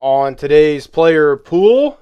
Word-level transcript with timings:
on 0.00 0.36
today's 0.36 0.86
player 0.86 1.36
pool. 1.36 1.98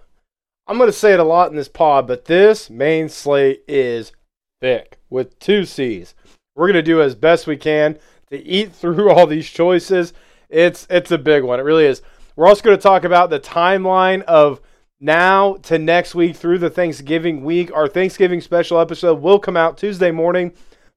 I'm 0.67 0.79
going 0.79 0.89
to 0.89 0.93
say 0.93 1.13
it 1.13 1.21
a 1.21 1.25
lot 1.25 1.51
in 1.51 1.57
this 1.57 1.69
pod, 1.69 2.07
but 2.07 2.25
this 2.25 2.69
main 2.69 3.09
slate 3.09 3.63
is 3.69 4.13
thick 4.61 4.99
with 5.11 5.39
two 5.39 5.65
C's. 5.65 6.15
We're 6.55 6.67
going 6.67 6.75
to 6.75 6.83
do 6.83 7.01
as 7.01 7.15
best 7.15 7.47
we 7.47 7.57
can 7.57 7.99
to 8.31 8.43
eat 8.45 8.73
through 8.75 9.11
all 9.11 9.27
these 9.27 9.49
choices. 9.49 10.13
It's 10.49 10.87
it's 10.91 11.11
a 11.11 11.19
big 11.19 11.45
one. 11.45 11.61
It 11.61 11.65
really 11.65 11.87
is. 11.87 12.03
We're 12.37 12.47
also 12.47 12.63
going 12.63 12.77
to 12.77 12.83
talk 12.83 13.05
about 13.05 13.31
the 13.31 13.41
timeline 13.41 14.23
of 14.23 14.61
now 15.01 15.55
to 15.55 15.79
next 15.79 16.15
week 16.15 16.37
through 16.37 16.59
the 16.59 16.71
Thanksgiving 16.71 17.45
week. 17.45 17.73
Our 17.75 17.89
Thanksgiving 17.89 18.41
special 18.41 18.79
episode 18.79 19.21
will 19.21 19.39
come 19.39 19.57
out 19.57 19.79
Tuesday 19.79 20.11
morning, 20.11 20.53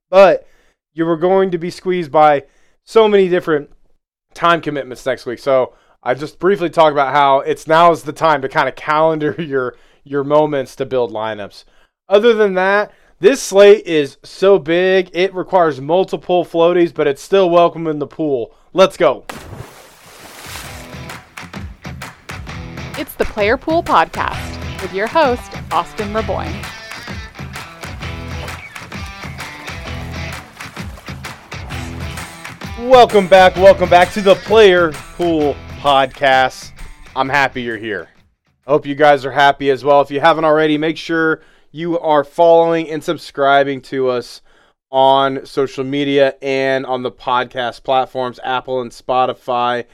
but 0.10 0.48
you 0.94 1.06
were 1.06 1.18
going 1.18 1.52
to 1.52 1.58
be 1.58 1.70
squeezed 1.70 2.12
by 2.12 2.44
so 2.86 3.08
many 3.08 3.30
different 3.30 3.70
time 4.34 4.62
commitments 4.62 5.06
next 5.06 5.26
week. 5.26 5.40
So 5.40 5.74
I 6.02 6.14
just 6.14 6.40
briefly 6.40 6.70
talk 6.70 6.94
about 6.94 7.14
how 7.14 7.42
it's 7.42 7.68
now 7.68 7.92
is 7.92 8.04
the 8.04 8.14
time 8.14 8.42
to 8.44 8.48
kind 8.48 8.70
of 8.70 8.76
calendar 8.76 9.36
your 9.42 9.76
your 10.06 10.24
moments 10.24 10.78
to 10.78 10.86
build 10.86 11.12
lineups. 11.12 11.66
Other 12.08 12.34
than 12.34 12.54
that, 12.54 12.94
this 13.20 13.42
slate 13.42 13.86
is 13.86 14.18
so 14.24 14.58
big, 14.60 15.10
it 15.12 15.34
requires 15.34 15.82
multiple 15.82 16.46
floaties, 16.46 16.94
but 16.94 17.06
it's 17.06 17.22
still 17.22 17.50
welcome 17.50 17.86
in 17.86 18.00
the 18.00 18.08
pool. 18.08 18.56
Let's 18.72 18.96
go. 18.96 19.26
It's 22.98 23.16
the 23.16 23.26
Player 23.26 23.58
Pool 23.58 23.84
Podcast 23.84 24.82
with 24.82 24.94
your 24.94 25.08
host, 25.08 25.52
Austin 25.70 26.14
Raboyne. 26.14 26.66
Welcome 32.90 33.28
back, 33.28 33.58
welcome 33.58 33.90
back 33.90 34.14
to 34.14 34.22
the 34.22 34.36
Player 34.36 34.94
Pool 34.94 35.58
Podcast. 35.80 36.74
I'm 37.16 37.30
happy 37.30 37.62
you're 37.62 37.78
here. 37.78 38.10
Hope 38.68 38.86
you 38.86 38.96
guys 38.96 39.26
are 39.26 39.32
happy 39.32 39.70
as 39.70 39.82
well. 39.82 40.02
If 40.02 40.12
you 40.12 40.20
haven't 40.20 40.44
already, 40.44 40.78
make 40.78 40.98
sure 40.98 41.42
you 41.72 41.98
are 42.00 42.26
following 42.26 42.90
and 42.90 43.02
subscribing 43.02 43.82
to 43.84 44.10
us 44.10 44.42
on 44.92 45.46
social 45.46 45.86
media 45.86 46.36
and 46.42 46.86
on 46.86 47.02
the 47.02 47.12
podcast 47.12 47.84
platforms, 47.84 48.42
Apple 48.44 48.82
and 48.82 48.92
Spotify. 48.92 49.86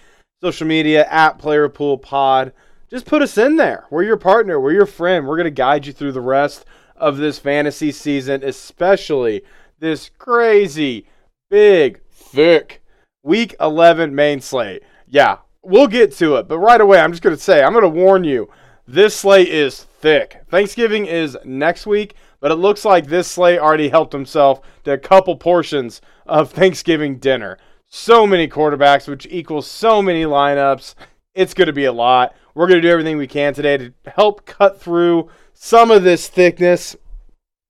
Social 0.42 0.66
media 0.66 1.06
at 1.08 1.38
Player 1.38 1.70
Pool 1.70 2.00
Pod. 2.00 2.52
Just 2.90 3.06
put 3.06 3.22
us 3.22 3.38
in 3.38 3.58
there. 3.58 3.86
We're 3.92 4.04
your 4.04 4.18
partner. 4.18 4.60
We're 4.60 4.74
your 4.74 4.86
friend. 4.88 5.28
We're 5.28 5.38
going 5.38 5.46
to 5.46 5.52
guide 5.52 5.86
you 5.86 5.94
through 5.94 6.14
the 6.14 6.22
rest 6.22 6.66
of 6.96 7.18
this 7.18 7.38
fantasy 7.38 7.92
season, 7.92 8.44
especially 8.44 9.44
this 9.80 10.10
crazy, 10.18 11.06
big, 11.52 12.02
thick 12.10 12.82
week 13.22 13.56
11 13.60 14.16
main 14.16 14.42
slate. 14.42 14.82
Yeah, 15.08 15.38
we'll 15.66 15.88
get 15.88 16.14
to 16.18 16.36
it. 16.36 16.48
But 16.48 16.60
right 16.60 16.80
away, 16.80 17.00
I'm 17.00 17.12
just 17.12 17.24
going 17.24 17.36
to 17.36 17.42
say, 17.42 17.64
I'm 17.64 17.74
going 17.74 17.84
to 17.84 17.90
warn 17.90 18.24
you 18.24 18.50
this 18.88 19.16
slate 19.16 19.50
is 19.50 19.84
thick. 19.84 20.44
Thanksgiving 20.50 21.08
is 21.08 21.38
next 21.44 21.88
week, 21.88 22.14
but 22.40 22.52
it 22.52 22.56
looks 22.56 22.86
like 22.86 23.08
this 23.08 23.28
slate 23.28 23.60
already 23.60 23.90
helped 23.90 24.14
himself 24.14 24.62
to 24.84 24.94
a 24.94 24.98
couple 24.98 25.36
portions 25.36 26.02
of 26.28 26.52
Thanksgiving 26.52 27.18
dinner. 27.18 27.58
So 27.88 28.28
many 28.28 28.48
quarterbacks, 28.48 29.08
which 29.08 29.28
equals 29.30 29.70
so 29.70 30.02
many 30.02 30.24
lineups. 30.24 30.94
It's 31.34 31.54
going 31.54 31.68
to 31.68 31.74
be 31.74 31.86
a 31.86 31.94
lot. 31.94 32.36
We're 32.54 32.68
going 32.68 32.82
to 32.82 32.88
do 32.88 32.92
everything 32.92 33.18
we 33.18 33.28
can 33.28 33.54
today 33.54 33.78
to 33.78 33.94
help 34.16 34.46
cut 34.46 34.80
through 34.80 35.30
some 35.54 35.90
of 35.90 36.04
this 36.04 36.28
thickness, 36.28 36.96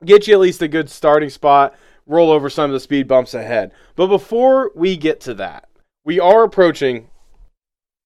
get 0.03 0.27
you 0.27 0.33
at 0.33 0.39
least 0.41 0.61
a 0.61 0.67
good 0.67 0.89
starting 0.89 1.29
spot, 1.29 1.75
roll 2.05 2.29
over 2.29 2.49
some 2.49 2.65
of 2.65 2.73
the 2.73 2.79
speed 2.79 3.07
bumps 3.07 3.33
ahead. 3.33 3.71
But 3.95 4.07
before 4.07 4.71
we 4.75 4.97
get 4.97 5.21
to 5.21 5.33
that, 5.35 5.69
we 6.03 6.19
are 6.19 6.43
approaching 6.43 7.09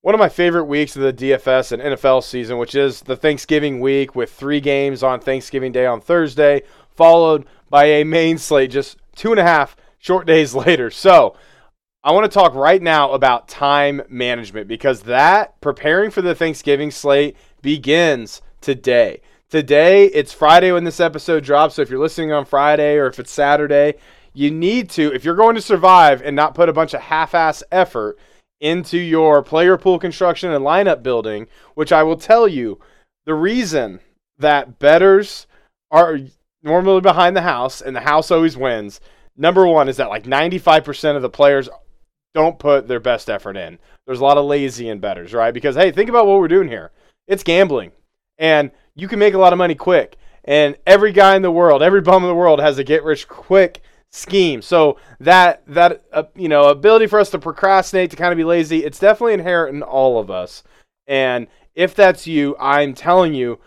one 0.01 0.15
of 0.15 0.19
my 0.19 0.29
favorite 0.29 0.65
weeks 0.65 0.95
of 0.95 1.01
the 1.01 1.13
DFS 1.13 1.73
and 1.73 1.81
NFL 1.81 2.23
season, 2.23 2.57
which 2.57 2.73
is 2.73 3.01
the 3.01 3.17
Thanksgiving 3.17 3.81
week 3.81 4.15
with 4.15 4.31
three 4.31 4.61
games 4.61 5.03
on 5.03 5.19
Thanksgiving 5.19 5.71
Day 5.71 5.85
on 5.85 5.99
Thursday, 5.99 6.63
followed 6.95 7.45
by 7.69 7.85
a 7.85 8.05
main 8.05 8.37
slate 8.37 8.71
just 8.71 8.97
two 9.15 9.31
and 9.31 9.39
a 9.39 9.43
half 9.43 9.75
short 9.97 10.25
days 10.25 10.55
later. 10.55 10.89
So, 10.89 11.35
I 12.01 12.13
want 12.13 12.31
to 12.31 12.33
talk 12.33 12.55
right 12.55 12.81
now 12.81 13.11
about 13.11 13.49
time 13.49 14.01
management 14.07 14.69
because 14.69 15.01
that 15.01 15.59
preparing 15.59 16.11
for 16.11 16.21
the 16.21 16.33
Thanksgiving 16.33 16.91
slate 16.91 17.35
begins 17.61 18.41
today. 18.61 19.19
Today, 19.49 20.05
it's 20.05 20.31
Friday 20.31 20.71
when 20.71 20.85
this 20.85 21.01
episode 21.01 21.43
drops. 21.43 21.75
So 21.75 21.81
if 21.81 21.89
you're 21.89 21.99
listening 21.99 22.31
on 22.31 22.45
Friday 22.45 22.95
or 22.95 23.07
if 23.07 23.19
it's 23.19 23.31
Saturday, 23.31 23.95
you 24.31 24.49
need 24.49 24.89
to, 24.91 25.13
if 25.13 25.25
you're 25.25 25.35
going 25.35 25.55
to 25.55 25.61
survive 25.61 26.21
and 26.21 26.37
not 26.37 26.55
put 26.55 26.69
a 26.69 26.73
bunch 26.73 26.93
of 26.93 27.01
half 27.01 27.35
ass 27.35 27.63
effort 27.69 28.17
into 28.59 28.97
your 28.97 29.41
player 29.41 29.77
pool 29.77 29.99
construction 29.99 30.51
and 30.51 30.65
lineup 30.65 31.01
building, 31.01 31.47
which 31.75 31.91
I 31.91 32.03
will 32.03 32.17
tell 32.17 32.47
you 32.47 32.79
the 33.25 33.33
reason 33.33 33.99
that 34.37 34.79
bettors 34.79 35.47
are 35.91 36.19
normally 36.63 37.01
behind 37.01 37.35
the 37.35 37.41
house 37.41 37.81
and 37.81 37.95
the 37.95 38.01
house 38.01 38.31
always 38.31 38.57
wins. 38.57 38.99
Number 39.37 39.65
one 39.65 39.87
is 39.87 39.97
that 39.97 40.09
like 40.09 40.23
95% 40.23 41.15
of 41.15 41.21
the 41.21 41.29
players 41.29 41.69
don't 42.33 42.59
put 42.59 42.87
their 42.87 42.99
best 42.99 43.29
effort 43.29 43.57
in. 43.57 43.79
There's 44.05 44.19
a 44.19 44.23
lot 44.23 44.37
of 44.37 44.45
lazy 44.45 44.89
in 44.89 44.99
bettors, 44.99 45.33
right? 45.33 45.53
Because 45.53 45.75
hey, 45.75 45.91
think 45.91 46.09
about 46.09 46.27
what 46.27 46.39
we're 46.39 46.47
doing 46.47 46.67
here. 46.67 46.91
It's 47.27 47.43
gambling. 47.43 47.91
And 48.37 48.71
you 48.95 49.07
can 49.07 49.19
make 49.19 49.33
a 49.33 49.39
lot 49.39 49.53
of 49.53 49.57
money 49.57 49.75
quick. 49.75 50.17
And 50.43 50.77
every 50.85 51.11
guy 51.11 51.35
in 51.35 51.41
the 51.41 51.51
world, 51.51 51.83
every 51.83 52.01
bum 52.01 52.23
in 52.23 52.29
the 52.29 52.35
world 52.35 52.59
has 52.59 52.77
a 52.77 52.83
get 52.83 53.03
rich 53.03 53.27
quick 53.27 53.81
scheme. 54.11 54.61
So 54.61 54.97
that 55.19 55.63
that 55.67 56.03
uh, 56.11 56.23
you 56.35 56.49
know 56.49 56.69
ability 56.69 57.07
for 57.07 57.19
us 57.19 57.29
to 57.31 57.39
procrastinate, 57.39 58.11
to 58.11 58.17
kind 58.17 58.31
of 58.31 58.37
be 58.37 58.43
lazy, 58.43 58.83
it's 58.83 58.99
definitely 58.99 59.33
inherent 59.33 59.75
in 59.75 59.83
all 59.83 60.19
of 60.19 60.31
us. 60.31 60.63
And 61.07 61.47
if 61.75 61.95
that's 61.95 62.27
you, 62.27 62.55
I'm 62.59 62.93
telling 62.93 63.33
you, 63.33 63.59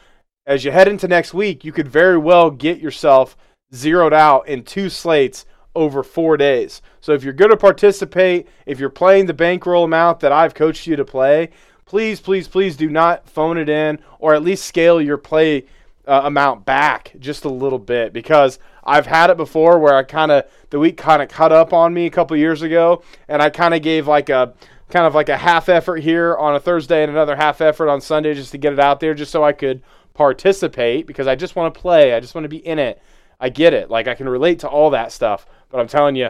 as 0.47 0.65
you 0.65 0.71
head 0.71 0.89
into 0.89 1.09
next 1.09 1.35
week, 1.35 1.65
you 1.65 1.73
could 1.73 1.89
very 1.89 2.19
well 2.19 2.51
get 2.51 2.79
yourself 2.79 3.37
zeroed 3.75 4.13
out 4.13 4.47
in 4.49 4.65
two 4.65 4.89
slates 4.91 5.47
over 5.75 6.03
four 6.03 6.37
days. 6.37 6.83
So 7.01 7.13
if 7.13 7.25
you're 7.25 7.33
going 7.33 7.51
to 7.51 7.57
participate, 7.57 8.49
if 8.67 8.79
you're 8.79 8.91
playing 8.91 9.27
the 9.27 9.35
bankroll 9.35 9.85
amount 9.85 10.21
that 10.21 10.33
I've 10.33 10.55
coached 10.55 10.87
you 10.87 10.97
to 10.97 11.05
play, 11.05 11.51
please, 11.87 12.21
please, 12.21 12.47
please 12.47 12.77
do 12.77 12.91
not 12.91 13.29
phone 13.29 13.57
it 13.57 13.69
in 13.69 13.99
or 14.19 14.35
at 14.35 14.43
least 14.43 14.67
scale 14.67 15.01
your 15.01 15.17
play 15.17 15.65
uh, 16.07 16.23
amount 16.25 16.65
back 16.65 17.13
just 17.19 17.45
a 17.45 17.49
little 17.49 17.79
bit 17.79 18.13
because 18.13 18.59
I've 18.85 19.07
had 19.07 19.31
it 19.31 19.37
before 19.37 19.79
where 19.79 19.95
I 19.95 20.03
kind 20.03 20.33
of 20.33 20.45
the 20.71 20.79
week 20.79 20.97
kind 20.97 21.23
of 21.23 21.29
cut 21.29 21.53
up 21.53 21.73
on 21.73 21.95
me 21.95 22.07
a 22.07 22.11
couple 22.11 22.37
years 22.37 22.63
ago 22.63 23.03
and 23.29 23.41
I 23.41 23.51
kind 23.51 23.75
of 23.75 23.83
gave 23.83 24.09
like 24.09 24.29
a 24.29 24.55
kind 24.91 25.07
of 25.07 25.15
like 25.15 25.29
a 25.29 25.37
half 25.37 25.69
effort 25.69 25.99
here 25.99 26.37
on 26.37 26.55
a 26.55 26.61
Thursday 26.61 27.03
and 27.03 27.11
another 27.11 27.37
half 27.37 27.61
effort 27.61 27.89
on 27.89 28.01
Sunday 28.01 28.35
just 28.35 28.53
to 28.53 28.59
get 28.59 28.73
it 28.73 28.81
out 28.81 29.01
there 29.01 29.15
just 29.15 29.33
so 29.33 29.45
I 29.45 29.53
could 29.53 29.83
participate 30.15 31.07
because 31.07 31.27
I 31.27 31.35
just 31.35 31.57
want 31.57 31.73
to 31.73 31.81
play. 31.81 32.15
I 32.15 32.21
just 32.21 32.35
want 32.35 32.45
to 32.45 32.49
be 32.49 32.67
in 32.67 32.79
it. 32.79 33.01
I 33.41 33.49
get 33.49 33.73
it. 33.73 33.91
Like 33.91 34.09
I 34.09 34.15
can 34.15 34.29
relate 34.29 34.59
to 34.61 34.69
all 34.69 34.91
that 34.91 35.13
stuff, 35.13 35.47
but 35.71 35.81
I'm 35.81 35.89
telling 35.89 36.17
you 36.17 36.29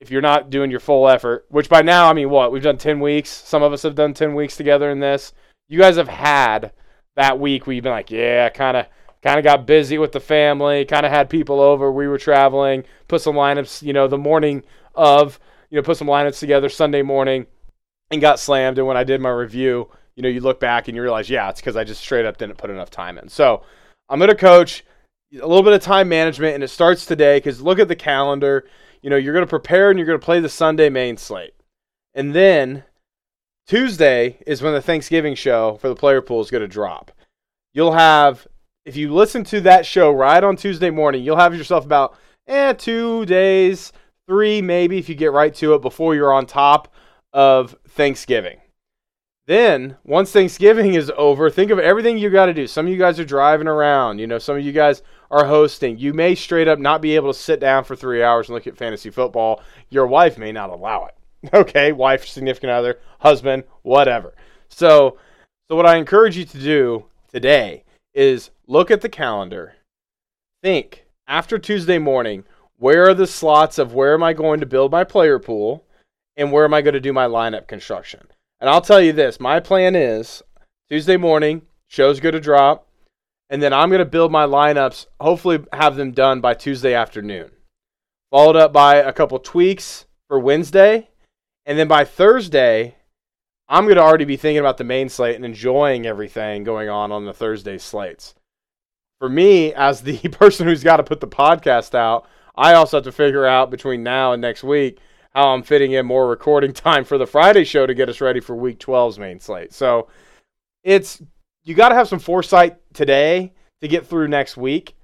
if 0.00 0.10
you're 0.10 0.22
not 0.22 0.50
doing 0.50 0.70
your 0.70 0.80
full 0.80 1.08
effort, 1.08 1.44
which 1.50 1.68
by 1.68 1.82
now 1.82 2.08
I 2.08 2.14
mean 2.14 2.30
what? 2.30 2.52
We've 2.52 2.62
done 2.62 2.78
10 2.78 3.00
weeks. 3.00 3.28
Some 3.28 3.62
of 3.62 3.72
us 3.72 3.82
have 3.82 3.94
done 3.94 4.14
10 4.14 4.34
weeks 4.34 4.56
together 4.56 4.90
in 4.90 4.98
this. 4.98 5.34
You 5.68 5.78
guys 5.78 5.96
have 5.96 6.08
had 6.08 6.72
that 7.16 7.38
week 7.38 7.66
where 7.66 7.74
you've 7.74 7.84
been 7.84 7.92
like, 7.92 8.10
yeah, 8.10 8.48
kind 8.48 8.78
of 8.78 8.86
kind 9.22 9.38
of 9.38 9.44
got 9.44 9.66
busy 9.66 9.98
with 9.98 10.12
the 10.12 10.20
family, 10.20 10.84
kind 10.84 11.04
of 11.04 11.12
had 11.12 11.28
people 11.28 11.60
over. 11.60 11.92
We 11.92 12.08
were 12.08 12.18
traveling, 12.18 12.84
put 13.08 13.20
some 13.20 13.34
lineups, 13.34 13.82
you 13.82 13.92
know, 13.92 14.08
the 14.08 14.18
morning 14.18 14.62
of, 14.94 15.38
you 15.70 15.76
know, 15.76 15.82
put 15.82 15.96
some 15.96 16.08
lineups 16.08 16.38
together 16.38 16.68
Sunday 16.68 17.02
morning 17.02 17.46
and 18.10 18.20
got 18.20 18.40
slammed. 18.40 18.78
And 18.78 18.86
when 18.86 18.96
I 18.96 19.04
did 19.04 19.20
my 19.20 19.30
review, 19.30 19.88
you 20.16 20.22
know, 20.22 20.28
you 20.28 20.40
look 20.40 20.60
back 20.60 20.88
and 20.88 20.96
you 20.96 21.02
realize, 21.02 21.30
yeah, 21.30 21.48
it's 21.50 21.60
because 21.60 21.76
I 21.76 21.84
just 21.84 22.00
straight 22.00 22.26
up 22.26 22.38
didn't 22.38 22.58
put 22.58 22.70
enough 22.70 22.90
time 22.90 23.18
in. 23.18 23.28
So 23.28 23.62
I'm 24.08 24.18
going 24.18 24.30
to 24.30 24.36
coach 24.36 24.84
a 25.32 25.46
little 25.46 25.62
bit 25.62 25.72
of 25.72 25.82
time 25.82 26.08
management, 26.08 26.54
and 26.54 26.64
it 26.64 26.68
starts 26.68 27.06
today 27.06 27.36
because 27.36 27.62
look 27.62 27.78
at 27.78 27.88
the 27.88 27.96
calendar. 27.96 28.66
You 29.02 29.10
know, 29.10 29.16
you're 29.16 29.32
going 29.32 29.46
to 29.46 29.50
prepare 29.50 29.90
and 29.90 29.98
you're 29.98 30.06
going 30.06 30.18
to 30.18 30.24
play 30.24 30.40
the 30.40 30.48
Sunday 30.48 30.90
main 30.90 31.16
slate. 31.16 31.54
And 32.14 32.34
then 32.34 32.84
Tuesday 33.66 34.38
is 34.46 34.62
when 34.62 34.74
the 34.74 34.82
Thanksgiving 34.82 35.34
show 35.34 35.78
for 35.80 35.88
the 35.88 35.94
player 35.94 36.20
pool 36.20 36.40
is 36.40 36.50
going 36.50 36.62
to 36.62 36.68
drop. 36.68 37.12
You'll 37.72 37.92
have 37.92 38.46
if 38.84 38.96
you 38.96 39.12
listen 39.12 39.44
to 39.44 39.60
that 39.62 39.84
show 39.84 40.10
right 40.10 40.42
on 40.42 40.56
Tuesday 40.56 40.90
morning, 40.90 41.22
you'll 41.22 41.36
have 41.36 41.54
yourself 41.54 41.84
about 41.84 42.16
eh, 42.46 42.72
two 42.72 43.26
days, 43.26 43.92
three 44.26 44.62
maybe 44.62 44.98
if 44.98 45.08
you 45.08 45.14
get 45.14 45.32
right 45.32 45.54
to 45.54 45.74
it 45.74 45.82
before 45.82 46.14
you're 46.14 46.32
on 46.32 46.46
top 46.46 46.92
of 47.32 47.76
Thanksgiving. 47.88 48.58
Then, 49.46 49.96
once 50.04 50.30
Thanksgiving 50.30 50.94
is 50.94 51.10
over, 51.16 51.50
think 51.50 51.70
of 51.70 51.78
everything 51.78 52.18
you 52.18 52.30
got 52.30 52.46
to 52.46 52.54
do. 52.54 52.66
Some 52.66 52.86
of 52.86 52.92
you 52.92 52.98
guys 52.98 53.18
are 53.18 53.24
driving 53.24 53.66
around, 53.66 54.18
you 54.18 54.26
know, 54.26 54.38
some 54.38 54.56
of 54.56 54.64
you 54.64 54.72
guys 54.72 55.02
are 55.30 55.44
hosting. 55.44 55.98
You 55.98 56.14
may 56.14 56.34
straight 56.34 56.68
up 56.68 56.78
not 56.78 57.02
be 57.02 57.16
able 57.16 57.32
to 57.32 57.38
sit 57.38 57.60
down 57.60 57.84
for 57.84 57.96
three 57.96 58.22
hours 58.22 58.48
and 58.48 58.54
look 58.54 58.66
at 58.66 58.76
fantasy 58.76 59.10
football. 59.10 59.62
Your 59.88 60.06
wife 60.06 60.38
may 60.38 60.52
not 60.52 60.70
allow 60.70 61.06
it. 61.06 61.14
Okay, 61.54 61.90
wife, 61.92 62.26
significant 62.26 62.70
other, 62.70 62.98
husband, 63.18 63.64
whatever. 63.80 64.34
So, 64.68 65.16
so 65.70 65.76
what 65.76 65.86
I 65.86 65.96
encourage 65.96 66.36
you 66.36 66.44
to 66.44 66.58
do 66.58 67.06
today 67.32 67.84
is 68.14 68.50
look 68.66 68.90
at 68.90 69.00
the 69.00 69.08
calendar, 69.08 69.74
think 70.62 71.04
after 71.26 71.58
Tuesday 71.58 71.98
morning, 71.98 72.44
where 72.76 73.08
are 73.08 73.14
the 73.14 73.26
slots 73.26 73.78
of 73.78 73.94
where 73.94 74.14
am 74.14 74.22
I 74.22 74.32
going 74.32 74.60
to 74.60 74.66
build 74.66 74.90
my 74.90 75.04
player 75.04 75.38
pool 75.38 75.84
and 76.36 76.50
where 76.50 76.64
am 76.64 76.74
I 76.74 76.82
going 76.82 76.94
to 76.94 77.00
do 77.00 77.12
my 77.12 77.26
lineup 77.26 77.66
construction? 77.68 78.26
And 78.60 78.68
I'll 78.68 78.80
tell 78.80 79.00
you 79.00 79.12
this 79.12 79.38
my 79.38 79.60
plan 79.60 79.94
is 79.94 80.42
Tuesday 80.88 81.16
morning, 81.16 81.62
shows 81.88 82.20
going 82.20 82.34
to 82.34 82.40
drop, 82.40 82.88
and 83.48 83.62
then 83.62 83.72
I'm 83.72 83.90
going 83.90 84.00
to 84.00 84.04
build 84.04 84.32
my 84.32 84.46
lineups, 84.46 85.06
hopefully 85.20 85.64
have 85.72 85.96
them 85.96 86.12
done 86.12 86.40
by 86.40 86.54
Tuesday 86.54 86.94
afternoon. 86.94 87.50
Followed 88.30 88.56
up 88.56 88.72
by 88.72 88.96
a 88.96 89.12
couple 89.12 89.38
tweaks 89.40 90.06
for 90.28 90.38
Wednesday, 90.38 91.08
and 91.66 91.78
then 91.78 91.88
by 91.88 92.04
Thursday, 92.04 92.96
I'm 93.70 93.84
going 93.84 93.96
to 93.96 94.02
already 94.02 94.24
be 94.24 94.36
thinking 94.36 94.58
about 94.58 94.78
the 94.78 94.84
main 94.84 95.08
slate 95.08 95.36
and 95.36 95.44
enjoying 95.44 96.04
everything 96.04 96.64
going 96.64 96.88
on 96.88 97.12
on 97.12 97.24
the 97.24 97.32
Thursday 97.32 97.78
slates. 97.78 98.34
For 99.20 99.28
me, 99.28 99.72
as 99.72 100.02
the 100.02 100.18
person 100.32 100.66
who's 100.66 100.82
got 100.82 100.96
to 100.96 101.04
put 101.04 101.20
the 101.20 101.28
podcast 101.28 101.94
out, 101.94 102.26
I 102.56 102.74
also 102.74 102.96
have 102.96 103.04
to 103.04 103.12
figure 103.12 103.46
out 103.46 103.70
between 103.70 104.02
now 104.02 104.32
and 104.32 104.42
next 104.42 104.64
week 104.64 104.98
how 105.32 105.50
I'm 105.50 105.62
fitting 105.62 105.92
in 105.92 106.04
more 106.04 106.28
recording 106.28 106.72
time 106.74 107.04
for 107.04 107.16
the 107.16 107.28
Friday 107.28 107.62
show 107.62 107.86
to 107.86 107.94
get 107.94 108.08
us 108.08 108.20
ready 108.20 108.40
for 108.40 108.56
week 108.56 108.80
12's 108.80 109.20
main 109.20 109.38
slate. 109.38 109.72
So 109.72 110.08
it's 110.82 111.22
you 111.62 111.76
got 111.76 111.90
to 111.90 111.94
have 111.94 112.08
some 112.08 112.18
foresight 112.18 112.78
today 112.92 113.52
to 113.82 113.86
get 113.88 114.04
through 114.04 114.26
next 114.26 114.56
week. 114.56 114.96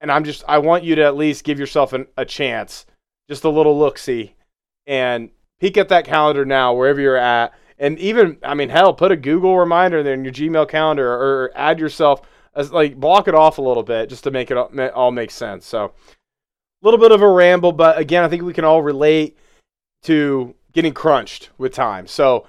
And 0.00 0.12
I'm 0.12 0.22
just 0.22 0.44
I 0.46 0.58
want 0.58 0.84
you 0.84 0.94
to 0.94 1.04
at 1.04 1.16
least 1.16 1.42
give 1.42 1.58
yourself 1.58 1.92
an, 1.92 2.06
a 2.16 2.24
chance, 2.24 2.86
just 3.28 3.42
a 3.42 3.48
little 3.48 3.76
look 3.76 3.98
see, 3.98 4.36
and 4.86 5.30
peek 5.58 5.76
at 5.76 5.88
that 5.88 6.04
calendar 6.04 6.44
now 6.44 6.72
wherever 6.74 7.00
you're 7.00 7.16
at. 7.16 7.52
And 7.78 7.98
even 7.98 8.38
I 8.42 8.54
mean 8.54 8.68
hell, 8.68 8.94
put 8.94 9.12
a 9.12 9.16
Google 9.16 9.58
reminder 9.58 10.02
there 10.02 10.14
in 10.14 10.24
your 10.24 10.32
Gmail 10.32 10.68
calendar 10.68 11.08
or 11.12 11.52
add 11.54 11.78
yourself 11.78 12.22
as 12.54 12.72
like 12.72 12.96
block 12.96 13.28
it 13.28 13.34
off 13.34 13.58
a 13.58 13.62
little 13.62 13.82
bit 13.82 14.08
just 14.08 14.24
to 14.24 14.30
make 14.30 14.50
it 14.50 14.56
all 14.56 15.10
make 15.12 15.30
sense. 15.30 15.66
So 15.66 15.84
a 15.84 15.92
little 16.82 17.00
bit 17.00 17.12
of 17.12 17.22
a 17.22 17.28
ramble, 17.28 17.72
but 17.72 17.98
again, 17.98 18.24
I 18.24 18.28
think 18.28 18.42
we 18.42 18.52
can 18.52 18.64
all 18.64 18.82
relate 18.82 19.36
to 20.04 20.54
getting 20.72 20.94
crunched 20.94 21.50
with 21.58 21.72
time. 21.72 22.06
So 22.06 22.46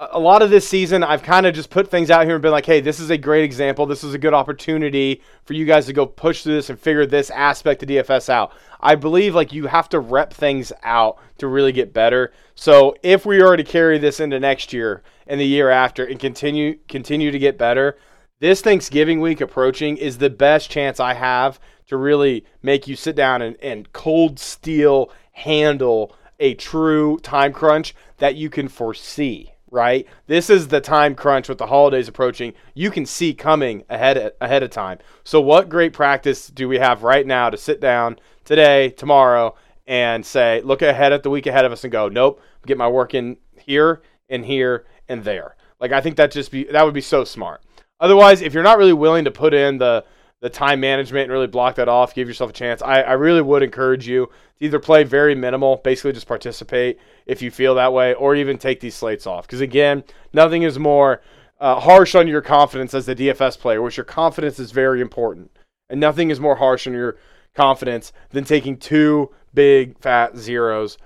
a 0.00 0.18
lot 0.18 0.42
of 0.42 0.50
this 0.50 0.68
season, 0.68 1.02
I've 1.02 1.24
kind 1.24 1.44
of 1.44 1.54
just 1.54 1.70
put 1.70 1.90
things 1.90 2.08
out 2.08 2.24
here 2.24 2.36
and 2.36 2.42
been 2.42 2.52
like, 2.52 2.66
hey, 2.66 2.80
this 2.80 3.00
is 3.00 3.10
a 3.10 3.18
great 3.18 3.42
example. 3.42 3.84
This 3.84 4.04
is 4.04 4.14
a 4.14 4.18
good 4.18 4.32
opportunity 4.32 5.22
for 5.44 5.54
you 5.54 5.64
guys 5.64 5.86
to 5.86 5.92
go 5.92 6.06
push 6.06 6.42
through 6.44 6.54
this 6.54 6.70
and 6.70 6.78
figure 6.78 7.04
this 7.04 7.30
aspect 7.30 7.82
of 7.82 7.88
DFS 7.88 8.28
out. 8.28 8.52
I 8.80 8.94
believe 8.94 9.34
like 9.34 9.52
you 9.52 9.66
have 9.66 9.88
to 9.88 9.98
rep 9.98 10.32
things 10.32 10.72
out 10.84 11.18
to 11.38 11.48
really 11.48 11.72
get 11.72 11.92
better. 11.92 12.32
So 12.54 12.94
if 13.02 13.26
we 13.26 13.42
already 13.42 13.64
carry 13.64 13.98
this 13.98 14.20
into 14.20 14.38
next 14.38 14.72
year 14.72 15.02
and 15.26 15.40
the 15.40 15.46
year 15.46 15.68
after 15.68 16.04
and 16.04 16.20
continue 16.20 16.78
continue 16.86 17.32
to 17.32 17.38
get 17.38 17.58
better, 17.58 17.98
this 18.38 18.60
Thanksgiving 18.60 19.20
week 19.20 19.40
approaching 19.40 19.96
is 19.96 20.18
the 20.18 20.30
best 20.30 20.70
chance 20.70 21.00
I 21.00 21.14
have 21.14 21.58
to 21.88 21.96
really 21.96 22.44
make 22.62 22.86
you 22.86 22.94
sit 22.94 23.16
down 23.16 23.42
and, 23.42 23.56
and 23.60 23.92
cold 23.92 24.38
steel 24.38 25.10
handle 25.32 26.14
a 26.38 26.54
true 26.54 27.18
time 27.18 27.52
crunch 27.52 27.96
that 28.18 28.36
you 28.36 28.48
can 28.48 28.68
foresee 28.68 29.54
right? 29.70 30.06
This 30.26 30.50
is 30.50 30.68
the 30.68 30.80
time 30.80 31.14
crunch 31.14 31.48
with 31.48 31.58
the 31.58 31.66
holidays 31.66 32.08
approaching. 32.08 32.54
You 32.74 32.90
can 32.90 33.06
see 33.06 33.34
coming 33.34 33.84
ahead 33.88 34.16
of, 34.16 34.32
ahead 34.40 34.62
of 34.62 34.70
time. 34.70 34.98
So 35.24 35.40
what 35.40 35.68
great 35.68 35.92
practice 35.92 36.48
do 36.48 36.68
we 36.68 36.78
have 36.78 37.02
right 37.02 37.26
now 37.26 37.50
to 37.50 37.56
sit 37.56 37.80
down 37.80 38.18
today, 38.44 38.90
tomorrow, 38.90 39.54
and 39.86 40.24
say, 40.24 40.60
look 40.62 40.82
ahead 40.82 41.12
at 41.12 41.22
the 41.22 41.30
week 41.30 41.46
ahead 41.46 41.64
of 41.64 41.72
us 41.72 41.84
and 41.84 41.92
go, 41.92 42.08
nope, 42.08 42.40
get 42.66 42.76
my 42.76 42.88
work 42.88 43.14
in 43.14 43.36
here 43.56 44.02
and 44.28 44.44
here 44.44 44.86
and 45.08 45.24
there. 45.24 45.56
Like 45.80 45.92
I 45.92 46.00
think 46.00 46.16
that 46.16 46.30
just 46.30 46.50
be 46.50 46.64
that 46.64 46.84
would 46.84 46.94
be 46.94 47.00
so 47.00 47.24
smart. 47.24 47.62
Otherwise, 48.00 48.42
if 48.42 48.54
you're 48.54 48.62
not 48.62 48.78
really 48.78 48.92
willing 48.92 49.24
to 49.24 49.30
put 49.30 49.54
in 49.54 49.78
the 49.78 50.04
the 50.40 50.50
time 50.50 50.80
management 50.80 51.24
and 51.24 51.32
really 51.32 51.46
block 51.46 51.74
that 51.76 51.88
off, 51.88 52.14
give 52.14 52.28
yourself 52.28 52.50
a 52.50 52.52
chance. 52.52 52.80
I, 52.82 53.02
I 53.02 53.12
really 53.14 53.42
would 53.42 53.62
encourage 53.62 54.06
you 54.06 54.26
to 54.58 54.64
either 54.64 54.78
play 54.78 55.02
very 55.04 55.34
minimal, 55.34 55.76
basically 55.76 56.12
just 56.12 56.28
participate 56.28 56.98
if 57.26 57.42
you 57.42 57.50
feel 57.50 57.74
that 57.74 57.92
way, 57.92 58.14
or 58.14 58.36
even 58.36 58.58
take 58.58 58.80
these 58.80 58.94
slates 58.94 59.26
off. 59.26 59.46
Because 59.46 59.60
again, 59.60 60.04
nothing 60.32 60.62
is 60.62 60.78
more 60.78 61.22
uh, 61.60 61.80
harsh 61.80 62.14
on 62.14 62.28
your 62.28 62.40
confidence 62.40 62.94
as 62.94 63.06
the 63.06 63.16
DFS 63.16 63.58
player, 63.58 63.82
which 63.82 63.96
your 63.96 64.04
confidence 64.04 64.58
is 64.58 64.70
very 64.70 65.00
important. 65.00 65.50
And 65.90 66.00
nothing 66.00 66.30
is 66.30 66.38
more 66.38 66.56
harsh 66.56 66.86
on 66.86 66.92
your 66.92 67.16
confidence 67.54 68.12
than 68.30 68.44
taking 68.44 68.76
two 68.76 69.30
big 69.54 69.98
fat 69.98 70.36
zeros 70.36 70.98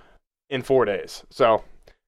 in 0.50 0.62
four 0.62 0.84
days. 0.84 1.25
So 1.31 1.64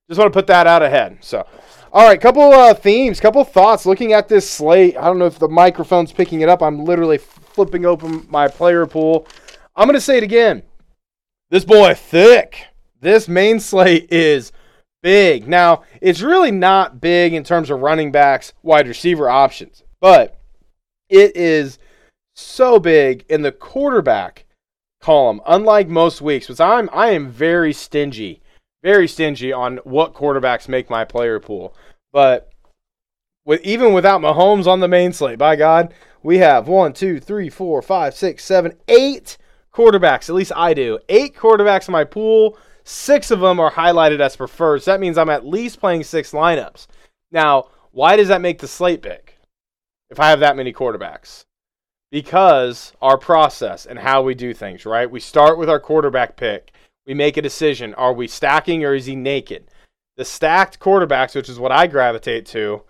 just 0.09 0.19
want 0.19 0.33
to 0.33 0.37
put 0.37 0.49
that 0.49 0.67
out 0.67 0.83
ahead. 0.83 1.19
So, 1.23 1.47
all 1.95 2.09
right, 2.09 2.21
couple 2.21 2.43
uh, 2.43 2.75
themes, 2.75 3.21
couple 3.21 3.45
thoughts. 3.45 3.87
Looking 3.87 4.15
at 4.15 4.29
this 4.29 4.51
slate, 4.51 4.97
I 4.97 5.05
don't 5.05 5.21
know 5.21 5.27
if 5.27 5.39
the 5.39 5.47
microphone's 5.47 6.13
picking 6.13 6.41
it 6.41 6.49
up. 6.49 6.61
I'm 6.61 6.85
literally 6.85 7.19
flipping 7.19 7.87
open 7.87 8.27
my 8.29 8.49
player 8.49 8.85
pool. 8.85 9.29
I'm 9.77 9.87
gonna 9.87 10.01
say 10.01 10.17
it 10.17 10.25
again. 10.25 10.65
This 11.51 11.65
boy 11.65 11.95
thick. 11.95 12.67
This 13.01 13.29
main 13.29 13.61
slate 13.61 14.11
is 14.11 14.51
big. 15.05 15.47
Now, 15.47 15.85
it's 16.01 16.21
really 16.21 16.51
not 16.51 17.01
big 17.01 17.33
in 17.33 17.45
terms 17.45 17.71
of 17.71 17.81
running 17.81 18.11
backs, 18.11 18.53
wide 18.65 18.89
receiver 18.89 19.31
options, 19.31 19.85
but 20.01 20.37
it 21.09 21.37
is 21.37 21.79
so 22.35 22.81
big 22.81 23.25
in 23.29 23.43
the 23.43 23.53
quarterback 23.53 24.47
column. 25.01 25.41
Unlike 25.47 25.87
most 25.87 26.21
weeks, 26.21 26.47
because 26.47 26.59
I'm 26.59 26.91
I 26.93 27.11
am 27.11 27.31
very 27.31 27.73
stingy 27.73 28.43
very 28.85 29.09
stingy 29.09 29.51
on 29.51 29.79
what 29.79 30.13
quarterbacks 30.13 30.69
make 30.69 30.91
my 30.91 31.05
player 31.05 31.41
pool. 31.41 31.75
But 32.13 32.53
with 33.45 33.63
even 33.63 33.95
without 33.95 34.21
Mahomes 34.21 34.67
on 34.67 34.81
the 34.81 34.89
main 34.89 35.13
slate, 35.13 35.39
by 35.39 35.57
God, 35.57 35.93
we 36.23 36.39
have 36.39 36.69
one, 36.69 36.93
two, 36.93 37.19
three, 37.19 37.49
four, 37.49 37.81
five, 37.83 38.15
six, 38.15 38.45
seven, 38.45 38.77
eight 38.87 39.39
quarterbacks. 39.73 40.29
At 40.29 40.35
least 40.35 40.53
I 40.55 40.75
do. 40.75 40.99
Eight 41.09 41.35
quarterbacks 41.35 41.89
in 41.89 41.93
my 41.93 42.05
pool. 42.05 42.59
Six 42.85 43.31
of 43.31 43.41
them 43.41 43.59
are 43.59 43.73
highlighted 43.73 44.21
as 44.21 44.37
preferred. 44.37 44.83
So 44.83 44.91
that 44.91 45.01
means 45.01 45.17
I'm 45.17 45.31
at 45.31 45.47
least 45.47 45.81
playing 45.81 46.05
six 46.05 46.33
lineups. 46.33 46.87
Now, 47.33 47.69
why 47.91 48.17
does 48.17 48.29
that 48.29 48.43
make 48.43 48.59
the 48.59 48.69
slate 48.69 49.01
big 49.01 49.35
if 50.11 50.21
I 50.21 50.29
have 50.29 50.41
that 50.41 50.57
many 50.57 50.75
quarterbacks? 50.75 51.47
Because 52.11 52.93
our 53.01 53.17
process 53.17 53.87
and 53.87 53.99
how 53.99 54.23
we 54.23 54.35
do 54.35 54.53
things, 54.53 54.85
right? 54.85 55.11
We 55.11 55.21
start 55.21 55.59
with 55.59 55.71
our 55.71 55.81
quarterback 55.81 56.37
pick 56.37 56.73
we 57.07 57.15
make 57.15 57.37
a 57.37 57.43
decision. 57.43 57.95
Are 57.95 58.13
we 58.13 58.27
stacking 58.29 58.85
or 58.85 58.95
is 58.95 59.07
he 59.07 59.17
naked? 59.17 59.67
The 60.17 60.25
stacked 60.25 60.79
quarterbacks, 60.79 61.35
which 61.35 61.49
is 61.49 61.59
what 61.59 61.73
I 61.73 61.87
gravitate 61.87 62.47
to, 62.47 62.83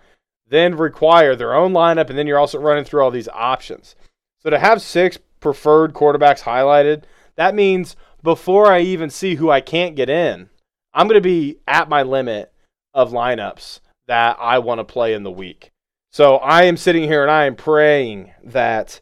then 0.47 0.77
require 0.77 1.35
their 1.35 1.55
own 1.55 1.73
lineup, 1.73 2.09
and 2.09 2.17
then 2.17 2.27
you're 2.27 2.39
also 2.39 2.59
running 2.59 2.85
through 2.85 3.01
all 3.01 3.11
these 3.11 3.29
options. 3.29 3.95
So 4.39 4.49
to 4.49 4.59
have 4.59 4.81
six 4.81 5.17
preferred 5.39 5.93
quarterbacks 5.93 6.43
highlighted, 6.43 7.03
that 7.35 7.55
means 7.55 7.95
before 8.21 8.71
I 8.71 8.81
even 8.81 9.09
see 9.09 9.35
who 9.35 9.49
I 9.49 9.61
can't 9.61 9.95
get 9.95 10.09
in, 10.09 10.49
I'm 10.93 11.07
going 11.07 11.17
to 11.17 11.21
be 11.21 11.57
at 11.67 11.89
my 11.89 12.03
limit 12.03 12.53
of 12.93 13.11
lineups 13.11 13.79
that 14.07 14.37
I 14.39 14.59
want 14.59 14.79
to 14.79 14.83
play 14.83 15.13
in 15.13 15.23
the 15.23 15.31
week. 15.31 15.71
So 16.11 16.37
I 16.37 16.63
am 16.63 16.77
sitting 16.77 17.03
here 17.03 17.23
and 17.23 17.31
I 17.31 17.45
am 17.45 17.55
praying 17.55 18.31
that 18.43 19.01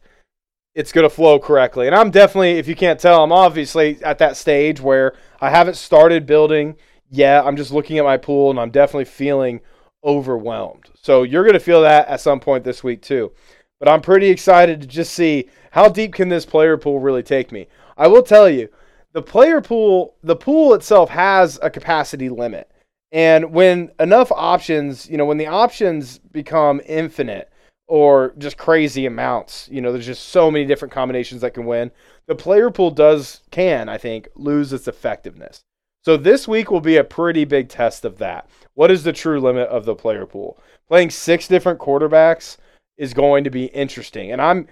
it's 0.76 0.92
going 0.92 1.08
to 1.08 1.14
flow 1.14 1.40
correctly. 1.40 1.88
And 1.88 1.96
I'm 1.96 2.10
definitely, 2.10 2.54
if 2.54 2.68
you 2.68 2.76
can't 2.76 3.00
tell, 3.00 3.24
I'm 3.24 3.32
obviously 3.32 4.04
at 4.04 4.18
that 4.20 4.38
stage 4.38 4.82
where 4.82 5.16
I 5.40 5.50
haven't 5.50 5.76
started 5.76 6.26
building 6.26 6.76
yet. 7.10 7.46
I'm 7.46 7.58
just 7.58 7.72
looking 7.72 7.98
at 7.98 8.06
my 8.06 8.18
pool 8.18 8.50
and 8.50 8.60
I'm 8.60 8.72
definitely 8.72 9.06
feeling 9.06 9.62
overwhelmed. 10.04 10.90
So 11.02 11.24
you're 11.24 11.44
going 11.44 11.54
to 11.54 11.60
feel 11.60 11.82
that 11.82 12.08
at 12.08 12.22
some 12.22 12.40
point 12.40 12.64
this 12.64 12.84
week 12.84 13.02
too. 13.02 13.32
But 13.80 13.90
I'm 13.90 14.02
pretty 14.02 14.28
excited 14.28 14.82
to 14.82 14.88
just 14.88 15.14
see 15.14 15.50
how 15.72 15.90
deep 15.90 16.14
can 16.14 16.30
this 16.30 16.46
player 16.46 16.78
pool 16.78 17.00
really 17.00 17.24
take 17.24 17.52
me. 17.52 17.68
I 17.98 18.08
will 18.08 18.24
tell 18.24 18.50
you, 18.50 18.70
the 19.12 19.22
player 19.22 19.62
pool, 19.62 20.16
the 20.24 20.36
pool 20.36 20.74
itself 20.74 21.10
has 21.10 21.60
a 21.62 21.70
capacity 21.70 22.30
limit. 22.30 22.72
And 23.12 23.54
when 23.54 23.92
enough 24.00 24.32
options, 24.32 25.08
you 25.08 25.18
know, 25.18 25.26
when 25.26 25.38
the 25.38 25.46
options 25.46 26.18
become 26.18 26.82
infinite, 26.88 27.52
or 27.94 28.34
just 28.40 28.58
crazy 28.58 29.06
amounts. 29.06 29.70
You 29.72 29.80
know, 29.80 29.92
there's 29.92 30.08
just 30.08 30.30
so 30.30 30.50
many 30.50 30.66
different 30.66 30.92
combinations 30.92 31.42
that 31.42 31.54
can 31.54 31.68
win. 31.68 31.92
The 32.26 32.34
player 32.34 32.72
pool 32.72 32.90
does 32.90 33.42
can, 33.52 33.88
I 33.88 34.00
think, 34.00 34.28
lose 34.34 34.74
its 34.74 34.88
effectiveness. 34.88 35.62
So 36.04 36.18
this 36.18 36.48
week 36.48 36.72
will 36.72 36.82
be 36.82 36.98
a 36.98 37.04
pretty 37.04 37.46
big 37.46 37.70
test 37.70 38.04
of 38.04 38.18
that. 38.18 38.50
What 38.74 38.90
is 38.90 39.04
the 39.04 39.14
true 39.14 39.40
limit 39.40 39.70
of 39.70 39.86
the 39.86 39.94
player 39.94 40.26
pool? 40.26 40.58
Playing 40.88 41.12
six 41.12 41.48
different 41.48 41.78
quarterbacks 41.78 42.58
is 42.98 43.14
going 43.14 43.44
to 43.44 43.52
be 43.52 43.66
interesting. 43.66 44.32
And 44.32 44.42
I'm 44.42 44.68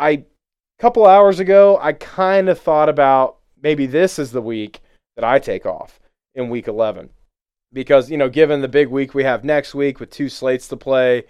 I 0.00 0.10
a 0.10 0.24
couple 0.80 1.06
hours 1.06 1.38
ago, 1.38 1.78
I 1.80 1.92
kind 1.92 2.48
of 2.48 2.58
thought 2.58 2.88
about 2.88 3.36
maybe 3.62 3.86
this 3.86 4.18
is 4.18 4.32
the 4.32 4.42
week 4.42 4.80
that 5.14 5.24
I 5.24 5.38
take 5.38 5.66
off 5.66 6.00
in 6.34 6.50
week 6.50 6.66
11. 6.66 7.10
Because, 7.72 8.10
you 8.10 8.16
know, 8.16 8.28
given 8.28 8.60
the 8.60 8.66
big 8.66 8.88
week 8.88 9.14
we 9.14 9.22
have 9.22 9.44
next 9.44 9.72
week 9.72 10.00
with 10.00 10.10
two 10.10 10.28
slates 10.28 10.66
to 10.66 10.76
play, 10.76 11.26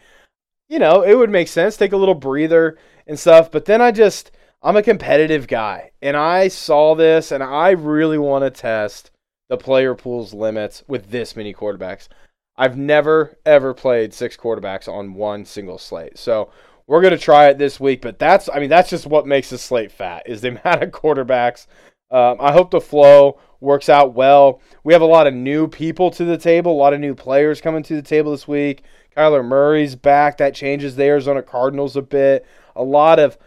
you 0.68 0.78
know, 0.78 1.02
it 1.02 1.14
would 1.14 1.30
make 1.30 1.49
sense. 1.49 1.76
Take 1.76 1.92
a 1.92 1.96
little 1.96 2.14
breather 2.14 2.78
and 3.06 3.18
stuff. 3.18 3.50
But 3.50 3.64
then 3.64 3.80
I 3.80 3.92
just, 3.92 4.30
I'm 4.62 4.76
a 4.76 4.82
competitive 4.82 5.46
guy. 5.46 5.92
And 6.02 6.16
I 6.16 6.49
saw 6.49 6.94
this 6.94 7.32
and 7.32 7.42
I 7.42 7.70
really 7.70 8.18
want 8.18 8.44
to 8.44 8.50
test 8.50 9.11
the 9.49 9.56
player 9.56 9.94
pool's 9.94 10.35
limits 10.35 10.82
with 10.88 11.11
this 11.11 11.37
many 11.37 11.54
quarterbacks. 11.54 12.08
I've 12.56 12.76
never, 12.76 13.37
ever 13.44 13.75
played 13.75 14.14
six 14.14 14.37
quarterbacks 14.37 14.88
on 14.88 15.14
one 15.14 15.44
single 15.44 15.78
slate. 15.78 16.18
So 16.18 16.50
we're 16.87 17.02
going 17.02 17.12
to 17.12 17.18
try 17.18 17.49
it 17.49 17.58
this 17.58 17.78
week. 17.78 18.00
But 18.00 18.18
that's, 18.18 18.49
I 18.52 18.58
mean, 18.58 18.70
that's 18.70 18.90
just 18.90 19.06
what 19.06 19.26
makes 19.26 19.50
the 19.50 19.58
slate 19.58 19.92
fat 19.92 20.25
is 20.26 20.40
the 20.40 20.49
amount 20.64 20.82
of 20.82 20.90
quarterbacks. 20.90 21.66
Um, 22.11 22.38
I 22.40 22.52
hope 22.52 22.70
the 22.70 22.80
flow 22.80 23.38
works 23.60 23.88
out 23.88 24.14
well. 24.14 24.60
We 24.84 24.92
have 24.92 25.02
a 25.02 25.06
lot 25.06 25.26
of 25.26 25.34
new 25.34 25.68
people 25.68 26.10
to 26.12 26.25
the 26.25 26.38
table, 26.38 26.72
a 26.72 26.75
lot 26.75 26.94
of 26.94 27.00
new 27.00 27.14
players 27.14 27.60
coming 27.60 27.82
to 27.84 27.94
the 27.94 28.02
table 28.02 28.32
this 28.32 28.46
week 28.46 28.82
Kyler 29.16 29.44
Murray's 29.44 29.96
back. 29.96 30.36
That 30.38 30.54
changes 30.54 30.94
the 30.94 31.04
Arizona 31.04 31.42
Cardinals 31.42 31.96
a 31.96 32.02
bit. 32.02 32.44
A 32.75 32.82
lot 32.82 33.18
of 33.18 33.38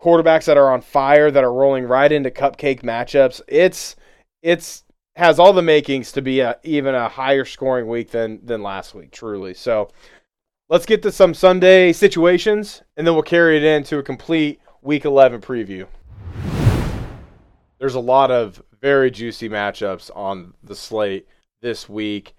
quarterbacks 0.00 0.46
that 0.46 0.56
are 0.56 0.72
on 0.72 0.80
fire 0.80 1.30
that 1.30 1.44
are 1.44 1.52
rolling 1.52 1.84
right 1.84 2.10
into 2.10 2.30
cupcake 2.30 2.82
matchups. 2.82 3.40
It's 3.46 3.96
it's 4.42 4.84
has 5.16 5.38
all 5.38 5.52
the 5.52 5.62
makings 5.62 6.10
to 6.12 6.22
be 6.22 6.40
a 6.40 6.56
even 6.62 6.94
a 6.94 7.08
higher 7.08 7.44
scoring 7.44 7.86
week 7.86 8.10
than 8.10 8.44
than 8.44 8.62
last 8.62 8.94
week, 8.94 9.10
truly. 9.10 9.54
So 9.54 9.90
let's 10.70 10.86
get 10.86 11.02
to 11.02 11.12
some 11.12 11.34
Sunday 11.34 11.92
situations, 11.92 12.82
and 12.96 13.06
then 13.06 13.14
we'll 13.14 13.22
carry 13.22 13.58
it 13.58 13.64
into 13.64 13.98
a 13.98 14.02
complete 14.02 14.60
Week 14.80 15.06
11 15.06 15.40
preview. 15.40 15.86
There's 17.84 17.96
a 17.96 18.00
lot 18.00 18.30
of 18.30 18.62
very 18.80 19.10
juicy 19.10 19.50
matchups 19.50 20.10
on 20.16 20.54
the 20.62 20.74
slate 20.74 21.28
this 21.60 21.86
week. 21.86 22.34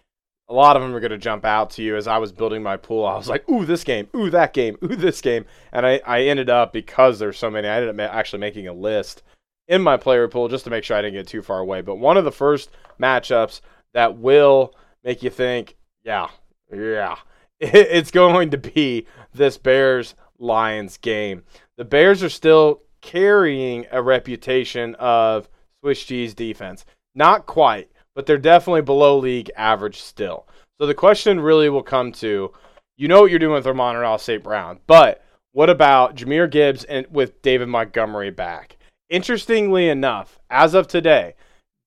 A 0.50 0.54
lot 0.56 0.76
of 0.76 0.82
them 0.82 0.92
are 0.96 1.00
going 1.00 1.12
to 1.12 1.20
jump 1.20 1.46
out 1.46 1.70
to 1.72 1.84
you 1.84 1.96
as 1.96 2.08
I 2.08 2.18
was 2.18 2.32
building 2.32 2.64
my 2.64 2.78
pool. 2.78 3.06
I 3.06 3.16
was 3.16 3.30
like, 3.30 3.48
ooh, 3.48 3.64
this 3.64 3.84
game, 3.84 4.08
ooh, 4.16 4.32
that 4.32 4.54
game, 4.54 4.76
ooh, 4.84 4.96
this 4.96 5.22
game. 5.22 5.46
And 5.72 5.86
I, 5.86 6.02
I 6.04 6.24
ended 6.24 6.50
up, 6.50 6.74
because 6.74 7.20
there's 7.20 7.38
so 7.38 7.52
many, 7.52 7.68
I 7.68 7.76
ended 7.76 8.00
up 8.00 8.12
actually 8.12 8.40
making 8.40 8.68
a 8.68 8.74
list 8.74 9.22
in 9.68 9.84
my 9.84 9.98
player 9.98 10.28
pool 10.28 10.48
just 10.48 10.64
to 10.64 10.72
make 10.72 10.84
sure 10.84 10.98
I 10.98 11.04
didn't 11.04 11.14
get 11.14 11.28
too 11.28 11.44
far 11.44 11.60
away. 11.60 11.82
But 11.82 11.98
one 11.98 12.18
of 12.18 12.26
the 12.26 12.32
first 12.32 12.72
matchups 13.00 13.62
that 13.94 14.18
will 14.18 14.74
make 15.04 15.22
you 15.22 15.30
think, 15.30 15.76
yeah, 16.04 16.30
yeah, 16.74 17.18
it's 17.60 18.10
going 18.10 18.50
to 18.50 18.58
be 18.58 19.06
this 19.32 19.60
Bears 19.60 20.16
Lions 20.40 20.98
game. 20.98 21.44
The 21.78 21.86
Bears 21.86 22.24
are 22.24 22.30
still 22.30 22.82
carrying 23.06 23.86
a 23.92 24.02
reputation 24.02 24.96
of 24.96 25.48
Swiss 25.80 26.04
cheese 26.04 26.34
defense. 26.34 26.86
Not 27.14 27.46
quite, 27.46 27.92
but 28.16 28.26
they're 28.26 28.38
definitely 28.40 28.82
below 28.82 29.20
league 29.20 29.52
average 29.56 30.02
still. 30.02 30.48
So 30.80 30.88
the 30.88 30.96
question 30.96 31.40
really 31.40 31.70
will 31.70 31.84
come 31.84 32.12
to 32.14 32.52
you 32.98 33.08
know 33.08 33.22
what 33.22 33.30
you're 33.30 33.40
doing 33.40 33.54
with 33.54 33.68
Amon-Ra 33.68 34.18
St. 34.18 34.44
Brown, 34.44 34.80
but 34.88 35.24
what 35.52 35.70
about 35.70 36.16
Jahmyr 36.16 36.50
Gibbs 36.50 36.84
and 36.86 37.06
with 37.12 37.42
David 37.42 37.68
Montgomery 37.68 38.32
back? 38.32 38.78
Interestingly 39.10 39.88
enough, 39.88 40.40
as 40.50 40.74
of 40.74 40.88
today, 40.88 41.36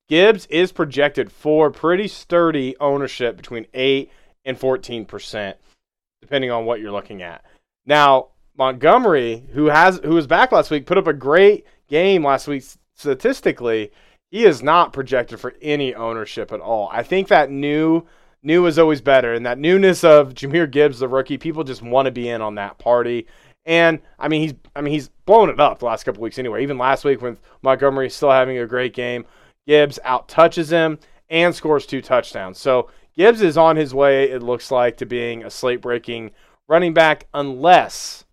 Gibbs 0.09 0.47
is 0.47 0.71
projected 0.71 1.33
for 1.33 1.71
pretty 1.71 2.09
sturdy 2.09 2.77
ownership 2.79 3.37
between 3.37 3.67
8 3.75 4.11
and 4.45 4.59
14%, 4.59 5.55
depending 6.23 6.51
on 6.51 6.65
what 6.65 6.81
you're 6.81 6.93
looking 6.93 7.23
at. 7.23 7.45
Now, 7.85 8.29
Montgomery, 8.59 9.45
who 9.53 9.67
has 9.67 10.01
who 10.03 10.15
was 10.15 10.27
back 10.27 10.51
last 10.51 10.71
week, 10.71 10.85
put 10.85 10.99
up 10.99 11.07
a 11.07 11.13
great 11.13 11.65
game 11.89 12.25
last 12.25 12.49
week 12.49 12.65
statistically. 12.95 13.93
He 14.31 14.45
is 14.45 14.63
not 14.63 14.93
projected 14.93 15.41
for 15.41 15.55
any 15.63 15.95
ownership 15.95 16.53
at 16.53 16.61
all. 16.61 16.91
I 16.93 17.05
think 17.05 17.29
that 17.29 17.51
new 17.51 18.05
new 18.43 18.67
is 18.67 18.79
always 18.79 19.01
better, 19.01 19.33
and 19.33 19.47
that 19.47 19.59
newness 19.59 20.03
of 20.03 20.35
Jahmyr 20.35 20.71
Gibbs, 20.71 20.99
the 20.99 21.09
rookie, 21.09 21.39
people 21.39 21.63
just 21.65 21.83
want 21.83 22.07
to 22.07 22.13
be 22.13 22.29
in 22.29 22.43
on 22.43 22.57
that 22.57 22.79
party. 22.79 23.27
And 23.65 24.01
I 24.19 24.27
mean, 24.27 24.43
he's 24.43 24.55
I 24.75 24.81
mean 24.81 24.93
he's 24.93 25.09
blown 25.25 25.51
it 25.51 25.61
up 25.61 25.79
the 25.79 25.87
last 25.87 26.03
couple 26.03 26.23
weeks 26.23 26.39
anyway. 26.39 26.63
Even 26.65 26.79
last 26.79 27.05
week 27.05 27.23
with 27.23 27.41
Montgomery 27.63 28.11
still 28.11 28.33
having 28.33 28.59
a 28.59 28.67
great 28.67 28.93
game, 28.93 29.25
Gibbs 29.69 30.01
out 30.03 30.29
touches 30.29 30.71
him 30.71 30.99
and 31.31 31.55
scores 31.55 31.87
two 31.87 32.03
touchdowns. 32.03 32.59
So 32.59 32.91
Gibbs 33.17 33.41
is 33.41 33.57
on 33.57 33.77
his 33.77 33.95
way. 33.95 34.31
It 34.31 34.43
looks 34.43 34.73
like 34.73 34.97
to 34.97 35.07
being 35.07 35.45
a 35.45 35.51
slate 35.51 35.81
breaking 35.81 36.33
running 36.67 36.93
back, 36.93 37.27
unless 37.35 38.25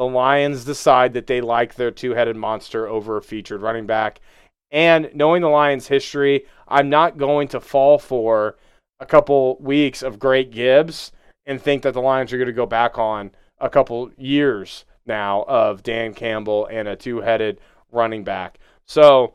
the 0.00 0.06
Lions 0.06 0.64
decide 0.64 1.12
that 1.12 1.26
they 1.26 1.42
like 1.42 1.74
their 1.74 1.90
two 1.90 2.12
headed 2.12 2.34
monster 2.34 2.88
over 2.88 3.18
a 3.18 3.22
featured 3.22 3.60
running 3.60 3.84
back. 3.84 4.22
And 4.70 5.10
knowing 5.12 5.42
the 5.42 5.48
Lions' 5.50 5.88
history, 5.88 6.46
I'm 6.66 6.88
not 6.88 7.18
going 7.18 7.48
to 7.48 7.60
fall 7.60 7.98
for 7.98 8.56
a 8.98 9.04
couple 9.04 9.58
weeks 9.60 10.02
of 10.02 10.18
great 10.18 10.52
Gibbs 10.52 11.12
and 11.44 11.60
think 11.60 11.82
that 11.82 11.92
the 11.92 12.00
Lions 12.00 12.32
are 12.32 12.38
going 12.38 12.46
to 12.46 12.54
go 12.54 12.64
back 12.64 12.96
on 12.96 13.32
a 13.58 13.68
couple 13.68 14.10
years 14.16 14.86
now 15.04 15.44
of 15.46 15.82
Dan 15.82 16.14
Campbell 16.14 16.64
and 16.70 16.88
a 16.88 16.96
two 16.96 17.20
headed 17.20 17.60
running 17.92 18.24
back. 18.24 18.58
So 18.86 19.34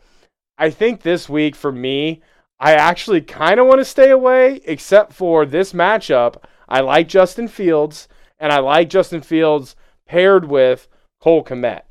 I 0.58 0.72
think 0.72 1.04
this 1.04 1.30
week 1.30 1.56
for 1.56 1.72
me, 1.72 2.24
I 2.60 2.74
actually 2.74 3.22
kind 3.22 3.60
of 3.60 3.68
want 3.68 3.82
to 3.82 3.86
stay 3.86 4.10
away, 4.10 4.62
except 4.66 5.14
for 5.14 5.46
this 5.46 5.74
matchup. 5.74 6.38
I 6.68 6.80
like 6.80 7.08
Justin 7.08 7.50
Fields, 7.50 8.08
and 8.40 8.52
I 8.52 8.58
like 8.62 8.90
Justin 8.90 9.22
Fields 9.22 9.76
paired 10.08 10.46
with 10.46 10.88
Cole 11.22 11.44
Kmet. 11.44 11.82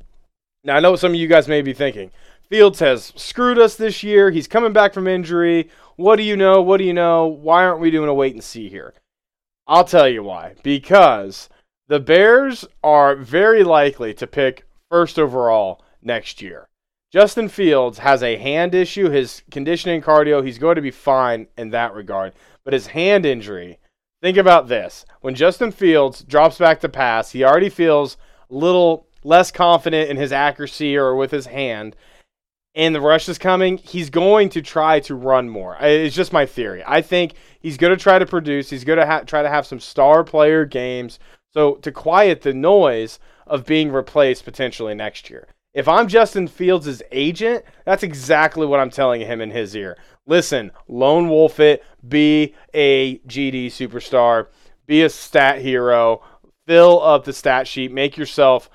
Now, 0.63 0.77
I 0.77 0.79
know 0.79 0.95
some 0.95 1.11
of 1.11 1.19
you 1.19 1.27
guys 1.27 1.47
may 1.47 1.61
be 1.61 1.73
thinking, 1.73 2.11
Fields 2.49 2.79
has 2.79 3.11
screwed 3.15 3.57
us 3.57 3.75
this 3.75 4.03
year. 4.03 4.29
He's 4.29 4.47
coming 4.47 4.73
back 4.73 4.93
from 4.93 5.07
injury. 5.07 5.69
What 5.95 6.17
do 6.17 6.23
you 6.23 6.37
know? 6.37 6.61
What 6.61 6.77
do 6.77 6.83
you 6.83 6.93
know? 6.93 7.25
Why 7.25 7.65
aren't 7.65 7.79
we 7.79 7.91
doing 7.91 8.09
a 8.09 8.13
wait 8.13 8.33
and 8.33 8.43
see 8.43 8.69
here? 8.69 8.93
I'll 9.67 9.83
tell 9.83 10.07
you 10.07 10.23
why. 10.23 10.55
Because 10.61 11.49
the 11.87 11.99
Bears 11.99 12.65
are 12.83 13.15
very 13.15 13.63
likely 13.63 14.13
to 14.15 14.27
pick 14.27 14.65
first 14.89 15.17
overall 15.17 15.83
next 16.01 16.41
year. 16.41 16.67
Justin 17.11 17.47
Fields 17.47 17.99
has 17.99 18.21
a 18.21 18.37
hand 18.37 18.75
issue, 18.75 19.09
his 19.09 19.41
conditioning 19.49 20.01
cardio, 20.01 20.45
he's 20.45 20.59
going 20.59 20.75
to 20.75 20.81
be 20.81 20.91
fine 20.91 21.47
in 21.57 21.69
that 21.69 21.93
regard. 21.93 22.33
But 22.63 22.73
his 22.73 22.87
hand 22.87 23.25
injury 23.25 23.79
Think 24.25 24.37
about 24.37 24.67
this. 24.67 25.05
When 25.21 25.35
Justin 25.35 25.71
Fields 25.71 26.23
drops 26.23 26.57
back 26.57 26.79
to 26.79 26.89
pass, 26.89 27.29
he 27.29 27.43
already 27.43 27.69
feels 27.69 28.17
a 28.49 28.55
little 28.55 29.05
less 29.23 29.51
confident 29.51 30.09
in 30.09 30.17
his 30.17 30.31
accuracy 30.31 30.97
or 30.97 31.15
with 31.15 31.29
his 31.29 31.45
hand. 31.45 31.95
And 32.73 32.95
the 32.95 33.01
rush 33.01 33.29
is 33.29 33.37
coming, 33.37 33.77
he's 33.77 34.09
going 34.09 34.49
to 34.49 34.63
try 34.63 34.99
to 35.01 35.13
run 35.13 35.47
more. 35.47 35.77
It's 35.79 36.15
just 36.15 36.33
my 36.33 36.47
theory. 36.47 36.83
I 36.87 37.03
think 37.03 37.35
he's 37.59 37.77
going 37.77 37.95
to 37.95 38.01
try 38.01 38.17
to 38.17 38.25
produce. 38.25 38.71
He's 38.71 38.83
going 38.83 38.97
to 38.97 39.05
ha- 39.05 39.19
try 39.27 39.43
to 39.43 39.49
have 39.49 39.67
some 39.67 39.79
star 39.79 40.23
player 40.23 40.65
games. 40.65 41.19
So 41.53 41.75
to 41.75 41.91
quiet 41.91 42.41
the 42.41 42.55
noise 42.55 43.19
of 43.45 43.67
being 43.67 43.91
replaced 43.91 44.43
potentially 44.43 44.95
next 44.95 45.29
year. 45.29 45.49
If 45.75 45.87
I'm 45.87 46.07
Justin 46.07 46.47
Fields' 46.47 47.03
agent, 47.11 47.63
that's 47.83 48.01
exactly 48.01 48.65
what 48.65 48.79
I'm 48.79 48.89
telling 48.89 49.21
him 49.21 49.39
in 49.39 49.51
his 49.51 49.75
ear. 49.75 49.97
Listen, 50.27 50.71
lone 50.87 51.29
wolf 51.29 51.59
it, 51.59 51.83
be 52.07 52.55
a 52.73 53.19
GD 53.19 53.67
superstar, 53.67 54.47
be 54.87 55.03
a 55.03 55.09
stat 55.09 55.59
hero, 55.59 56.21
fill 56.67 57.01
up 57.01 57.25
the 57.25 57.33
stat 57.33 57.67
sheet, 57.67 57.91
make 57.91 58.17
yourself 58.17 58.69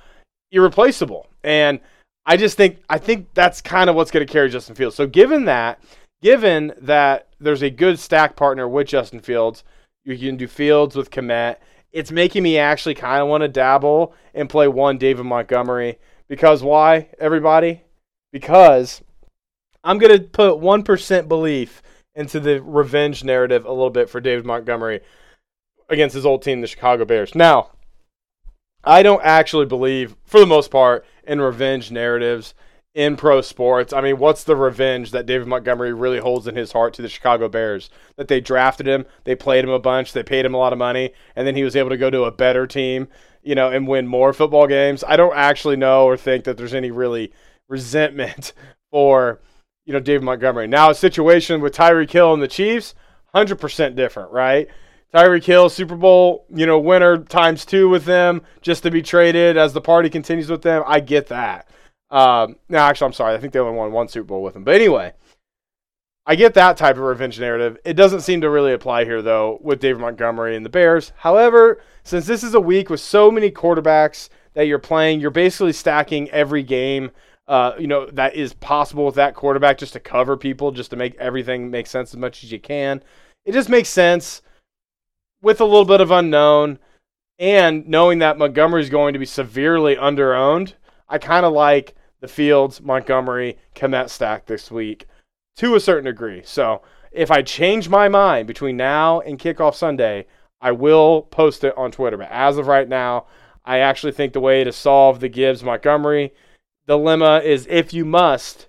irreplaceable. 0.53 1.27
And 1.43 1.81
I 2.27 2.37
just 2.37 2.57
think 2.57 2.79
I 2.89 2.99
think 2.99 3.29
that's 3.35 3.61
kind 3.61 3.91
of 3.91 3.97
what's 3.97 4.11
going 4.11 4.27
to 4.27 4.33
carry 4.33 4.51
Justin 4.51 4.75
Fields. 4.75 4.97
So 4.97 5.07
given 5.07 5.47
that, 5.47 5.83
given 6.23 6.73
that 6.81 7.29
there's 7.41 7.63
a 7.63 7.71
good 7.71 7.99
stack 7.99 8.37
partner 8.37 8.69
with 8.69 8.89
Justin 8.89 9.21
Fields, 9.21 9.65
you 10.05 10.17
can 10.17 10.37
do 10.37 10.47
Fields 10.47 10.95
with 10.95 11.11
Kmet. 11.11 11.57
It's 11.93 12.13
making 12.13 12.45
me 12.45 12.59
actually 12.59 12.95
kind 12.95 13.21
of 13.21 13.29
want 13.29 13.43
to 13.43 13.49
dabble 13.49 14.15
and 14.35 14.49
play 14.49 14.69
one 14.69 14.99
David 14.99 15.25
Montgomery 15.27 15.99
because 16.29 16.63
why, 16.63 17.09
everybody? 17.19 17.83
Because 18.33 19.03
I'm 19.83 19.99
going 19.99 20.17
to 20.17 20.25
put 20.25 20.61
1% 20.61 21.29
belief 21.29 21.83
into 22.15 22.41
the 22.41 22.63
revenge 22.63 23.25
narrative 23.25 23.65
a 23.65 23.73
little 23.73 23.91
bit 23.91 24.11
for 24.11 24.21
David 24.21 24.45
Montgomery 24.45 25.01
against 25.89 26.15
his 26.15 26.27
old 26.27 26.43
team, 26.43 26.61
the 26.61 26.67
Chicago 26.67 27.05
Bears. 27.05 27.35
Now, 27.35 27.71
I 28.85 29.03
don't 29.03 29.23
actually 29.23 29.67
believe, 29.67 30.17
for 30.25 30.41
the 30.41 30.47
most 30.47 30.71
part, 30.71 31.05
in 31.25 31.41
revenge 31.41 31.91
narratives 31.91 32.55
in 32.95 33.17
pro 33.17 33.41
sports. 33.41 33.93
I 33.93 34.01
mean, 34.01 34.19
what's 34.19 34.45
the 34.45 34.57
revenge 34.57 35.13
that 35.13 35.27
David 35.27 35.47
Montgomery 35.47 35.93
really 35.93 36.19
holds 36.19 36.47
in 36.47 36.57
his 36.57 36.73
heart 36.73 36.95
to 36.95 37.03
the 37.03 37.09
Chicago 37.09 37.49
Bears? 37.49 37.91
That 38.17 38.29
they 38.29 38.41
drafted 38.41 38.89
him, 38.89 39.07
they 39.25 39.35
played 39.35 39.65
him 39.65 39.71
a 39.71 39.79
bunch, 39.79 40.13
they 40.13 40.23
paid 40.23 40.45
him 40.45 40.55
a 40.55 40.59
lot 40.59 40.73
of 40.73 40.79
money, 40.79 41.13
and 41.37 41.47
then 41.47 41.55
he 41.55 41.65
was 41.65 41.77
able 41.77 41.91
to 41.91 41.97
go 41.97 42.11
to 42.11 42.25
a 42.25 42.33
better 42.33 42.67
team, 42.67 43.09
you 43.43 43.55
know, 43.55 43.71
and 43.71 43.87
win 43.87 44.07
more 44.07 44.33
football 44.33 44.67
games. 44.67 45.05
I 45.07 45.17
don't 45.17 45.37
actually 45.37 45.77
know 45.77 46.05
or 46.05 46.17
think 46.17 46.45
that 46.45 46.57
there's 46.57 46.75
any 46.75 46.91
really 46.91 47.33
resentment 47.69 48.53
for 48.91 49.41
you 49.91 49.95
know, 49.95 49.99
David 49.99 50.23
Montgomery. 50.23 50.69
Now, 50.69 50.91
a 50.91 50.95
situation 50.95 51.61
with 51.61 51.75
Tyreek 51.75 52.13
Hill 52.13 52.33
and 52.33 52.41
the 52.41 52.47
Chiefs, 52.47 52.95
100% 53.35 53.97
different, 53.97 54.31
right? 54.31 54.69
Tyreek 55.13 55.43
Hill, 55.43 55.69
Super 55.69 55.97
Bowl, 55.97 56.47
you 56.55 56.65
know, 56.65 56.79
winner 56.79 57.19
times 57.19 57.65
two 57.65 57.89
with 57.89 58.05
them 58.05 58.43
just 58.63 58.85
to 58.85 58.93
be 58.93 59.03
traded 59.03 59.57
as 59.57 59.73
the 59.73 59.81
party 59.81 60.09
continues 60.09 60.49
with 60.49 60.63
them. 60.63 60.85
I 60.87 61.01
get 61.01 61.27
that. 61.27 61.69
Um, 62.09 62.55
no, 62.69 62.79
actually, 62.79 63.07
I'm 63.07 63.13
sorry. 63.15 63.35
I 63.35 63.39
think 63.39 63.53
they 63.53 63.59
only 63.59 63.77
won 63.77 63.91
one 63.91 64.07
Super 64.07 64.29
Bowl 64.29 64.45
with 64.45 64.55
them. 64.55 64.63
But 64.63 64.77
anyway, 64.77 65.13
I 66.25 66.37
get 66.37 66.55
that 66.55 66.77
type 66.77 66.95
of 66.95 67.03
revenge 67.03 67.41
narrative. 67.41 67.77
It 67.85 67.95
doesn't 67.95 68.21
seem 68.21 68.43
to 68.43 68.49
really 68.49 68.73
apply 68.73 69.07
here, 69.07 69.23
though, 69.23 69.59
with 69.61 69.81
David 69.81 70.03
Montgomery 70.03 70.55
and 70.55 70.65
the 70.65 70.71
Bears. 70.71 71.13
However, 71.17 71.83
since 72.05 72.27
this 72.27 72.45
is 72.45 72.55
a 72.55 72.61
week 72.61 72.91
with 72.91 73.01
so 73.01 73.29
many 73.29 73.51
quarterbacks 73.51 74.29
that 74.55 74.69
you're 74.69 74.79
playing, 74.79 75.19
you're 75.19 75.33
basically 75.33 75.73
stacking 75.73 76.31
every 76.31 76.63
game 76.63 77.11
uh, 77.51 77.75
you 77.81 77.89
know, 77.89 78.07
that 78.07 78.37
is 78.37 78.53
possible 78.55 79.05
with 79.05 79.17
that 79.17 79.35
quarterback 79.35 79.77
just 79.77 79.93
to 79.95 79.99
cover 79.99 80.37
people, 80.37 80.71
just 80.71 80.91
to 80.91 80.97
make 80.97 81.17
everything 81.17 81.69
make 81.69 81.89
sense 81.89 82.15
as 82.15 82.17
much 82.17 82.45
as 82.45 82.53
you 82.53 82.61
can. 82.61 83.03
It 83.45 83.51
just 83.51 83.69
makes 83.69 83.89
sense 83.89 84.41
with 85.43 85.61
a 85.61 85.65
little 85.65 85.85
bit 85.85 86.01
of 86.01 86.13
unknown 86.13 86.79
and 87.41 87.89
knowing 87.89 88.21
that 88.21 88.39
Montgomery 88.39 88.83
is 88.83 88.89
going 88.89 89.15
to 89.15 89.19
be 89.19 89.27
severely 89.27 89.97
underowned. 89.97 90.75
I 91.09 91.19
kind 91.19 91.45
of 91.45 91.53
like 91.53 91.97
the 92.21 92.29
Fields, 92.29 92.81
Montgomery, 92.81 93.59
Kmet 93.75 94.11
stack 94.11 94.47
this 94.47 94.71
week 94.71 95.07
to 95.57 95.75
a 95.75 95.81
certain 95.81 96.05
degree. 96.05 96.43
So 96.45 96.83
if 97.11 97.33
I 97.33 97.43
change 97.43 97.89
my 97.89 98.09
mind 98.09 98.47
between 98.47 98.77
now 98.77 99.23
and 99.23 99.41
kickoff 99.41 99.75
Sunday, 99.75 100.27
I 100.61 100.71
will 100.71 101.23
post 101.23 101.65
it 101.65 101.77
on 101.77 101.91
Twitter. 101.91 102.17
But 102.17 102.31
as 102.31 102.59
of 102.59 102.69
right 102.69 102.89
now, 102.89 103.27
I 103.65 103.79
actually 103.79 104.13
think 104.13 104.35
the 104.35 104.41
way 104.41 104.63
to 104.63 104.71
solve 104.71 105.19
the 105.19 105.29
Gibbs 105.29 105.65
Montgomery 105.65 106.33
dilemma 106.91 107.41
is 107.45 107.69
if 107.71 107.95
you 107.95 108.05
must 108.05 108.67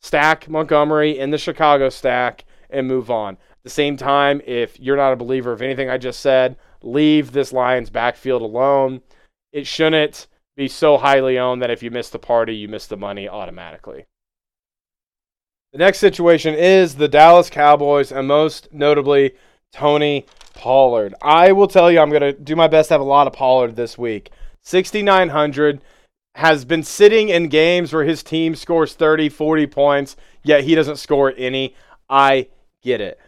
stack 0.00 0.48
Montgomery 0.48 1.18
in 1.18 1.30
the 1.32 1.38
Chicago 1.38 1.88
stack 1.88 2.44
and 2.70 2.86
move 2.86 3.10
on. 3.10 3.34
At 3.34 3.64
the 3.64 3.70
same 3.70 3.96
time, 3.96 4.40
if 4.46 4.78
you're 4.78 4.96
not 4.96 5.12
a 5.12 5.16
believer 5.16 5.50
of 5.50 5.60
anything 5.60 5.90
I 5.90 5.98
just 5.98 6.20
said, 6.20 6.54
leave 6.82 7.32
this 7.32 7.52
Lions 7.52 7.90
backfield 7.90 8.42
alone. 8.42 9.00
It 9.52 9.66
shouldn't 9.66 10.28
be 10.56 10.68
so 10.68 10.98
highly 10.98 11.36
owned 11.36 11.62
that 11.62 11.70
if 11.72 11.82
you 11.82 11.90
miss 11.90 12.10
the 12.10 12.18
party, 12.20 12.54
you 12.54 12.68
miss 12.68 12.86
the 12.86 12.96
money 12.96 13.28
automatically. 13.28 14.06
The 15.72 15.78
next 15.78 15.98
situation 15.98 16.54
is 16.54 16.94
the 16.94 17.08
Dallas 17.08 17.50
Cowboys, 17.50 18.12
and 18.12 18.28
most 18.28 18.68
notably, 18.72 19.34
Tony 19.72 20.26
Pollard. 20.54 21.16
I 21.20 21.50
will 21.50 21.66
tell 21.66 21.90
you, 21.90 21.98
I'm 21.98 22.10
going 22.10 22.22
to 22.22 22.32
do 22.32 22.54
my 22.54 22.68
best 22.68 22.90
to 22.90 22.94
have 22.94 23.00
a 23.00 23.04
lot 23.04 23.26
of 23.26 23.32
Pollard 23.32 23.74
this 23.74 23.98
week. 23.98 24.30
6,900 24.62 25.82
has 26.34 26.64
been 26.64 26.82
sitting 26.82 27.28
in 27.28 27.48
games 27.48 27.92
where 27.92 28.04
his 28.04 28.22
team 28.22 28.54
scores 28.54 28.94
30, 28.94 29.28
40 29.28 29.66
points, 29.68 30.16
yet 30.42 30.64
he 30.64 30.74
doesn't 30.74 30.96
score 30.96 31.32
any. 31.36 31.74
I 32.10 32.48
get 32.82 33.00
it. 33.00 33.18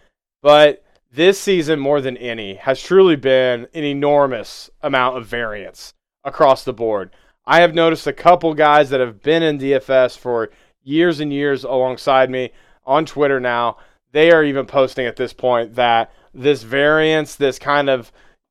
But 0.42 0.84
this 1.12 1.40
season, 1.40 1.78
more 1.78 2.00
than 2.00 2.16
any, 2.16 2.54
has 2.54 2.82
truly 2.82 3.16
been 3.16 3.68
an 3.72 3.84
enormous 3.84 4.70
amount 4.82 5.16
of 5.16 5.26
variance 5.26 5.94
across 6.24 6.64
the 6.64 6.72
board. 6.72 7.10
I 7.46 7.60
have 7.60 7.74
noticed 7.74 8.06
a 8.08 8.12
couple 8.12 8.52
guys 8.54 8.90
that 8.90 9.00
have 9.00 9.22
been 9.22 9.42
in 9.42 9.58
DFS 9.58 10.18
for 10.18 10.50
years 10.82 11.20
and 11.20 11.32
years 11.32 11.62
alongside 11.62 12.28
me 12.28 12.50
on 12.84 13.06
Twitter 13.06 13.38
now. 13.38 13.78
They 14.10 14.32
are 14.32 14.42
even 14.42 14.66
posting 14.66 15.06
at 15.06 15.16
this 15.16 15.32
point 15.32 15.76
that 15.76 16.12
this 16.34 16.64
variance, 16.64 17.36
this 17.36 17.58
kind 17.58 17.88
of 17.88 18.10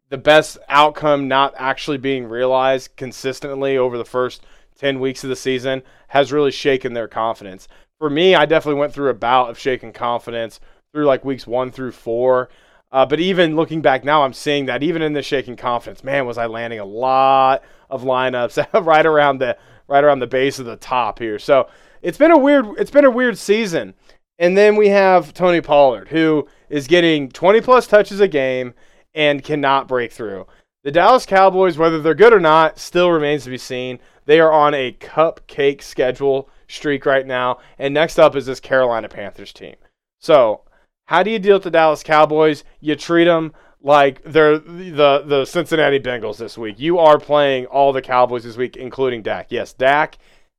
the 0.09 0.17
best 0.17 0.57
outcome 0.69 1.27
not 1.27 1.53
actually 1.57 1.97
being 1.97 2.27
realized 2.27 2.95
consistently 2.95 3.77
over 3.77 3.97
the 3.97 4.05
first 4.05 4.43
10 4.77 4.99
weeks 4.99 5.23
of 5.23 5.29
the 5.29 5.35
season 5.35 5.81
has 6.09 6.31
really 6.31 6.51
shaken 6.51 6.93
their 6.93 7.07
confidence. 7.07 7.67
For 7.99 8.09
me, 8.09 8.35
I 8.35 8.45
definitely 8.45 8.79
went 8.79 8.93
through 8.93 9.09
a 9.09 9.15
bout 9.15 9.49
of 9.49 9.57
shaking 9.57 9.93
confidence 9.93 10.59
through 10.93 11.05
like 11.05 11.25
weeks 11.25 11.47
one 11.47 11.71
through 11.71 11.93
four. 11.93 12.49
Uh, 12.91 13.05
but 13.05 13.19
even 13.19 13.55
looking 13.55 13.81
back 13.81 14.03
now, 14.03 14.23
I'm 14.23 14.33
seeing 14.33 14.65
that 14.67 14.83
even 14.83 15.01
in 15.01 15.13
the 15.13 15.21
shaking 15.21 15.55
confidence, 15.55 16.03
man, 16.03 16.25
was 16.25 16.37
I 16.37 16.45
landing 16.45 16.79
a 16.79 16.85
lot 16.85 17.63
of 17.89 18.03
lineups 18.03 18.85
right 18.85 19.05
around 19.05 19.39
the 19.39 19.57
right 19.87 20.03
around 20.03 20.19
the 20.19 20.27
base 20.27 20.59
of 20.59 20.65
the 20.65 20.77
top 20.77 21.19
here. 21.19 21.39
So 21.39 21.67
it's 22.01 22.17
been 22.17 22.31
a 22.31 22.37
weird 22.37 22.65
it's 22.77 22.91
been 22.91 23.05
a 23.05 23.11
weird 23.11 23.37
season. 23.37 23.93
And 24.37 24.57
then 24.57 24.75
we 24.75 24.89
have 24.89 25.33
Tony 25.33 25.61
Pollard, 25.61 26.09
who 26.09 26.47
is 26.69 26.87
getting 26.87 27.29
20 27.29 27.61
plus 27.61 27.87
touches 27.87 28.19
a 28.19 28.27
game 28.27 28.73
and 29.15 29.43
cannot 29.43 29.87
break 29.87 30.11
through. 30.11 30.45
The 30.83 30.91
Dallas 30.91 31.25
Cowboys, 31.25 31.79
whether 31.79 31.99
they're 31.99 32.13
good 32.13 32.33
or 32.33 32.39
not, 32.39 32.77
still 32.77 33.09
remains 33.09 33.43
to 33.45 33.49
be 33.49 33.57
seen. 33.57 33.97
They 34.25 34.39
are 34.39 34.51
on 34.51 34.75
a 34.75 34.91
cupcake 34.93 35.81
schedule 35.81 36.49
streak 36.67 37.05
right 37.07 37.25
now. 37.25 37.59
And 37.79 37.93
next 37.93 38.19
up 38.19 38.35
is 38.35 38.45
this 38.45 38.59
Carolina 38.59 39.09
Panthers 39.09 39.53
team. 39.53 39.75
So, 40.19 40.61
how 41.05 41.23
do 41.23 41.31
you 41.31 41.39
deal 41.39 41.55
with 41.55 41.63
the 41.63 41.71
Dallas 41.71 42.03
Cowboys? 42.03 42.63
You 42.81 42.95
treat 42.95 43.25
them 43.25 43.53
like 43.81 44.21
they're 44.23 44.57
the, 44.57 45.23
the 45.25 45.45
Cincinnati 45.45 45.99
Bengals 45.99 46.37
this 46.37 46.57
week. 46.57 46.79
You 46.79 46.97
are 46.99 47.19
playing 47.19 47.67
all 47.67 47.93
the 47.93 48.01
Cowboys 48.01 48.43
this 48.43 48.57
week, 48.57 48.75
including 48.75 49.21
Dak. 49.21 49.47
Yes, 49.51 49.73
Dak 49.73 50.17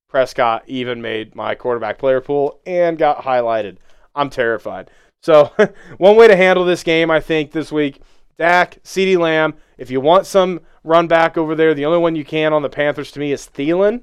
Prescott 0.08 0.62
even 0.66 1.02
made 1.02 1.34
my 1.34 1.54
quarterback 1.54 1.98
player 1.98 2.20
pool 2.20 2.60
and 2.64 2.96
got 2.96 3.22
highlighted. 3.22 3.76
I'm 4.14 4.30
terrified. 4.30 4.90
So, 5.22 5.52
one 5.98 6.16
way 6.16 6.28
to 6.28 6.36
handle 6.36 6.64
this 6.64 6.82
game, 6.82 7.10
I 7.10 7.20
think, 7.20 7.50
this 7.50 7.72
week, 7.72 8.00
Dak, 8.38 8.82
CeeDee 8.82 9.18
Lamb. 9.18 9.54
If 9.78 9.90
you 9.90 10.00
want 10.00 10.26
some 10.26 10.60
run 10.84 11.06
back 11.06 11.36
over 11.36 11.54
there, 11.54 11.74
the 11.74 11.86
only 11.86 11.98
one 11.98 12.16
you 12.16 12.24
can 12.24 12.52
on 12.52 12.62
the 12.62 12.68
Panthers 12.68 13.10
to 13.12 13.20
me 13.20 13.32
is 13.32 13.48
Thielen. 13.52 14.02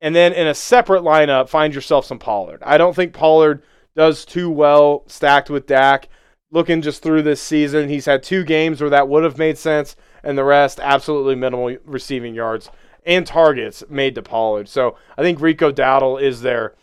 And 0.00 0.14
then 0.14 0.32
in 0.32 0.46
a 0.46 0.54
separate 0.54 1.02
lineup, 1.02 1.48
find 1.48 1.74
yourself 1.74 2.06
some 2.06 2.18
Pollard. 2.18 2.62
I 2.64 2.78
don't 2.78 2.96
think 2.96 3.12
Pollard 3.12 3.62
does 3.94 4.24
too 4.24 4.50
well 4.50 5.04
stacked 5.06 5.50
with 5.50 5.66
Dak. 5.66 6.08
Looking 6.52 6.82
just 6.82 7.02
through 7.02 7.22
this 7.22 7.40
season, 7.40 7.88
he's 7.88 8.06
had 8.06 8.22
two 8.22 8.44
games 8.44 8.80
where 8.80 8.90
that 8.90 9.08
would 9.08 9.22
have 9.22 9.38
made 9.38 9.56
sense, 9.56 9.94
and 10.24 10.36
the 10.36 10.42
rest 10.42 10.80
absolutely 10.82 11.36
minimal 11.36 11.76
receiving 11.84 12.34
yards 12.34 12.70
and 13.06 13.26
targets 13.26 13.84
made 13.88 14.14
to 14.16 14.22
Pollard. 14.22 14.68
So 14.68 14.96
I 15.16 15.22
think 15.22 15.40
Rico 15.40 15.70
Dowdle 15.70 16.20
is 16.20 16.42
their 16.42 16.74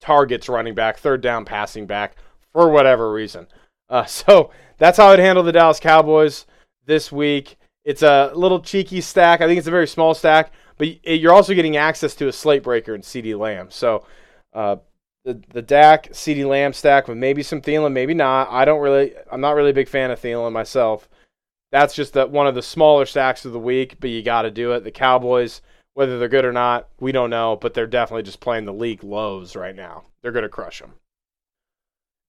targets 0.00 0.48
running 0.48 0.74
back, 0.74 0.98
third 0.98 1.20
down 1.20 1.44
passing 1.44 1.86
back 1.86 2.16
for 2.52 2.70
whatever 2.70 3.12
reason. 3.12 3.48
Uh, 3.88 4.04
so 4.06 4.50
that's 4.78 4.98
how 4.98 5.08
I'd 5.08 5.18
handle 5.18 5.44
the 5.44 5.52
Dallas 5.52 5.80
Cowboys 5.80 6.46
this 6.84 7.10
week. 7.10 7.56
It's 7.84 8.02
a 8.02 8.32
little 8.34 8.60
cheeky 8.60 9.00
stack. 9.00 9.40
I 9.40 9.46
think 9.46 9.58
it's 9.58 9.68
a 9.68 9.72
very 9.72 9.86
small 9.86 10.12
stack, 10.14 10.52
but 10.76 11.06
you're 11.06 11.32
also 11.32 11.54
getting 11.54 11.76
access 11.76 12.14
to 12.16 12.28
a 12.28 12.32
slate 12.32 12.64
breaker 12.64 12.94
in 12.94 13.02
CeeDee 13.02 13.38
Lamb. 13.38 13.70
So 13.70 14.04
uh, 14.52 14.76
the 15.24 15.40
the 15.52 15.62
Dak 15.62 16.10
CeeDee 16.10 16.48
Lamb 16.48 16.72
stack 16.72 17.06
with 17.06 17.16
maybe 17.16 17.44
some 17.44 17.60
Thielen, 17.60 17.92
maybe 17.92 18.12
not. 18.12 18.48
I 18.50 18.64
don't 18.64 18.80
really. 18.80 19.14
I'm 19.30 19.40
not 19.40 19.54
really 19.54 19.70
a 19.70 19.74
big 19.74 19.88
fan 19.88 20.10
of 20.10 20.20
Thielen 20.20 20.52
myself 20.52 21.08
that's 21.70 21.94
just 21.94 22.14
one 22.14 22.46
of 22.46 22.54
the 22.54 22.62
smaller 22.62 23.06
stacks 23.06 23.44
of 23.44 23.52
the 23.52 23.58
week, 23.58 23.96
but 24.00 24.10
you 24.10 24.22
got 24.22 24.42
to 24.42 24.50
do 24.50 24.72
it. 24.72 24.84
The 24.84 24.90
Cowboys, 24.90 25.62
whether 25.94 26.18
they're 26.18 26.28
good 26.28 26.44
or 26.44 26.52
not, 26.52 26.88
we 27.00 27.12
don't 27.12 27.30
know, 27.30 27.56
but 27.56 27.74
they're 27.74 27.86
definitely 27.86 28.22
just 28.22 28.40
playing 28.40 28.64
the 28.64 28.72
league 28.72 29.02
lows 29.02 29.56
right 29.56 29.74
now. 29.74 30.04
They're 30.22 30.32
going 30.32 30.44
to 30.44 30.48
crush 30.48 30.80
them. 30.80 30.94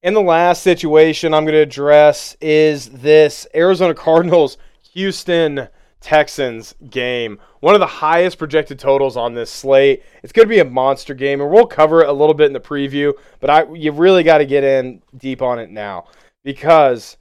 And 0.08 0.16
the 0.16 0.22
last 0.22 0.64
situation 0.64 1.34
I'm 1.34 1.44
going 1.44 1.56
to 1.56 1.60
address 1.60 2.38
is 2.40 2.88
this 2.88 3.46
Arizona 3.54 3.94
Cardinals 3.94 4.58
Houston 4.94 5.68
Texans 6.00 6.74
game. 6.90 7.40
One 7.60 7.76
of 7.76 7.82
the 7.82 7.88
highest 7.88 8.38
projected 8.38 8.80
totals 8.80 9.18
on 9.18 9.34
this 9.34 9.52
slate. 9.52 10.04
It's 10.24 10.32
going 10.32 10.48
to 10.48 10.50
be 10.50 10.60
a 10.60 10.64
monster 10.64 11.14
game, 11.14 11.42
and 11.42 11.52
we'll 11.52 11.68
cover 11.68 12.04
it 12.04 12.08
a 12.08 12.14
little 12.14 12.34
bit 12.34 12.46
in 12.46 12.54
the 12.54 12.60
preview, 12.62 13.12
but 13.42 13.50
I 13.50 13.66
you 13.74 13.92
really 13.92 14.24
got 14.24 14.38
to 14.38 14.46
get 14.46 14.64
in 14.64 15.02
deep 15.18 15.42
on 15.42 15.60
it 15.60 15.72
now 15.72 16.08
because 16.42 17.18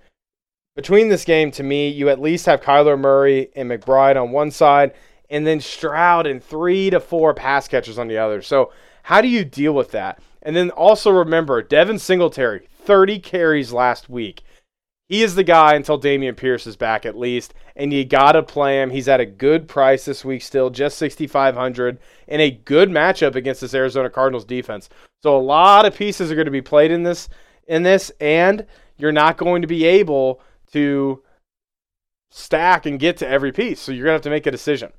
between 0.76 1.08
this 1.08 1.24
game, 1.24 1.50
to 1.50 1.64
me, 1.64 1.88
you 1.88 2.08
at 2.08 2.20
least 2.20 2.46
have 2.46 2.60
Kyler 2.60 2.96
Murray 2.96 3.50
and 3.56 3.68
McBride 3.68 4.14
on 4.14 4.30
one 4.30 4.52
side, 4.52 4.94
and 5.28 5.44
then 5.44 5.58
Stroud 5.58 6.28
and 6.28 6.40
three 6.40 6.90
to 6.90 7.00
four 7.00 7.34
pass 7.34 7.66
catchers 7.66 7.98
on 7.98 8.06
the 8.06 8.18
other. 8.18 8.42
So, 8.42 8.72
how 9.02 9.20
do 9.20 9.26
you 9.26 9.44
deal 9.44 9.72
with 9.72 9.90
that? 9.90 10.20
And 10.42 10.54
then 10.54 10.70
also 10.70 11.10
remember, 11.10 11.60
Devin 11.60 11.98
Singletary, 11.98 12.68
30 12.86 13.18
carries 13.18 13.72
last 13.72 14.08
week. 14.08 14.42
He 15.08 15.22
is 15.22 15.34
the 15.34 15.44
guy 15.44 15.74
until 15.74 16.00
Dameon 16.00 16.36
Pierce 16.36 16.66
is 16.66 16.76
back 16.76 17.06
at 17.06 17.16
least, 17.16 17.54
and 17.76 17.92
you 17.92 18.04
gotta 18.04 18.42
play 18.42 18.80
him. 18.80 18.90
He's 18.90 19.08
at 19.08 19.20
a 19.20 19.26
good 19.26 19.68
price 19.68 20.04
this 20.04 20.24
week 20.24 20.42
still, 20.42 20.70
just 20.70 20.98
6,500, 20.98 21.98
in 22.26 22.40
a 22.40 22.50
good 22.50 22.88
matchup 22.88 23.36
against 23.36 23.60
this 23.60 23.74
Arizona 23.74 24.10
Cardinals 24.10 24.44
defense. 24.44 24.88
So 25.22 25.36
a 25.36 25.38
lot 25.38 25.86
of 25.86 25.94
pieces 25.94 26.30
are 26.30 26.34
going 26.34 26.46
to 26.46 26.50
be 26.50 26.62
played 26.62 26.90
in 26.90 27.02
this, 27.02 27.28
in 27.68 27.82
this, 27.82 28.10
and 28.20 28.66
you're 28.96 29.12
not 29.12 29.36
going 29.36 29.62
to 29.62 29.68
be 29.68 29.84
able 29.84 30.40
to 30.72 31.22
stack 32.30 32.86
and 32.86 32.98
get 32.98 33.16
to 33.18 33.28
every 33.28 33.52
piece. 33.52 33.80
So 33.80 33.92
you're 33.92 34.06
to 34.06 34.12
have 34.12 34.20
to 34.22 34.30
make 34.30 34.46
a 34.46 34.50
decision. 34.50 34.92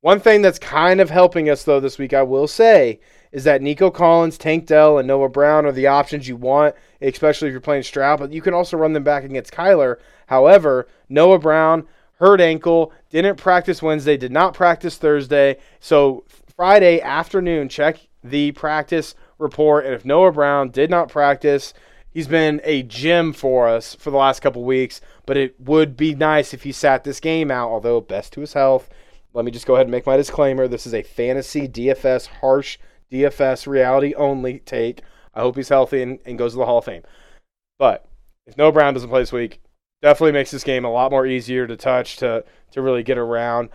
One 0.00 0.18
thing 0.18 0.42
that's 0.42 0.58
kind 0.58 1.00
of 1.00 1.10
helping 1.10 1.48
us, 1.48 1.62
though, 1.62 1.80
this 1.80 1.98
week, 1.98 2.12
I 2.12 2.22
will 2.22 2.48
say, 2.48 3.00
is 3.32 3.44
that 3.44 3.62
Nico 3.62 3.90
Collins, 3.90 4.38
Tank 4.38 4.66
Dell, 4.66 4.98
and 4.98 5.08
Noah 5.08 5.28
Brown 5.28 5.66
are 5.66 5.72
the 5.72 5.86
options 5.86 6.28
you 6.28 6.36
want, 6.36 6.74
especially 7.00 7.48
if 7.48 7.52
you're 7.52 7.60
playing 7.60 7.82
Stroud, 7.82 8.20
but 8.20 8.32
you 8.32 8.42
can 8.42 8.54
also 8.54 8.76
run 8.76 8.92
them 8.92 9.04
back 9.04 9.24
against 9.24 9.52
Kyler. 9.52 9.96
However, 10.26 10.86
Noah 11.08 11.38
Brown, 11.38 11.86
hurt 12.18 12.40
ankle, 12.40 12.92
didn't 13.10 13.36
practice 13.36 13.82
Wednesday, 13.82 14.16
did 14.16 14.32
not 14.32 14.54
practice 14.54 14.96
Thursday. 14.96 15.56
So 15.80 16.24
Friday 16.56 17.00
afternoon, 17.00 17.68
check 17.68 17.98
the 18.22 18.52
practice 18.52 19.14
report. 19.38 19.86
And 19.86 19.94
if 19.94 20.04
Noah 20.04 20.32
Brown 20.32 20.70
did 20.70 20.90
not 20.90 21.08
practice, 21.08 21.74
He's 22.12 22.28
been 22.28 22.60
a 22.62 22.82
gem 22.82 23.32
for 23.32 23.66
us 23.68 23.94
for 23.94 24.10
the 24.10 24.18
last 24.18 24.40
couple 24.40 24.62
weeks, 24.64 25.00
but 25.24 25.38
it 25.38 25.58
would 25.58 25.96
be 25.96 26.14
nice 26.14 26.52
if 26.52 26.62
he 26.62 26.70
sat 26.70 27.04
this 27.04 27.20
game 27.20 27.50
out, 27.50 27.70
although 27.70 28.02
best 28.02 28.34
to 28.34 28.42
his 28.42 28.52
health. 28.52 28.90
Let 29.32 29.46
me 29.46 29.50
just 29.50 29.64
go 29.64 29.74
ahead 29.76 29.86
and 29.86 29.92
make 29.92 30.04
my 30.04 30.18
disclaimer. 30.18 30.68
This 30.68 30.86
is 30.86 30.92
a 30.92 31.02
fantasy 31.02 31.66
DFS, 31.66 32.26
harsh 32.26 32.76
DFS, 33.12 33.66
reality 33.66 34.14
only 34.14 34.60
take. 34.60 35.02
I 35.34 35.40
hope 35.40 35.56
he's 35.56 35.68
healthy 35.68 36.02
and, 36.02 36.18
and 36.24 36.38
goes 36.38 36.52
to 36.52 36.58
the 36.58 36.66
Hall 36.66 36.78
of 36.78 36.84
Fame. 36.84 37.02
But 37.78 38.06
if 38.46 38.56
Noah 38.56 38.72
Brown 38.72 38.94
doesn't 38.94 39.08
play 39.08 39.22
this 39.22 39.32
week, 39.32 39.60
definitely 40.00 40.32
makes 40.32 40.50
this 40.50 40.64
game 40.64 40.84
a 40.84 40.90
lot 40.90 41.10
more 41.10 41.26
easier 41.26 41.66
to 41.66 41.76
touch, 41.76 42.16
to, 42.16 42.44
to 42.72 42.82
really 42.82 43.02
get 43.02 43.18
around. 43.18 43.68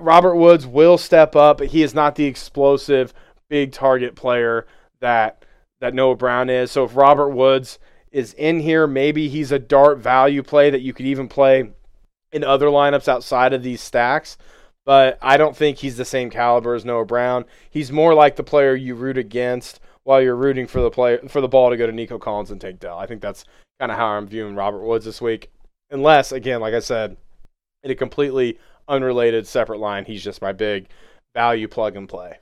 Robert 0.00 0.36
Woods 0.36 0.66
will 0.66 0.98
step 0.98 1.34
up, 1.34 1.58
but 1.58 1.68
he 1.68 1.82
is 1.82 1.94
not 1.94 2.14
the 2.14 2.26
explosive, 2.26 3.12
big 3.48 3.72
target 3.72 4.14
player 4.14 4.66
that 5.00 5.44
that 5.80 5.94
Noah 5.94 6.16
Brown 6.16 6.50
is. 6.50 6.70
So 6.70 6.84
if 6.84 6.94
Robert 6.94 7.30
Woods 7.30 7.78
is 8.12 8.34
in 8.34 8.60
here, 8.60 8.86
maybe 8.86 9.28
he's 9.28 9.50
a 9.50 9.58
dart 9.58 9.98
value 9.98 10.42
play 10.42 10.68
that 10.70 10.82
you 10.82 10.92
could 10.92 11.06
even 11.06 11.26
play 11.26 11.70
in 12.32 12.44
other 12.44 12.66
lineups 12.66 13.08
outside 13.08 13.52
of 13.52 13.62
these 13.62 13.80
stacks. 13.80 14.36
But 14.90 15.18
I 15.22 15.36
don't 15.36 15.56
think 15.56 15.78
he's 15.78 15.96
the 15.96 16.04
same 16.04 16.30
caliber 16.30 16.74
as 16.74 16.84
Noah 16.84 17.04
Brown. 17.04 17.44
He's 17.70 17.92
more 17.92 18.12
like 18.12 18.34
the 18.34 18.42
player 18.42 18.74
you 18.74 18.96
root 18.96 19.18
against 19.18 19.78
while 20.02 20.20
you're 20.20 20.34
rooting 20.34 20.66
for 20.66 20.80
the 20.80 20.90
play 20.90 21.16
for 21.28 21.40
the 21.40 21.46
ball 21.46 21.70
to 21.70 21.76
go 21.76 21.86
to 21.86 21.92
Nico 21.92 22.18
Collins 22.18 22.50
and 22.50 22.60
Tank 22.60 22.80
Dell. 22.80 22.98
I 22.98 23.06
think 23.06 23.20
that's 23.22 23.44
kind 23.78 23.92
of 23.92 23.98
how 23.98 24.06
I'm 24.06 24.26
viewing 24.26 24.56
Robert 24.56 24.82
Woods 24.82 25.04
this 25.04 25.20
week. 25.20 25.52
Unless, 25.92 26.32
again, 26.32 26.60
like 26.60 26.74
I 26.74 26.80
said, 26.80 27.16
in 27.84 27.92
a 27.92 27.94
completely 27.94 28.58
unrelated 28.88 29.46
separate 29.46 29.78
line. 29.78 30.06
He's 30.06 30.24
just 30.24 30.42
my 30.42 30.50
big 30.52 30.88
value 31.36 31.68
plug 31.68 31.94
and 31.94 32.08
play. 32.08 32.40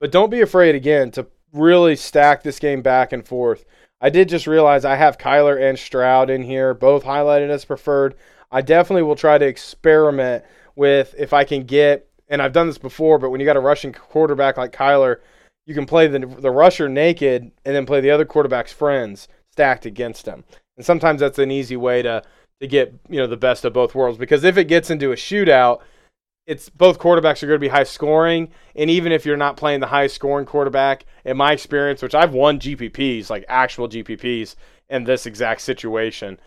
But 0.00 0.12
don't 0.12 0.28
be 0.28 0.42
afraid 0.42 0.74
again 0.74 1.10
to 1.12 1.28
really 1.54 1.96
stack 1.96 2.42
this 2.42 2.58
game 2.58 2.82
back 2.82 3.14
and 3.14 3.26
forth. 3.26 3.64
I 4.02 4.10
did 4.10 4.28
just 4.28 4.46
realize 4.46 4.84
I 4.84 4.96
have 4.96 5.16
Kyler 5.16 5.58
and 5.58 5.78
Stroud 5.78 6.28
in 6.28 6.42
here, 6.42 6.74
both 6.74 7.04
highlighted 7.04 7.48
as 7.48 7.64
preferred. 7.64 8.16
I 8.52 8.60
definitely 8.60 9.04
will 9.04 9.16
try 9.16 9.38
to 9.38 9.46
experiment 9.46 10.44
with 10.78 11.14
if 11.18 11.32
I 11.32 11.44
can 11.44 11.64
get, 11.64 12.08
and 12.28 12.40
I've 12.40 12.52
done 12.52 12.68
this 12.68 12.78
before, 12.78 13.18
but 13.18 13.30
when 13.30 13.40
you 13.40 13.46
got 13.46 13.56
a 13.56 13.60
rushing 13.60 13.92
quarterback 13.92 14.56
like 14.56 14.72
Kyler, 14.72 15.16
you 15.66 15.74
can 15.74 15.84
play 15.84 16.06
the, 16.06 16.20
the 16.20 16.50
rusher 16.50 16.88
naked 16.88 17.50
and 17.64 17.76
then 17.76 17.84
play 17.84 18.00
the 18.00 18.10
other 18.10 18.24
quarterback's 18.24 18.72
friends 18.72 19.28
stacked 19.52 19.84
against 19.84 20.24
him. 20.24 20.44
And 20.76 20.86
sometimes 20.86 21.20
that's 21.20 21.38
an 21.38 21.50
easy 21.50 21.76
way 21.76 22.00
to 22.02 22.22
to 22.60 22.66
get 22.66 22.92
you 23.08 23.18
know 23.18 23.26
the 23.26 23.36
best 23.36 23.64
of 23.64 23.72
both 23.72 23.94
worlds 23.94 24.18
because 24.18 24.44
if 24.44 24.56
it 24.56 24.64
gets 24.64 24.90
into 24.90 25.12
a 25.12 25.16
shootout, 25.16 25.80
it's 26.46 26.70
both 26.70 26.98
quarterbacks 26.98 27.42
are 27.42 27.46
going 27.46 27.58
to 27.58 27.66
be 27.66 27.68
high 27.68 27.84
scoring, 27.84 28.48
and 28.74 28.88
even 28.88 29.12
if 29.12 29.26
you're 29.26 29.36
not 29.36 29.56
playing 29.56 29.80
the 29.80 29.86
highest 29.86 30.14
scoring 30.14 30.46
quarterback, 30.46 31.04
in 31.24 31.36
my 31.36 31.52
experience, 31.52 32.00
which 32.00 32.14
I've 32.14 32.32
won 32.32 32.58
GPPs 32.58 33.28
like 33.28 33.44
actual 33.48 33.88
GPPs 33.88 34.54
in 34.88 35.04
this 35.04 35.26
exact 35.26 35.60
situation, 35.60 36.40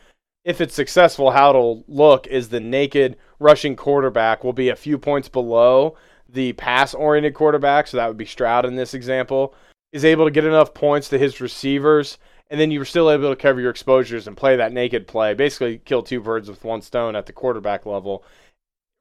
if 0.44 0.62
it's 0.62 0.74
successful, 0.74 1.32
how 1.32 1.52
it'll 1.52 1.84
look 1.88 2.28
is 2.28 2.50
the 2.50 2.60
naked 2.60 3.18
rushing 3.40 3.76
quarterback 3.76 4.44
will 4.44 4.54
be 4.54 4.70
a 4.70 4.76
few 4.76 4.98
points 4.98 5.30
below 5.30 5.96
the 6.28 6.54
pass 6.54 6.94
oriented 6.94 7.34
quarterback, 7.34 7.88
so 7.88 7.98
that 7.98 8.08
would 8.08 8.18
be 8.18 8.26
Stroud 8.26 8.66
in 8.66 8.76
this 8.76 8.94
example, 8.94 9.54
is 9.92 10.06
able 10.06 10.26
to 10.26 10.32
get 10.32 10.46
enough 10.46 10.74
points 10.74 11.10
to 11.10 11.18
his 11.18 11.42
receivers 11.42 12.18
and 12.52 12.60
then 12.60 12.70
you're 12.70 12.84
still 12.84 13.10
able 13.10 13.30
to 13.30 13.36
cover 13.42 13.62
your 13.62 13.72
exposures 13.72 14.28
and 14.28 14.36
play 14.36 14.58
that 14.58 14.74
naked 14.74 15.08
play. 15.08 15.34
Basically, 15.34 15.78
kill 15.80 16.04
two 16.04 16.20
birds 16.20 16.50
with 16.50 16.66
one 16.66 16.82
stone 16.82 17.16
at 17.16 17.26
the 17.26 17.32
quarterback 17.32 17.86
level. 17.86 18.26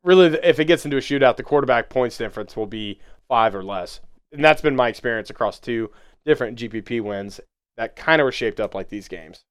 Really, 0.05 0.39
if 0.45 0.61
it 0.61 0.67
gets 0.67 0.85
into 0.85 0.97
a 0.97 1.01
shootout, 1.01 1.37
the 1.37 1.43
quarterback 1.43 1.91
points 1.91 2.17
difference 2.17 2.57
will 2.57 2.69
be 2.69 3.01
five 3.29 3.55
or 3.55 3.65
less, 3.65 4.01
and 4.33 4.43
that's 4.43 4.63
been 4.63 4.77
my 4.77 4.89
experience 4.89 5.31
across 5.31 5.59
two 5.59 5.91
different 6.25 6.59
GPP 6.59 7.03
wins 7.03 7.41
that 7.77 7.97
kind 7.97 8.21
of 8.21 8.25
were 8.25 8.33
shaped 8.33 8.61
up 8.61 8.73
like 8.73 8.89
these 8.89 9.09
games. 9.09 9.43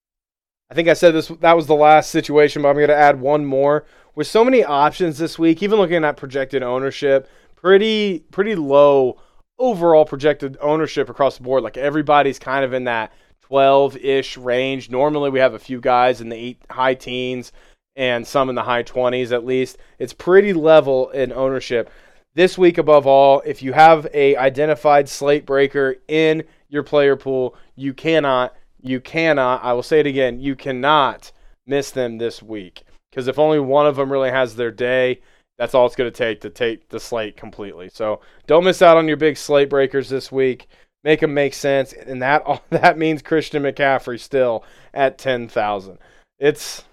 I 0.70 0.76
think 0.76 0.88
I 0.88 0.94
said 0.94 1.14
this 1.14 1.30
that 1.40 1.56
was 1.56 1.68
the 1.68 1.76
last 1.76 2.12
situation, 2.12 2.62
but 2.62 2.70
I'm 2.70 2.76
going 2.76 2.90
to 2.90 2.96
add 2.96 3.20
one 3.20 3.46
more. 3.46 3.86
With 4.16 4.28
so 4.28 4.44
many 4.44 4.64
options 4.64 5.18
this 5.18 5.40
week, 5.40 5.64
even 5.64 5.80
looking 5.80 6.04
at 6.04 6.18
projected 6.18 6.62
ownership, 6.62 7.30
pretty 7.56 8.26
pretty 8.32 8.56
low 8.56 9.20
overall 9.58 10.06
projected 10.06 10.58
ownership 10.62 11.10
across 11.10 11.38
the 11.38 11.44
board. 11.44 11.64
Like 11.64 11.78
everybody's 11.78 12.40
kind 12.40 12.64
of 12.64 12.74
in 12.74 12.86
that 12.86 13.12
12 13.42 13.98
ish 13.98 14.38
range. 14.38 14.90
Normally, 14.90 15.30
we 15.30 15.40
have 15.40 15.56
a 15.56 15.60
few 15.60 15.82
guys 15.82 16.22
in 16.22 16.30
the 16.30 16.36
eight, 16.36 16.62
high 16.70 16.94
teens 16.94 17.52
and 17.96 18.26
some 18.26 18.48
in 18.50 18.56
the 18.56 18.64
high 18.64 18.84
20s 18.84 19.32
at 19.32 19.46
least. 19.46 19.78
It's 19.98 20.14
pretty 20.14 20.54
level 20.54 21.10
in 21.10 21.34
ownership. 21.34 21.92
This 22.36 22.58
week, 22.58 22.78
above 22.78 23.08
all, 23.08 23.42
if 23.46 23.64
you 23.64 23.74
have 23.74 24.08
a 24.14 24.36
identified 24.38 25.10
slate 25.10 25.46
breaker 25.46 25.96
in 26.08 26.44
your 26.70 26.84
player 26.84 27.16
pool, 27.16 27.56
you 27.76 27.94
cannot, 27.94 28.56
you 28.82 29.00
cannot, 29.00 29.64
I 29.64 29.74
will 29.74 29.84
say 29.84 30.00
it 30.00 30.08
again, 30.08 30.40
you 30.40 30.56
cannot 30.56 31.32
miss 31.66 31.92
them 31.92 32.18
this 32.18 32.42
week. 32.42 32.84
Because 33.10 33.28
if 33.28 33.40
only 33.40 33.60
one 33.60 33.88
of 33.88 33.96
them 33.96 34.12
really 34.12 34.30
has 34.30 34.56
their 34.56 34.72
day, 34.72 35.22
that's 35.58 35.74
all 35.74 35.86
it's 35.86 35.96
going 35.96 36.12
to 36.12 36.18
take 36.18 36.42
to 36.42 36.50
take 36.50 36.90
the 36.90 37.00
slate 37.00 37.36
completely. 37.36 37.90
So 37.90 38.22
don't 38.48 38.64
miss 38.64 38.82
out 38.82 38.98
on 38.98 39.08
your 39.08 39.18
big 39.18 39.36
slate 39.36 39.70
breakers 39.70 40.10
this 40.10 40.32
week 40.32 40.68
make 41.04 41.22
them 41.22 41.34
make 41.34 41.54
sense, 41.54 41.94
and 41.94 42.22
that 42.22 42.44
that 42.70 42.98
means 42.98 43.22
Christian 43.22 43.64
McCaffrey 43.64 44.20
still 44.20 44.64
at 44.94 45.18
ten 45.18 45.48
thousand. 45.48 46.00
It's 46.38 46.84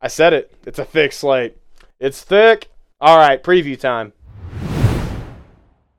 I 0.00 0.08
said 0.08 0.32
it. 0.32 0.52
It's 0.66 0.78
a 0.78 0.84
thick 0.84 1.12
slate. 1.12 1.56
It's 2.00 2.22
thick. 2.22 2.70
All 3.00 3.16
right, 3.16 3.42
preview 3.42 3.78
time. 3.78 4.12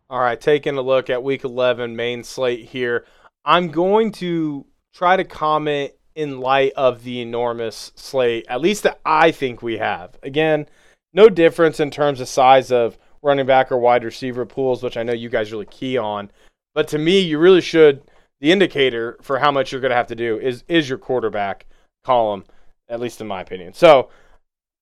All 0.10 0.20
right, 0.20 0.40
taking 0.40 0.78
a 0.78 0.82
look 0.82 1.10
at 1.10 1.24
week 1.24 1.44
11 1.44 1.96
main 1.96 2.24
slate 2.24 2.66
here. 2.66 3.06
I'm 3.44 3.70
going 3.70 4.12
to 4.14 4.66
try 4.94 5.18
to 5.18 5.24
comment 5.24 5.92
in 6.16 6.40
light 6.40 6.72
of 6.76 7.04
the 7.04 7.22
enormous 7.22 7.92
slate, 7.96 8.46
at 8.48 8.62
least 8.62 8.84
that 8.84 9.00
I 9.04 9.32
think 9.32 9.62
we 9.62 9.78
have. 9.78 10.18
Again, 10.22 10.68
no 11.14 11.30
difference 11.30 11.80
in 11.80 11.92
terms 11.92 12.22
of 12.22 12.28
size 12.28 12.72
of 12.72 12.98
running 13.22 13.46
back 13.46 13.72
or 13.72 13.78
wide 13.78 14.04
receiver 14.04 14.46
pools, 14.46 14.84
which 14.84 14.98
I 14.98 15.04
know 15.04 15.14
you 15.14 15.30
guys 15.30 15.52
really 15.52 15.66
key 15.66 15.98
on. 15.98 16.32
But 16.76 16.88
to 16.90 16.98
me, 16.98 17.20
you 17.20 17.40
really 17.40 17.62
should. 17.62 18.04
The 18.40 18.52
indicator 18.52 19.18
for 19.22 19.40
how 19.40 19.52
much 19.52 19.72
you're 19.72 19.82
going 19.82 19.92
to 19.92 19.96
have 19.96 20.08
to 20.08 20.16
do 20.16 20.38
is 20.38 20.66
is 20.68 20.90
your 20.90 20.98
quarterback 20.98 21.66
column, 22.04 22.44
at 22.90 23.00
least 23.00 23.22
in 23.22 23.28
my 23.28 23.40
opinion. 23.40 23.74
So 23.74 24.10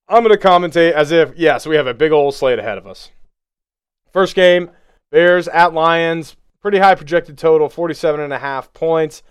I'm 0.07 0.23
going 0.23 0.37
to 0.37 0.47
commentate 0.47 0.93
as 0.93 1.11
if 1.11 1.33
yes, 1.37 1.67
we 1.67 1.75
have 1.75 1.85
a 1.85 1.93
big 1.93 2.11
old 2.11 2.33
slate 2.33 2.57
ahead 2.57 2.79
of 2.79 2.87
us. 2.87 3.11
First 4.11 4.35
game, 4.35 4.71
Bears 5.11 5.47
at 5.47 5.73
Lions, 5.73 6.35
pretty 6.59 6.79
high 6.79 6.95
projected 6.95 7.37
total, 7.37 7.69
47 7.69 8.19
and 8.19 8.33
a 8.33 8.39
half 8.39 8.73
points. 8.73 9.21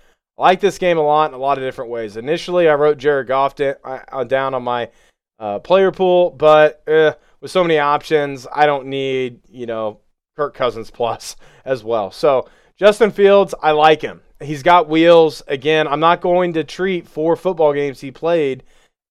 I 0.41 0.45
like 0.45 0.61
this 0.61 0.79
game 0.79 0.97
a 0.97 1.03
lot 1.03 1.31
in 1.31 1.35
a 1.35 1.39
lot 1.39 1.59
of 1.59 1.65
different 1.65 1.91
ways. 1.91 2.17
Initially, 2.17 2.67
I 2.67 2.75
wrote 2.75 2.97
Jared 2.97 3.27
Goff 3.27 3.55
uh, 3.61 4.25
down 4.25 4.55
on 4.55 4.63
my 4.63 4.89
uh, 5.39 5.59
player 5.59 5.93
pool, 5.93 6.31
but 6.31 6.83
eh, 6.87 7.13
with 7.43 7.51
so 7.51 7.63
many 7.63 7.79
options, 7.79 8.47
I 8.51 8.65
don't 8.65 8.87
need 8.87 9.41
you 9.51 9.67
know 9.67 10.01
Kirk 10.37 10.55
Cousins 10.55 10.91
plus 10.91 11.37
as 11.67 11.85
well. 11.85 12.11
So 12.11 12.49
Justin 12.79 13.11
Fields, 13.11 13.55
I 13.63 13.73
like 13.73 14.01
him. 14.01 14.23
He's 14.43 14.63
got 14.63 14.89
wheels. 14.89 15.43
Again, 15.47 15.87
I'm 15.87 16.01
not 16.01 16.23
going 16.23 16.55
to 16.55 16.65
treat 16.65 17.07
four 17.07 17.37
football 17.37 17.75
games 17.75 18.01
he 18.01 18.11
played 18.11 18.63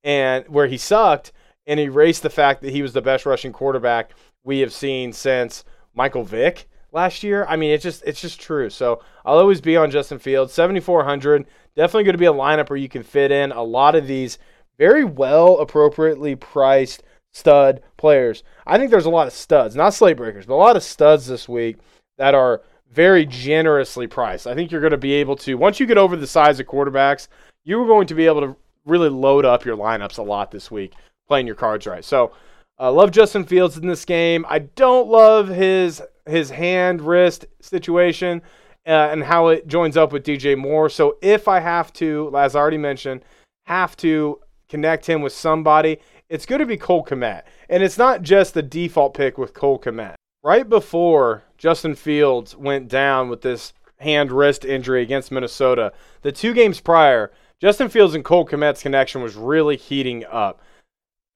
and 0.04 0.48
where 0.48 0.66
he 0.66 0.78
sucked 0.78 1.32
and 1.68 1.80
erase 1.80 2.20
the 2.20 2.32
fact 2.32 2.64
that 2.64 2.72
he 2.72 2.82
was 2.82 2.94
the 2.94 3.02
best 3.04 3.28
rushing 3.28 3.54
quarterback 3.54 4.14
we 4.44 4.60
have 4.62 4.74
seen 4.74 5.14
since 5.14 5.64
Michael 5.94 6.24
Vick 6.24 6.68
last 6.92 7.24
year. 7.24 7.46
I 7.48 7.56
mean, 7.56 7.72
it's 7.72 7.84
just 7.84 8.04
it's 8.06 8.22
just 8.22 8.40
true. 8.40 8.70
So 8.70 9.02
I'll 9.26 9.40
always 9.40 9.62
be 9.62 9.78
on 9.78 9.92
Justin 9.92 10.20
Fields. 10.20 10.54
7400, 10.54 11.46
definitely 11.76 12.04
going 12.04 12.14
to 12.14 12.18
be 12.18 12.26
a 12.26 12.34
lineup 12.34 12.70
where 12.70 12.78
you 12.78 12.90
can 12.90 13.04
fit 13.04 13.32
in 13.32 13.52
a 13.52 13.64
lot 13.64 13.96
of 13.96 14.08
these 14.08 14.38
very 14.78 15.04
well 15.04 15.60
appropriately 15.60 16.36
priced 16.36 17.04
stud 17.34 17.82
players. 17.98 18.44
I 18.66 18.78
think 18.78 18.92
there's 18.92 19.06
a 19.06 19.10
lot 19.10 19.28
of 19.28 19.34
studs, 19.34 19.76
not 19.76 19.94
slate 19.94 20.18
breakers, 20.18 20.46
but 20.46 20.56
a 20.56 20.56
lot 20.56 20.76
of 20.76 20.84
studs 20.84 21.28
this 21.28 21.48
week 21.48 21.78
that 22.18 22.34
are 22.34 22.62
very 22.92 23.26
generously 23.26 24.08
priced. 24.08 24.48
I 24.48 24.56
think 24.56 24.72
you're 24.72 24.82
going 24.82 24.92
to 24.92 24.98
be 24.98 25.14
able 25.14 25.36
to, 25.38 25.56
once 25.56 25.80
you 25.80 25.86
get 25.86 25.98
over 25.98 26.16
the 26.16 26.26
size 26.26 26.60
of 26.60 26.66
quarterbacks, 26.66 27.28
you're 27.64 27.86
going 27.86 28.08
to 28.08 28.16
be 28.16 28.26
able 28.26 28.42
to 28.42 28.56
really 28.86 29.10
load 29.10 29.46
up 29.46 29.66
your 29.66 29.78
lineups 29.78 30.18
a 30.18 30.24
lot 30.24 30.50
this 30.50 30.72
week, 30.72 30.94
playing 31.28 31.46
your 31.46 31.56
cards 31.56 31.86
right. 31.86 32.04
So, 32.04 32.32
uh, 32.80 32.92
love 32.92 33.12
Justin 33.12 33.44
Fields 33.44 33.78
in 33.78 33.88
this 33.88 34.06
game. 34.06 34.46
I 34.48 34.60
don't 34.60 35.10
love 35.10 35.50
his 35.50 36.02
his 36.30 36.50
hand 36.50 37.02
wrist 37.02 37.46
situation 37.62 38.42
uh, 38.86 39.10
and 39.12 39.24
how 39.24 39.48
it 39.48 39.68
joins 39.68 39.98
up 39.98 40.12
with 40.12 40.24
DJ 40.26 40.58
Moore. 40.58 40.90
So 40.90 41.18
if 41.22 41.48
I 41.48 41.60
have 41.60 41.94
to, 41.94 42.32
as 42.38 42.56
I 42.56 42.60
already 42.60 42.78
mentioned, 42.78 43.22
have 43.66 43.96
to 43.98 44.40
connect 44.68 45.06
him 45.06 45.22
with 45.22 45.34
somebody, 45.34 45.98
it's 46.30 46.46
going 46.46 46.60
to 46.60 46.66
be 46.66 46.78
Cole 46.78 47.04
Kmet. 47.04 47.44
And 47.70 47.84
it's 47.84 47.98
not 47.98 48.22
just 48.22 48.54
the 48.54 48.62
default 48.62 49.14
pick 49.14 49.38
with 49.38 49.54
Cole 49.54 49.80
Kmet. 49.80 50.16
Right 50.44 50.68
before 50.68 51.44
Justin 51.58 51.96
Fields 51.96 52.56
went 52.56 52.88
down 52.88 53.30
with 53.30 53.42
this 53.42 53.74
hand 53.98 54.32
wrist 54.32 54.64
injury 54.64 55.02
against 55.02 55.32
Minnesota, 55.32 55.92
the 56.22 56.32
two 56.32 56.54
games 56.54 56.80
prior, 56.80 57.32
Justin 57.60 57.90
Fields 57.90 58.16
and 58.16 58.24
Cole 58.24 58.48
Kmet's 58.48 58.82
connection 58.82 59.22
was 59.22 59.36
really 59.36 59.76
heating 59.76 60.26
up. 60.26 60.62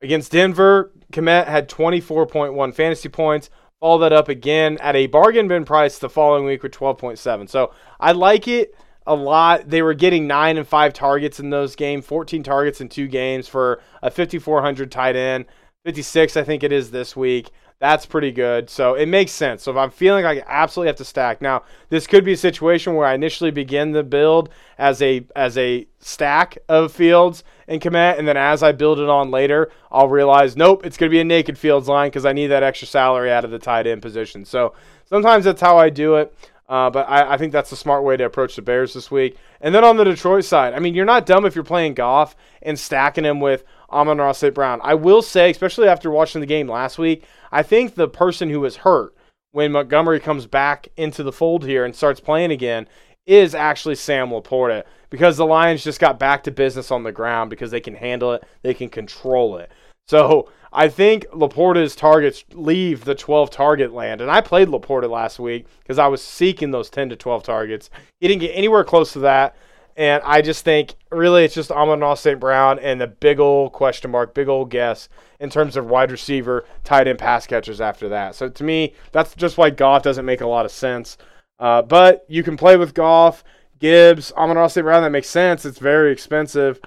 Against 0.02 0.32
Denver, 0.32 0.92
Kmet 1.12 1.48
had 1.48 1.70
24.1 1.70 2.74
fantasy 2.74 3.10
points. 3.10 3.50
Follow 3.84 3.98
that 3.98 4.14
up 4.14 4.30
again 4.30 4.78
at 4.80 4.96
a 4.96 5.08
bargain 5.08 5.50
bin 5.50 5.66
price 5.66 6.00
the 6.00 6.08
following 6.08 6.46
week 6.46 6.64
with 6.64 6.72
12.7. 6.72 7.50
So 7.50 7.74
I 8.00 8.14
like 8.14 8.48
it 8.48 8.74
a 9.06 9.14
lot. 9.14 9.70
They 9.70 9.82
were 9.82 9.94
getting 9.94 10.26
nine 10.26 10.56
and 10.56 10.66
five 10.66 10.94
targets 10.94 11.38
in 11.38 11.50
those 11.50 11.76
games, 11.76 12.06
14 12.06 12.44
targets 12.44 12.80
in 12.80 12.88
two 12.88 13.10
games 13.10 13.50
for 13.50 13.82
a 14.02 14.10
5,400 14.10 14.90
tight 14.90 15.18
end. 15.18 15.48
56, 15.84 16.38
I 16.38 16.46
think 16.46 16.64
it 16.64 16.72
is 16.72 16.92
this 16.92 17.14
week. 17.14 17.52
That's 17.84 18.06
pretty 18.06 18.32
good. 18.32 18.70
So 18.70 18.94
it 18.94 19.08
makes 19.08 19.34
sense. 19.34 19.62
So 19.62 19.72
if 19.72 19.76
I'm 19.76 19.92
feeling 19.92 20.24
like 20.24 20.38
I 20.38 20.44
absolutely 20.48 20.88
have 20.88 20.96
to 20.96 21.04
stack 21.04 21.42
now, 21.42 21.64
this 21.90 22.08
could 22.08 22.24
be 22.24 22.32
a 22.32 22.38
situation 22.38 22.96
where 22.96 23.06
I 23.06 23.14
initially 23.14 23.52
begin 23.52 23.92
the 23.92 24.04
build 24.04 24.48
as 24.78 25.02
a 25.02 25.26
as 25.36 25.58
a 25.58 25.86
stack 26.00 26.58
of 26.70 26.94
fields 26.94 27.44
and 27.68 27.82
Kmet, 27.82 28.18
and 28.18 28.26
then 28.26 28.38
as 28.38 28.64
I 28.64 28.72
build 28.72 29.00
it 29.00 29.10
on 29.10 29.32
later, 29.32 29.70
I'll 29.92 30.08
realize 30.08 30.56
nope, 30.56 30.86
it's 30.86 30.96
going 30.96 31.10
to 31.10 31.14
be 31.14 31.20
a 31.20 31.26
naked 31.26 31.58
fields 31.58 31.90
line 31.90 32.08
because 32.08 32.26
I 32.26 32.32
need 32.32 32.48
that 32.48 32.64
extra 32.64 32.88
salary 32.88 33.30
out 33.30 33.44
of 33.44 33.52
the 33.52 33.60
tight 33.60 33.86
end 33.86 34.02
position. 34.02 34.46
So 34.46 34.76
sometimes 35.04 35.44
that's 35.44 35.60
how 35.60 35.78
I 35.78 35.90
do 35.90 36.16
it. 36.16 36.34
Uh, 36.70 36.90
but 36.90 37.10
I, 37.10 37.34
I, 37.34 37.38
think 37.38 37.52
that's 37.52 37.74
a 37.74 37.76
smart 37.76 38.06
way 38.06 38.16
to 38.16 38.24
approach 38.24 38.56
the 38.56 38.62
Bears 38.62 38.94
this 38.94 39.12
week. 39.12 39.38
And 39.60 39.76
then 39.76 39.84
on 39.84 39.98
the 39.98 40.06
Detroit 40.06 40.46
side, 40.46 40.74
I 40.74 40.80
mean, 40.80 40.96
you're 40.96 41.04
not 41.04 41.26
dumb 41.26 41.46
if 41.46 41.56
you're 41.56 41.64
playing 41.66 41.94
Goff 41.94 42.38
and 42.62 42.80
stacking 42.80 43.26
him 43.26 43.42
with 43.42 43.66
Amon-Ra 43.92 44.32
St. 44.32 44.56
Brown. 44.56 44.80
I 44.82 44.96
will 44.96 45.22
say, 45.22 45.52
especially 45.52 45.90
after 45.90 46.10
watching 46.10 46.40
the 46.40 46.48
game 46.48 46.70
last 46.70 46.98
week, 46.98 47.26
I 47.54 47.62
think 47.62 47.94
the 47.94 48.08
person 48.08 48.50
who 48.50 48.60
was 48.60 48.78
hurt 48.78 49.16
when 49.52 49.72
Montgomery 49.72 50.20
comes 50.20 50.48
back 50.48 50.88
into 50.98 51.22
the 51.22 51.32
fold 51.32 51.64
here 51.64 51.86
and 51.86 51.96
starts 51.96 52.20
playing 52.20 52.50
again 52.50 52.88
is 53.28 53.54
actually 53.54 53.94
Sam 53.94 54.30
LaPorta 54.30 54.84
because 55.12 55.38
the 55.38 55.46
Lions 55.46 55.84
just 55.84 56.00
got 56.00 56.18
back 56.18 56.44
to 56.44 56.52
business 56.52 56.90
on 56.90 57.04
the 57.04 57.12
ground 57.12 57.52
because 57.52 57.70
they 57.70 57.80
can 57.80 57.94
handle 57.94 58.34
it, 58.34 58.44
they 58.64 58.74
can 58.74 58.90
control 58.90 59.58
it. 59.58 59.72
So 60.08 60.50
I 60.74 60.90
think 60.90 61.28
Laporta's 61.28 61.96
targets 61.96 62.44
leave 62.54 63.06
the 63.06 63.14
12 63.14 63.52
target 63.52 63.94
land. 63.94 64.20
And 64.20 64.32
I 64.32 64.42
played 64.42 64.70
Laporta 64.70 65.08
last 65.08 65.38
week 65.38 65.68
because 65.84 66.00
I 66.00 66.08
was 66.08 66.24
seeking 66.24 66.72
those 66.72 66.90
10 66.90 67.10
to 67.10 67.16
12 67.16 67.44
targets. 67.44 67.92
He 68.20 68.28
didn't 68.28 68.42
get 68.42 68.56
anywhere 68.56 68.84
close 68.84 69.14
to 69.14 69.20
that. 69.20 69.56
And 69.96 70.24
I 70.26 70.42
just 70.42 70.66
think 70.66 70.96
really 71.12 71.46
it's 71.46 71.54
just 71.54 71.72
Amon 71.72 72.16
St. 72.16 72.40
Brown 72.40 72.80
and 72.80 73.00
the 73.00 73.08
big 73.08 73.40
old 73.40 73.74
question 73.74 74.12
mark, 74.12 74.34
big 74.34 74.48
old 74.48 74.70
guess 74.70 75.08
in 75.40 75.50
terms 75.50 75.78
of 75.78 75.86
wide 75.86 76.12
receiver, 76.12 76.66
tight 76.84 77.08
end, 77.08 77.20
pass 77.20 77.46
catchers 77.46 77.80
after 77.80 78.10
that. 78.10 78.36
So 78.36 78.50
to 78.50 78.64
me, 78.64 78.94
that's 79.12 79.36
just 79.36 79.58
why 79.58 79.70
Goff 79.70 80.04
doesn't 80.04 80.26
make 80.26 80.42
a 80.42 80.48
lot 80.48 80.66
of 80.66 80.72
sense. 80.72 81.18
Uh, 81.60 81.82
but 81.82 82.26
you 82.28 82.42
can 82.44 82.58
play 82.58 82.76
with 82.76 82.94
Goff, 82.94 83.44
Gibbs, 83.80 84.32
Amon 84.34 84.68
St. 84.70 84.84
Brown. 84.84 85.04
That 85.04 85.12
makes 85.12 85.30
sense. 85.30 85.66
It's 85.66 85.80
very 85.80 86.12
expensive 86.12 86.80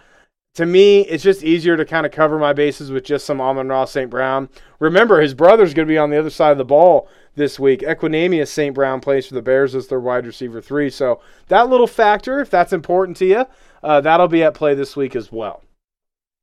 to 0.57 0.64
me, 0.64 1.03
it's 1.03 1.23
just 1.23 1.45
easier 1.45 1.77
to 1.77 1.85
kind 1.85 2.07
of 2.07 2.12
cover 2.12 2.38
my 2.38 2.55
bases 2.55 2.90
with 2.90 3.05
just 3.05 3.27
some 3.27 3.42
Amon-Ra 3.42 3.85
St. 3.85 4.09
Brown. 4.09 4.49
Remember, 4.79 5.21
his 5.21 5.35
brother's 5.35 5.75
going 5.75 5.87
to 5.87 5.92
be 5.92 5.99
on 5.99 6.09
the 6.09 6.19
other 6.19 6.31
side 6.31 6.53
of 6.53 6.57
the 6.57 6.64
ball 6.64 7.11
this 7.37 7.61
week. 7.61 7.81
Equanimeous 7.81 8.49
St. 8.49 8.75
Brown 8.75 9.01
plays 9.01 9.27
for 9.27 9.35
the 9.35 9.42
Bears 9.42 9.75
as 9.75 9.87
their 9.87 10.01
wide 10.01 10.27
receiver 10.27 10.61
three. 10.61 10.90
So 10.90 11.20
that 11.49 11.68
little 11.68 11.87
factor, 11.87 12.40
if 12.40 12.51
that's 12.51 12.72
important 12.72 13.16
to 13.18 13.27
you, 13.27 13.46
uh, 13.83 14.01
that'll 14.01 14.29
be 14.29 14.42
at 14.42 14.55
play 14.55 14.75
this 14.75 14.96
week 14.96 15.14
as 15.14 15.31
well. 15.31 15.62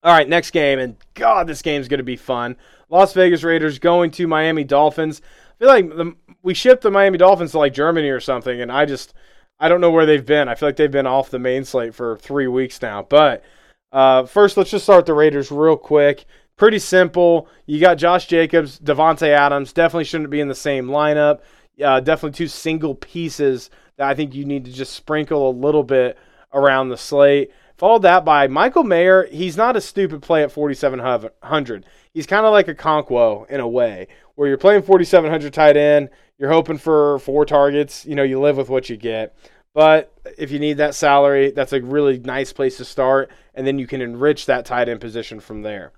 All 0.04 0.14
right, 0.14 0.28
next 0.28 0.52
game, 0.52 0.80
and 0.80 0.98
God, 1.14 1.48
this 1.48 1.62
game's 1.62 1.88
going 1.88 2.00
to 2.00 2.04
be 2.04 2.18
fun. 2.18 2.58
Las 2.90 3.14
Vegas 3.14 3.44
Raiders 3.44 3.80
going 3.80 4.12
to 4.12 4.28
Miami 4.28 4.64
Dolphins. 4.64 5.22
I 5.56 5.60
feel 5.60 5.68
like 5.68 5.90
the, 5.90 6.16
we 6.42 6.54
shipped 6.54 6.84
the 6.84 6.92
Miami 6.92 7.18
Dolphins 7.18 7.52
to 7.52 7.58
like 7.58 7.74
Germany 7.74 8.10
or 8.10 8.20
something, 8.20 8.62
and 8.62 8.72
I 8.72 8.86
just 8.86 9.14
I 9.60 9.70
don't 9.70 9.82
know 9.82 9.92
where 9.92 10.06
they've 10.06 10.26
been. 10.26 10.50
I 10.50 10.56
feel 10.56 10.68
like 10.68 10.76
they've 10.76 10.92
been 10.92 11.08
off 11.08 11.30
the 11.30 11.40
main 11.40 11.64
slate 11.64 11.96
for 11.96 12.18
three 12.18 12.48
weeks 12.48 12.82
now, 12.82 13.02
but. 13.04 13.44
Uh, 13.92 14.26
first, 14.26 14.58
let's 14.58 14.72
just 14.72 14.86
start 14.86 15.06
the 15.06 15.14
Raiders 15.14 15.52
real 15.52 15.78
quick. 15.78 16.26
Pretty 16.56 16.80
simple. 16.80 17.48
You 17.66 17.80
got 17.80 17.96
Josh 17.96 18.28
Jacobs, 18.28 18.80
Davante 18.80 19.28
Adams. 19.28 19.74
Definitely 19.74 20.06
shouldn't 20.06 20.30
be 20.30 20.40
in 20.40 20.48
the 20.48 20.56
same 20.56 20.88
lineup. 20.88 21.42
Uh, 21.84 22.00
definitely 22.00 22.38
two 22.38 22.48
single 22.48 22.94
pieces 22.96 23.70
that 23.98 24.08
I 24.08 24.14
think 24.14 24.36
you 24.36 24.46
need 24.46 24.66
to 24.66 24.72
just 24.72 24.94
sprinkle 24.94 25.50
a 25.50 25.52
little 25.52 25.84
bit 25.84 26.18
around 26.54 26.90
the 26.90 26.98
slate. 26.98 27.52
Followed 27.78 28.04
that 28.04 28.24
by 28.24 28.48
Michael 28.48 28.84
Mayer. 28.84 29.28
He's 29.32 29.58
not 29.58 29.76
a 29.76 29.82
stupid 29.82 30.22
play 30.22 30.44
at 30.44 30.52
4,700. 30.52 31.86
He's 32.14 32.28
kind 32.28 32.46
of 32.46 32.52
like 32.52 32.68
a 32.68 32.76
Conquo 32.76 33.50
in 33.50 33.60
a 33.60 33.68
way, 33.68 34.08
where 34.36 34.48
you're 34.48 34.58
playing 34.58 34.84
4,700 34.84 35.52
tight 35.52 35.76
end. 35.76 36.10
You're 36.38 36.52
hoping 36.52 36.78
for 36.78 37.20
four 37.20 37.46
targets. 37.46 38.06
You 38.06 38.16
know, 38.16 38.24
you 38.24 38.40
live 38.40 38.58
with 38.58 38.70
what 38.70 38.90
you 38.90 38.98
get. 38.98 39.36
But 39.74 40.14
if 40.38 40.52
you 40.52 40.60
need 40.60 40.78
that 40.78 40.94
salary, 40.94 41.52
that's 41.52 41.74
a 41.74 41.82
really 41.82 42.20
nice 42.20 42.54
place 42.54 42.78
to 42.78 42.86
start, 42.86 43.32
and 43.56 43.66
then 43.66 43.80
you 43.80 43.88
can 43.88 44.02
enrich 44.02 44.46
that 44.46 44.66
tight 44.66 44.88
end 44.88 45.02
position 45.02 45.40
from 45.40 45.64
there. 45.64 45.94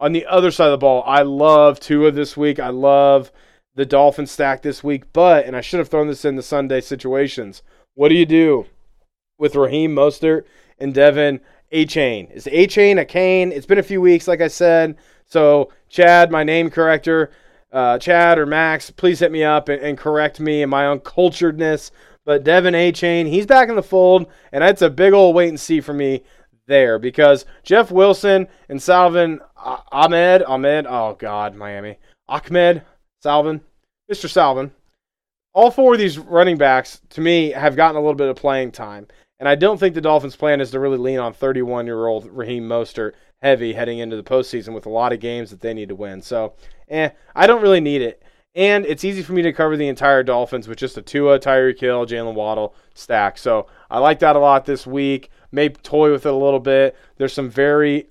On 0.00 0.12
the 0.12 0.26
other 0.26 0.50
side 0.50 0.66
of 0.66 0.72
the 0.72 0.78
ball, 0.78 1.04
I 1.06 1.22
love 1.22 1.78
Tua 1.78 2.10
this 2.10 2.36
week. 2.36 2.58
I 2.58 2.70
love 2.70 3.30
the 3.74 3.84
Dolphin 3.84 4.26
stack 4.26 4.62
this 4.62 4.82
week, 4.82 5.04
but 5.12 5.44
and 5.44 5.54
I 5.54 5.60
should 5.60 5.78
have 5.78 5.88
thrown 5.88 6.08
this 6.08 6.24
in 6.24 6.36
the 6.36 6.42
Sunday 6.42 6.80
situations. 6.80 7.62
What 7.94 8.08
do 8.08 8.14
you 8.14 8.26
do 8.26 8.66
with 9.38 9.54
Raheem 9.54 9.94
Mostert 9.94 10.44
and 10.78 10.94
De'Von 10.94 11.40
Achane? 11.72 12.30
Is 12.32 12.46
Achane 12.46 12.98
a 12.98 13.04
cane? 13.04 13.52
It's 13.52 13.66
been 13.66 13.78
a 13.78 13.82
few 13.82 14.00
weeks, 14.00 14.26
like 14.26 14.40
I 14.40 14.48
said. 14.48 14.96
So 15.26 15.70
Chad, 15.88 16.30
my 16.30 16.44
name 16.44 16.70
corrector, 16.70 17.30
uh, 17.70 17.98
Chad 17.98 18.38
or 18.38 18.46
Max, 18.46 18.90
please 18.90 19.20
hit 19.20 19.30
me 19.30 19.44
up 19.44 19.68
and, 19.68 19.82
and 19.82 19.98
correct 19.98 20.40
me 20.40 20.62
in 20.62 20.70
my 20.70 20.84
unculturedness 20.84 21.90
but 22.24 22.44
De'Von 22.44 22.74
Achane, 22.74 23.28
he's 23.28 23.46
back 23.46 23.68
in 23.68 23.76
the 23.76 23.82
fold, 23.82 24.26
and 24.52 24.62
that's 24.62 24.82
a 24.82 24.90
big 24.90 25.12
old 25.12 25.34
wait 25.34 25.48
and 25.48 25.58
see 25.58 25.80
for 25.80 25.92
me 25.92 26.22
there 26.66 26.98
because 26.98 27.44
Jeff 27.64 27.90
Wilson 27.90 28.46
and 28.68 28.80
Salvon 28.80 29.40
Ahmed, 29.92 30.42
Ahmed, 30.42 30.86
oh 30.88 31.16
God, 31.18 31.54
Miami, 31.54 31.98
Ahmed, 32.28 32.82
Salvin, 33.22 33.60
Mr. 34.10 34.28
Salvin. 34.28 34.70
all 35.52 35.70
four 35.70 35.94
of 35.94 35.98
these 35.98 36.18
running 36.18 36.56
backs 36.56 37.00
to 37.10 37.20
me 37.20 37.50
have 37.50 37.76
gotten 37.76 37.96
a 37.96 38.00
little 38.00 38.14
bit 38.14 38.28
of 38.28 38.36
playing 38.36 38.72
time. 38.72 39.06
And 39.38 39.48
I 39.48 39.54
don't 39.54 39.78
think 39.78 39.94
the 39.94 40.00
Dolphins' 40.00 40.36
plan 40.36 40.60
is 40.60 40.70
to 40.70 40.80
really 40.80 40.98
lean 40.98 41.18
on 41.18 41.32
31 41.32 41.86
year 41.86 42.06
old 42.06 42.26
Raheem 42.26 42.68
Mostert 42.68 43.12
heavy 43.42 43.72
heading 43.72 43.98
into 43.98 44.16
the 44.16 44.22
postseason 44.22 44.74
with 44.74 44.86
a 44.86 44.90
lot 44.90 45.12
of 45.12 45.20
games 45.20 45.50
that 45.50 45.60
they 45.60 45.72
need 45.72 45.88
to 45.88 45.94
win. 45.94 46.20
So, 46.20 46.54
eh, 46.88 47.10
I 47.34 47.46
don't 47.46 47.62
really 47.62 47.80
need 47.80 48.02
it. 48.02 48.22
And 48.54 48.84
it's 48.84 49.04
easy 49.04 49.22
for 49.22 49.32
me 49.32 49.42
to 49.42 49.52
cover 49.52 49.76
the 49.76 49.88
entire 49.88 50.22
Dolphins 50.22 50.66
with 50.66 50.78
just 50.78 50.98
a 50.98 51.02
Tua, 51.02 51.38
Tyreek 51.38 51.78
Hill, 51.78 52.04
Jaylen 52.04 52.34
Waddle 52.34 52.74
stack. 52.94 53.38
So 53.38 53.66
I 53.90 53.98
like 53.98 54.18
that 54.18 54.36
a 54.36 54.40
lot 54.40 54.66
this 54.66 54.86
week. 54.86 55.30
May 55.52 55.68
toy 55.68 56.10
with 56.10 56.26
it 56.26 56.32
a 56.32 56.36
little 56.36 56.60
bit. 56.60 56.96
There's 57.16 57.32
some 57.32 57.48
very 57.48 58.08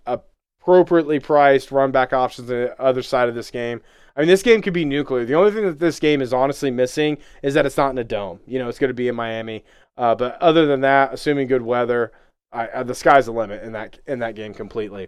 appropriately 0.70 1.20
priced 1.20 1.72
run 1.72 1.92
back 1.92 2.14
options 2.14 2.50
on 2.50 2.56
the 2.56 2.82
other 2.82 3.02
side 3.02 3.28
of 3.28 3.36
this 3.36 3.50
game. 3.50 3.82
I 4.16 4.22
mean, 4.22 4.28
this 4.28 4.44
game 4.44 4.62
could 4.62 4.74
be 4.74 4.86
nuclear. 4.86 5.26
The 5.26 5.36
only 5.36 5.52
thing 5.52 5.66
that 5.66 5.80
this 5.80 6.00
game 6.00 6.22
is 6.22 6.34
honestly 6.34 6.70
missing 6.70 7.18
is 7.42 7.54
that 7.54 7.66
it's 7.66 7.78
not 7.78 7.92
in 7.92 7.98
a 7.98 8.04
dome. 8.04 8.40
You 8.46 8.60
know, 8.60 8.70
it's 8.70 8.80
going 8.80 8.90
to 8.90 8.94
be 8.94 9.08
in 9.08 9.16
Miami. 9.16 9.64
Uh, 9.98 10.14
but 10.14 10.40
other 10.42 10.66
than 10.66 10.82
that, 10.82 11.14
assuming 11.14 11.48
good 11.48 11.62
weather, 11.62 12.12
I, 12.52 12.70
I, 12.76 12.84
the 12.84 12.96
sky's 12.96 13.26
the 13.26 13.32
limit 13.32 13.64
in 13.64 13.72
that 13.74 14.00
in 14.08 14.20
that 14.20 14.36
game 14.36 14.54
completely 14.54 15.08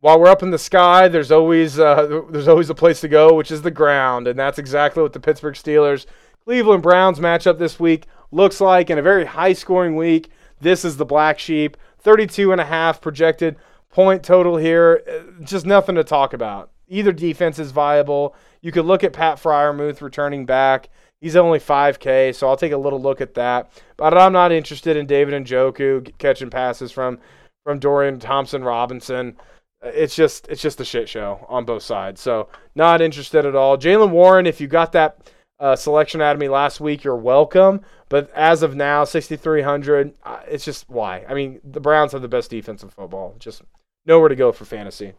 while 0.00 0.20
we're 0.20 0.28
up 0.28 0.42
in 0.42 0.50
the 0.50 0.58
sky, 0.58 1.08
there's 1.08 1.32
always 1.32 1.78
uh, 1.78 2.22
there's 2.30 2.48
always 2.48 2.70
a 2.70 2.74
place 2.74 3.00
to 3.00 3.08
go, 3.08 3.34
which 3.34 3.50
is 3.50 3.62
the 3.62 3.70
ground, 3.70 4.28
and 4.28 4.38
that's 4.38 4.58
exactly 4.58 5.02
what 5.02 5.12
the 5.12 5.18
Pittsburgh 5.18 5.54
Steelers 5.54 6.06
Cleveland 6.46 6.84
Browns 6.84 7.18
matchup 7.18 7.58
this 7.58 7.80
week 7.80 8.06
looks 8.30 8.60
like 8.60 8.88
in 8.88 8.98
a 8.98 9.02
very 9.02 9.24
high 9.24 9.52
scoring 9.52 9.96
week. 9.96 10.30
This 10.60 10.84
is 10.84 10.96
the 10.96 11.04
black 11.04 11.40
sheep, 11.40 11.76
32 11.98 12.52
and 12.52 12.60
a 12.60 12.64
half 12.64 13.00
projected 13.00 13.56
point 13.96 14.22
total 14.22 14.58
here. 14.58 15.02
Uh, 15.10 15.42
just 15.42 15.64
nothing 15.64 15.94
to 15.94 16.04
talk 16.04 16.34
about. 16.34 16.70
Either 16.86 17.12
defense 17.12 17.58
is 17.58 17.70
viable. 17.70 18.36
You 18.60 18.70
could 18.70 18.84
look 18.84 19.02
at 19.02 19.14
Pat 19.14 19.38
Freiermuth 19.38 20.02
returning 20.02 20.44
back. 20.44 20.90
He's 21.18 21.34
only 21.34 21.58
5K, 21.58 22.34
so 22.34 22.46
I'll 22.46 22.58
take 22.58 22.72
a 22.72 22.76
little 22.76 23.00
look 23.00 23.22
at 23.22 23.32
that. 23.34 23.70
But 23.96 24.16
I'm 24.16 24.34
not 24.34 24.52
interested 24.52 24.98
in 24.98 25.06
David 25.06 25.32
and 25.32 25.46
Njoku 25.46 26.12
catching 26.18 26.50
passes 26.50 26.92
from 26.92 27.18
from 27.64 27.78
Dorian 27.78 28.20
Thompson 28.20 28.62
Robinson 28.62 29.34
it's 29.82 30.14
just 30.14 30.46
it's 30.48 30.62
just 30.62 30.80
a 30.80 30.84
shit 30.84 31.08
show 31.08 31.44
on 31.48 31.64
both 31.64 31.82
sides. 31.82 32.20
So 32.20 32.48
not 32.74 33.00
interested 33.00 33.46
at 33.46 33.54
all. 33.54 33.76
Jaylen 33.78 34.10
Warren, 34.10 34.46
if 34.46 34.60
you 34.60 34.66
got 34.66 34.92
that 34.92 35.30
uh, 35.58 35.76
selection 35.76 36.20
out 36.20 36.34
of 36.34 36.40
me 36.40 36.48
last 36.48 36.80
week, 36.80 37.04
you're 37.04 37.16
welcome. 37.16 37.80
But 38.08 38.30
as 38.34 38.62
of 38.62 38.74
now, 38.74 39.04
6,300, 39.04 40.14
uh, 40.22 40.40
it's 40.48 40.64
just 40.64 40.88
why. 40.88 41.24
I 41.28 41.34
mean, 41.34 41.60
the 41.64 41.80
Browns 41.80 42.12
have 42.12 42.22
the 42.22 42.28
best 42.28 42.50
defense 42.50 42.82
in 42.82 42.90
football. 42.90 43.34
Just 43.38 43.62
nowhere 44.06 44.28
to 44.28 44.36
go 44.36 44.52
for 44.52 44.64
fantasy. 44.64 45.12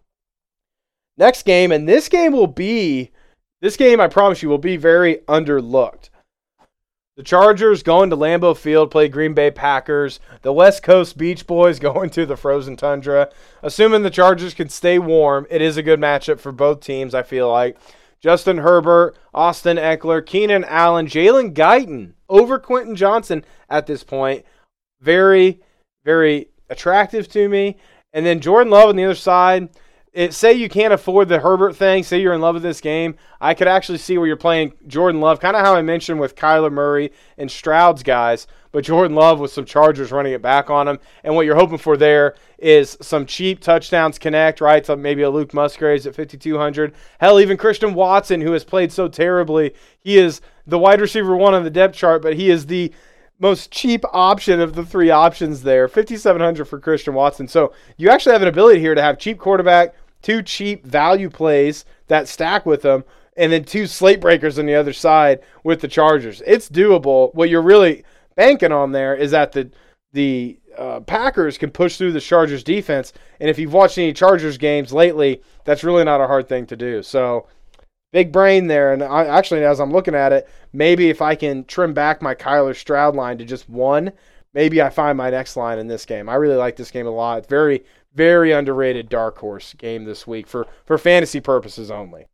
Next 1.18 1.44
game, 1.46 1.72
and 1.72 1.88
this 1.88 2.10
game 2.10 2.32
will 2.32 2.48
be 2.48 3.12
this 3.62 3.76
game. 3.76 4.00
I 4.00 4.08
promise 4.08 4.44
you 4.44 4.50
will 4.50 4.58
be 4.58 4.78
very 4.78 5.18
underlooked. 5.28 6.10
The 7.18 7.24
Chargers 7.24 7.82
going 7.82 8.12
to 8.12 8.16
Lambeau 8.16 8.56
Field, 8.56 8.92
play 8.92 9.08
Green 9.08 9.34
Bay 9.34 9.50
Packers. 9.50 10.20
The 10.44 10.54
West 10.54 10.84
Coast 10.84 11.18
Beach 11.18 11.48
Boys 11.48 11.80
going 11.80 12.12
to 12.12 12.28
the 12.28 12.38
frozen 12.38 12.76
tundra. 12.76 13.32
Assuming 13.64 14.04
the 14.04 14.12
Chargers 14.12 14.54
can 14.54 14.70
stay 14.70 15.00
warm, 15.00 15.48
it 15.50 15.60
is 15.60 15.78
a 15.78 15.84
good 15.84 16.00
matchup 16.00 16.40
for 16.40 16.52
both 16.52 16.80
teams, 16.80 17.16
I 17.16 17.24
feel 17.24 17.50
like. 17.50 17.78
Justin 18.20 18.60
Herbert, 18.60 19.16
Austin 19.34 19.78
Ekeler, 19.78 20.24
Keenan 20.24 20.64
Allen, 20.66 21.08
Jalen 21.08 21.54
Guyton 21.54 22.14
over 22.30 22.60
Quentin 22.60 22.96
Johnston 22.96 23.44
at 23.68 23.88
this 23.88 24.04
point. 24.04 24.46
Very, 25.02 25.60
very 26.04 26.50
attractive 26.70 27.28
to 27.30 27.50
me. 27.50 27.78
And 28.18 28.26
then 28.26 28.40
Jordan 28.40 28.72
Love 28.72 28.90
on 28.90 28.96
the 28.96 29.06
other 29.06 29.14
side 29.14 29.70
it, 30.18 30.34
say 30.34 30.52
you 30.52 30.68
can't 30.68 30.94
afford 30.94 31.30
the 31.30 31.42
Herbert 31.42 31.76
thing, 31.76 32.02
say 32.02 32.20
you're 32.20 32.34
in 32.34 32.42
love 32.42 32.56
with 32.56 32.64
this 32.64 32.82
game, 32.82 33.18
I 33.40 33.54
could 33.54 33.68
actually 33.68 34.00
see 34.00 34.18
where 34.18 34.26
you're 34.26 34.36
playing 34.36 34.74
Jordan 34.88 35.22
Love, 35.22 35.40
kind 35.40 35.56
of 35.56 35.64
how 35.64 35.76
I 35.76 35.84
mentioned 35.84 36.20
with 36.20 36.36
Kyler 36.36 36.72
Murray 36.72 37.12
and 37.38 37.52
Stroud's 37.52 38.02
guys, 38.02 38.48
but 38.72 38.84
Jordan 38.84 39.16
Love 39.16 39.40
with 39.40 39.52
some 39.52 39.64
Chargers 39.64 40.12
running 40.12 40.34
it 40.34 40.42
back 40.42 40.72
on 40.72 40.88
him. 40.88 40.98
And 41.24 41.36
what 41.36 41.46
you're 41.46 41.56
hoping 41.56 41.78
for 41.78 41.98
there 41.98 42.34
is 42.58 42.98
some 43.00 43.28
cheap 43.28 43.60
touchdowns 43.60 44.18
connect, 44.18 44.60
right? 44.60 44.84
So 44.84 44.96
maybe 44.96 45.22
a 45.22 45.30
Luke 45.30 45.54
Musgraves 45.54 46.08
at 46.08 46.16
5,200. 46.16 46.96
Hell, 47.20 47.40
even 47.40 47.56
Christian 47.56 47.94
Watson, 47.94 48.42
who 48.42 48.54
has 48.54 48.64
played 48.64 48.92
so 48.92 49.08
terribly, 49.08 49.76
he 50.00 50.18
is 50.18 50.42
the 50.66 50.80
wide 50.80 51.00
receiver 51.00 51.36
one 51.36 51.54
on 51.54 51.64
the 51.64 51.70
depth 51.70 51.96
chart, 51.96 52.24
but 52.24 52.34
he 52.34 52.50
is 52.50 52.66
the 52.66 52.92
most 53.40 53.72
cheap 53.72 54.04
option 54.14 54.60
of 54.60 54.74
the 54.74 54.86
three 54.86 55.10
options 55.10 55.64
there 55.64 55.88
5700 55.88 56.66
for 56.66 56.80
christian 56.80 57.14
watson 57.14 57.48
so 57.48 57.74
you 57.98 58.10
actually 58.10 58.34
have 58.34 58.42
an 58.42 58.48
ability 58.48 58.80
here 58.80 58.96
to 58.96 59.02
have 59.02 59.20
cheap 59.20 59.38
quarterback 59.38 59.94
two 60.22 60.42
cheap 60.42 60.86
value 60.86 61.30
plays 61.30 61.86
that 62.08 62.28
stack 62.28 62.66
with 62.66 62.82
them, 62.82 63.04
and 63.36 63.52
then 63.52 63.64
two 63.64 63.86
slate 63.86 64.20
breakers 64.20 64.58
on 64.58 64.66
the 64.66 64.76
other 64.76 64.94
side 64.94 65.40
with 65.64 65.82
the 65.82 65.88
Chargers. 65.88 66.42
It's 66.46 66.70
doable. 66.70 67.34
What 67.36 67.50
you're 67.50 67.62
really 67.62 68.04
banking 68.36 68.72
on 68.72 68.92
there 68.92 69.16
is 69.16 69.32
that 69.32 69.52
the 69.52 69.70
the 70.14 70.60
uh, 70.78 71.02
Packers 71.02 71.58
can 71.58 71.70
push 71.70 71.98
through 71.98 72.14
the 72.14 72.22
Chargers 72.22 72.64
defense, 72.64 73.14
and 73.40 73.50
if 73.50 73.60
you've 73.60 73.74
watched 73.74 73.98
any 73.98 74.14
Chargers 74.14 74.58
games 74.58 74.94
lately, 74.94 75.42
that's 75.64 75.84
really 75.84 76.04
not 76.04 76.22
a 76.22 76.28
hard 76.28 76.48
thing 76.48 76.66
to 76.68 76.76
do. 76.76 77.04
So 77.04 77.48
big 78.18 78.32
brain 78.32 78.66
there. 78.66 78.94
And 78.94 79.04
I, 79.04 79.26
actually, 79.26 79.64
as 79.64 79.80
I'm 79.80 79.92
looking 79.92 80.16
at 80.16 80.34
it, 80.34 80.50
maybe 80.74 81.12
if 81.12 81.22
I 81.22 81.36
can 81.36 81.64
trim 81.66 81.94
back 81.94 82.20
my 82.20 82.34
Kyler 82.34 82.76
Stroud 82.76 83.16
line 83.16 83.38
to 83.38 83.46
just 83.46 83.70
one, 83.70 84.12
maybe 84.56 84.82
I 84.82 84.90
find 84.90 85.16
my 85.16 85.30
next 85.30 85.56
line 85.56 85.78
in 85.78 85.86
this 85.86 86.04
game. 86.04 86.28
I 86.28 86.34
really 86.34 86.56
like 86.56 86.76
this 86.76 86.90
game 86.90 87.06
a 87.06 87.12
lot. 87.12 87.38
It's 87.38 87.48
very 87.48 87.84
very 88.16 88.52
underrated 88.52 89.08
dark 89.10 89.38
horse 89.38 89.76
game 89.76 90.04
this 90.04 90.26
week 90.26 90.48
for, 90.48 90.66
for 90.84 90.98
fantasy 90.98 91.40
purposes 91.40 91.92
only. 91.92 92.26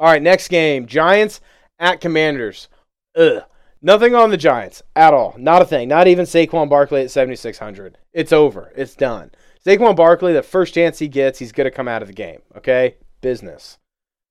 All 0.00 0.08
right, 0.08 0.20
next 0.20 0.48
game 0.48 0.86
Giants 0.86 1.40
at 1.78 2.00
Commanders. 2.00 2.68
Ugh. 3.16 3.44
Nothing 3.80 4.16
on 4.16 4.30
the 4.30 4.36
Giants 4.36 4.82
at 4.96 5.14
all. 5.14 5.36
Not 5.38 5.62
a 5.62 5.66
thing. 5.66 5.86
Not 5.86 6.08
even 6.08 6.24
Saquon 6.24 6.68
Barkley 6.68 7.02
at 7.02 7.12
7,600. 7.12 7.98
It's 8.12 8.32
over. 8.32 8.72
It's 8.74 8.96
done. 8.96 9.30
Saquon 9.64 9.94
Barkley, 9.94 10.32
the 10.32 10.42
first 10.42 10.74
chance 10.74 10.98
he 10.98 11.06
gets, 11.06 11.38
he's 11.38 11.52
going 11.52 11.66
to 11.66 11.70
come 11.70 11.86
out 11.86 12.02
of 12.02 12.08
the 12.08 12.14
game. 12.14 12.40
Okay? 12.56 12.96
Business. 13.20 13.78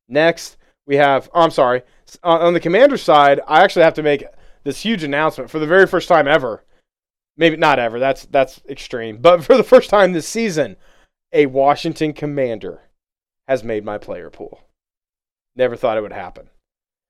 Next, 0.07 0.57
we 0.85 0.95
have, 0.97 1.29
oh, 1.33 1.41
I'm 1.41 1.51
sorry. 1.51 1.83
Uh, 2.23 2.39
on 2.39 2.53
the 2.53 2.59
commander 2.59 2.97
side, 2.97 3.39
I 3.47 3.63
actually 3.63 3.83
have 3.83 3.93
to 3.95 4.03
make 4.03 4.25
this 4.63 4.81
huge 4.81 5.03
announcement 5.03 5.49
for 5.49 5.59
the 5.59 5.67
very 5.67 5.87
first 5.87 6.07
time 6.07 6.27
ever. 6.27 6.63
Maybe 7.35 7.57
not 7.57 7.79
ever. 7.79 7.99
That's 7.99 8.25
that's 8.25 8.61
extreme. 8.69 9.17
But 9.17 9.43
for 9.45 9.57
the 9.57 9.63
first 9.63 9.89
time 9.89 10.13
this 10.13 10.27
season, 10.27 10.75
a 11.31 11.47
Washington 11.47 12.13
Commander 12.13 12.81
has 13.47 13.63
made 13.63 13.83
my 13.83 13.97
player 13.97 14.29
pool. 14.29 14.61
Never 15.55 15.75
thought 15.75 15.97
it 15.97 16.01
would 16.01 16.13
happen. 16.13 16.49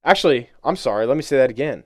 Actually, 0.03 0.49
I'm 0.63 0.75
sorry. 0.75 1.06
Let 1.06 1.17
me 1.17 1.23
say 1.23 1.38
that 1.38 1.49
again. 1.49 1.84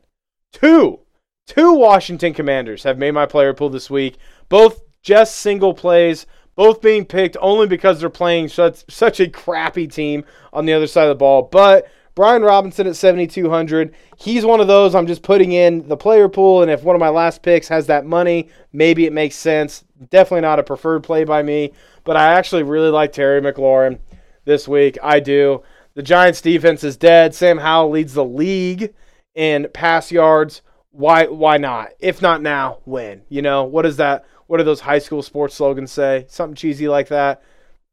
Two, 0.53 1.01
two 1.45 1.73
Washington 1.73 2.33
Commanders 2.33 2.83
have 2.83 2.97
made 2.97 3.11
my 3.11 3.25
player 3.25 3.53
pool 3.53 3.69
this 3.69 3.89
week. 3.89 4.17
Both 4.49 4.81
just 5.01 5.35
single 5.35 5.73
plays, 5.73 6.25
both 6.57 6.81
being 6.81 7.05
picked 7.05 7.37
only 7.39 7.67
because 7.67 8.01
they're 8.01 8.09
playing 8.09 8.49
such 8.49 8.83
such 8.89 9.21
a 9.21 9.29
crappy 9.29 9.87
team 9.87 10.25
on 10.51 10.65
the 10.65 10.73
other 10.73 10.87
side 10.87 11.03
of 11.03 11.09
the 11.09 11.15
ball. 11.15 11.43
But 11.43 11.87
Brian 12.17 12.41
Robinson 12.41 12.87
at 12.87 12.95
7,200. 12.95 13.93
He's 14.17 14.43
one 14.43 14.59
of 14.59 14.67
those 14.67 14.95
I'm 14.95 15.05
just 15.05 15.21
putting 15.21 15.51
in 15.51 15.87
the 15.87 15.95
player 15.95 16.27
pool, 16.27 16.63
and 16.63 16.71
if 16.71 16.81
one 16.81 16.95
of 16.95 16.99
my 16.99 17.09
last 17.09 17.43
picks 17.43 17.67
has 17.67 17.85
that 17.87 18.07
money, 18.07 18.49
maybe 18.73 19.05
it 19.05 19.13
makes 19.13 19.35
sense. 19.35 19.83
Definitely 20.09 20.41
not 20.41 20.57
a 20.57 20.63
preferred 20.63 21.03
play 21.03 21.25
by 21.25 21.43
me, 21.43 21.73
but 22.03 22.17
I 22.17 22.33
actually 22.33 22.63
really 22.63 22.89
like 22.89 23.11
Terry 23.13 23.39
McLaurin 23.39 23.99
this 24.45 24.67
week. 24.67 24.97
I 25.03 25.19
do. 25.19 25.61
The 25.93 26.01
Giants 26.01 26.41
defense 26.41 26.83
is 26.83 26.97
dead. 26.97 27.35
Sam 27.35 27.59
Howell 27.59 27.91
leads 27.91 28.15
the 28.15 28.25
league 28.25 28.95
in 29.35 29.67
pass 29.71 30.11
yards. 30.11 30.63
Why 30.89 31.27
why 31.27 31.57
not? 31.57 31.89
If 31.99 32.23
not 32.23 32.41
now, 32.41 32.79
when? 32.85 33.21
You 33.29 33.43
know, 33.43 33.63
what 33.65 33.85
is 33.85 33.97
that? 33.97 34.25
What 34.47 34.57
do 34.57 34.63
those 34.63 34.81
high 34.81 34.99
school 34.99 35.21
sports 35.21 35.55
slogans 35.55 35.91
say? 35.91 36.25
Something 36.29 36.55
cheesy 36.55 36.87
like 36.87 37.09
that. 37.09 37.41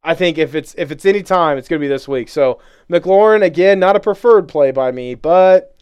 I 0.02 0.14
think 0.14 0.38
if 0.38 0.54
it's 0.54 0.74
if 0.76 0.90
it's 0.90 1.06
any 1.06 1.22
time, 1.22 1.58
it's 1.58 1.68
going 1.68 1.80
to 1.80 1.84
be 1.84 1.88
this 1.88 2.06
week. 2.06 2.28
So 2.28 2.60
McLaurin 2.90 3.42
again, 3.42 3.78
not 3.78 3.96
a 3.96 4.00
preferred 4.00 4.48
play 4.48 4.70
by 4.70 4.92
me, 4.92 5.14
but 5.14 5.76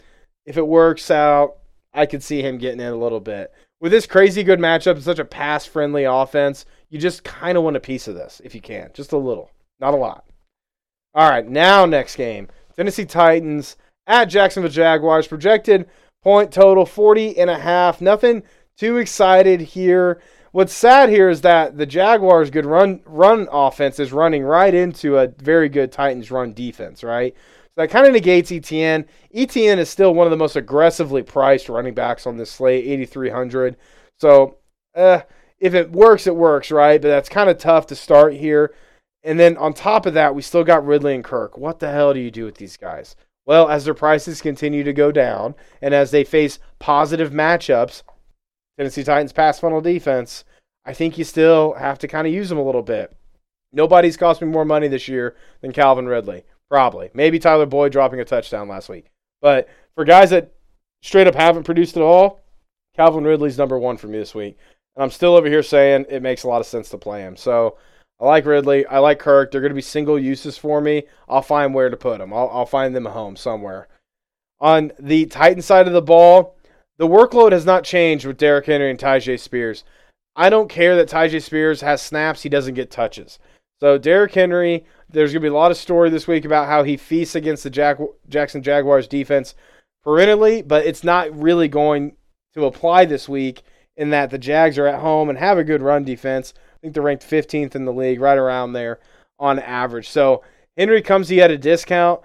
if 0.46 0.56
it 0.56 0.66
works 0.66 1.10
out, 1.10 1.56
I 1.92 2.06
could 2.06 2.22
see 2.22 2.40
him 2.42 2.58
getting 2.58 2.80
in 2.80 2.92
a 2.92 2.96
little 2.96 3.20
bit. 3.20 3.52
With 3.80 3.90
this 3.90 4.06
crazy 4.06 4.44
good 4.44 4.60
matchup 4.60 4.92
and 4.92 5.02
such 5.02 5.18
a 5.18 5.24
pass 5.24 5.66
friendly 5.66 6.04
offense, 6.04 6.64
you 6.88 6.98
just 6.98 7.24
kind 7.24 7.58
of 7.58 7.64
want 7.64 7.76
a 7.76 7.80
piece 7.80 8.06
of 8.06 8.14
this 8.14 8.40
if 8.44 8.54
you 8.54 8.60
can, 8.60 8.90
just 8.94 9.12
a 9.12 9.18
little, 9.18 9.50
not 9.80 9.94
a 9.94 9.96
lot. 9.96 10.24
All 11.14 11.28
right, 11.28 11.46
now 11.46 11.84
next 11.84 12.16
game. 12.16 12.48
Tennessee 12.76 13.04
Titans 13.04 13.76
at 14.06 14.26
Jacksonville 14.26 14.70
Jaguars. 14.70 15.26
Projected 15.26 15.88
point 16.22 16.52
total 16.52 16.86
40 16.86 17.38
and 17.38 17.50
a 17.50 17.58
half. 17.58 18.00
Nothing 18.00 18.42
too 18.76 18.98
excited 18.98 19.60
here. 19.60 20.22
What's 20.52 20.74
sad 20.74 21.08
here 21.08 21.30
is 21.30 21.40
that 21.40 21.78
the 21.78 21.86
Jaguars' 21.86 22.50
good 22.50 22.66
run 22.66 23.00
run 23.06 23.48
offense 23.50 23.98
is 23.98 24.12
running 24.12 24.42
right 24.42 24.74
into 24.74 25.16
a 25.16 25.28
very 25.28 25.70
good 25.70 25.90
Titans 25.90 26.30
run 26.30 26.52
defense, 26.52 27.02
right? 27.02 27.34
So 27.74 27.80
that 27.80 27.90
kind 27.90 28.06
of 28.06 28.12
negates 28.12 28.50
ETN. 28.50 29.06
ETN 29.34 29.78
is 29.78 29.88
still 29.88 30.12
one 30.12 30.26
of 30.26 30.30
the 30.30 30.36
most 30.36 30.56
aggressively 30.56 31.22
priced 31.22 31.70
running 31.70 31.94
backs 31.94 32.26
on 32.26 32.36
this 32.36 32.50
slate, 32.50 32.84
8,300. 32.86 33.78
So, 34.18 34.58
uh, 34.94 35.20
if 35.58 35.72
it 35.72 35.90
works, 35.90 36.26
it 36.26 36.36
works, 36.36 36.70
right? 36.70 37.00
But 37.00 37.08
that's 37.08 37.30
kind 37.30 37.48
of 37.48 37.56
tough 37.56 37.86
to 37.86 37.96
start 37.96 38.34
here. 38.34 38.74
And 39.22 39.40
then 39.40 39.56
on 39.56 39.72
top 39.72 40.04
of 40.04 40.12
that, 40.14 40.34
we 40.34 40.42
still 40.42 40.64
got 40.64 40.84
Ridley 40.84 41.14
and 41.14 41.24
Kirk. 41.24 41.56
What 41.56 41.78
the 41.78 41.90
hell 41.90 42.12
do 42.12 42.20
you 42.20 42.30
do 42.30 42.44
with 42.44 42.56
these 42.56 42.76
guys? 42.76 43.16
Well, 43.46 43.70
as 43.70 43.86
their 43.86 43.94
prices 43.94 44.42
continue 44.42 44.84
to 44.84 44.92
go 44.92 45.12
down 45.12 45.54
and 45.80 45.94
as 45.94 46.10
they 46.10 46.24
face 46.24 46.58
positive 46.78 47.30
matchups, 47.30 48.02
Tennessee 48.76 49.04
Titans 49.04 49.32
pass 49.32 49.60
funnel 49.60 49.80
defense, 49.80 50.44
I 50.84 50.92
think 50.94 51.18
you 51.18 51.24
still 51.24 51.74
have 51.74 51.98
to 52.00 52.08
kind 52.08 52.26
of 52.26 52.32
use 52.32 52.48
them 52.48 52.58
a 52.58 52.64
little 52.64 52.82
bit. 52.82 53.14
Nobody's 53.72 54.16
cost 54.16 54.42
me 54.42 54.48
more 54.48 54.64
money 54.64 54.88
this 54.88 55.08
year 55.08 55.36
than 55.60 55.72
Calvin 55.72 56.06
Ridley. 56.06 56.44
Probably. 56.68 57.10
Maybe 57.14 57.38
Tyler 57.38 57.66
Boyd 57.66 57.92
dropping 57.92 58.20
a 58.20 58.24
touchdown 58.24 58.68
last 58.68 58.88
week. 58.88 59.10
But 59.40 59.68
for 59.94 60.04
guys 60.04 60.30
that 60.30 60.52
straight 61.02 61.26
up 61.26 61.34
haven't 61.34 61.64
produced 61.64 61.96
at 61.96 62.02
all, 62.02 62.40
Calvin 62.96 63.24
Ridley's 63.24 63.58
number 63.58 63.78
one 63.78 63.96
for 63.96 64.06
me 64.06 64.18
this 64.18 64.34
week. 64.34 64.56
And 64.96 65.02
I'm 65.02 65.10
still 65.10 65.34
over 65.34 65.48
here 65.48 65.62
saying 65.62 66.06
it 66.08 66.22
makes 66.22 66.44
a 66.44 66.48
lot 66.48 66.60
of 66.60 66.66
sense 66.66 66.88
to 66.90 66.98
play 66.98 67.22
him. 67.22 67.36
So 67.36 67.78
I 68.20 68.26
like 68.26 68.46
Ridley. 68.46 68.86
I 68.86 68.98
like 68.98 69.18
Kirk. 69.18 69.50
They're 69.50 69.60
going 69.60 69.70
to 69.70 69.74
be 69.76 69.82
single 69.82 70.18
uses 70.18 70.56
for 70.58 70.80
me. 70.80 71.04
I'll 71.28 71.42
find 71.42 71.74
where 71.74 71.90
to 71.90 71.96
put 71.96 72.18
them. 72.18 72.32
I'll, 72.32 72.48
I'll 72.52 72.66
find 72.66 72.94
them 72.94 73.06
a 73.06 73.10
home 73.10 73.36
somewhere. 73.36 73.88
On 74.60 74.92
the 74.98 75.26
Titan 75.26 75.62
side 75.62 75.86
of 75.86 75.92
the 75.92 76.02
ball, 76.02 76.56
the 77.02 77.08
workload 77.08 77.50
has 77.50 77.66
not 77.66 77.82
changed 77.82 78.24
with 78.24 78.36
Derrick 78.36 78.66
Henry 78.66 78.88
and 78.88 78.96
Tyjae 78.96 79.40
Spears. 79.40 79.82
I 80.36 80.48
don't 80.48 80.68
care 80.68 80.94
that 80.94 81.08
Tyjae 81.08 81.42
Spears 81.42 81.80
has 81.80 82.00
snaps. 82.00 82.42
He 82.42 82.48
doesn't 82.48 82.74
get 82.74 82.92
touches. 82.92 83.40
So 83.80 83.98
Derrick 83.98 84.32
Henry, 84.32 84.84
there's 85.10 85.32
going 85.32 85.42
to 85.42 85.46
be 85.46 85.52
a 85.52 85.52
lot 85.52 85.72
of 85.72 85.76
story 85.76 86.10
this 86.10 86.28
week 86.28 86.44
about 86.44 86.68
how 86.68 86.84
he 86.84 86.96
feasts 86.96 87.34
against 87.34 87.64
the 87.64 87.70
Jack- 87.70 87.98
Jackson 88.28 88.62
Jaguars 88.62 89.08
defense 89.08 89.56
perennially, 90.04 90.62
but 90.62 90.86
it's 90.86 91.02
not 91.02 91.36
really 91.36 91.66
going 91.66 92.14
to 92.54 92.66
apply 92.66 93.04
this 93.04 93.28
week 93.28 93.64
in 93.96 94.10
that 94.10 94.30
the 94.30 94.38
Jags 94.38 94.78
are 94.78 94.86
at 94.86 95.00
home 95.00 95.28
and 95.28 95.40
have 95.40 95.58
a 95.58 95.64
good 95.64 95.82
run 95.82 96.04
defense 96.04 96.54
I 96.56 96.78
think 96.80 96.94
they're 96.94 97.02
ranked 97.02 97.28
15th 97.28 97.74
in 97.74 97.84
the 97.84 97.92
league, 97.92 98.20
right 98.20 98.38
around 98.38 98.74
there 98.74 99.00
on 99.40 99.58
average. 99.58 100.08
So 100.08 100.44
Henry 100.76 101.02
comes 101.02 101.30
he 101.30 101.42
at 101.42 101.50
a 101.50 101.58
discount. 101.58 102.20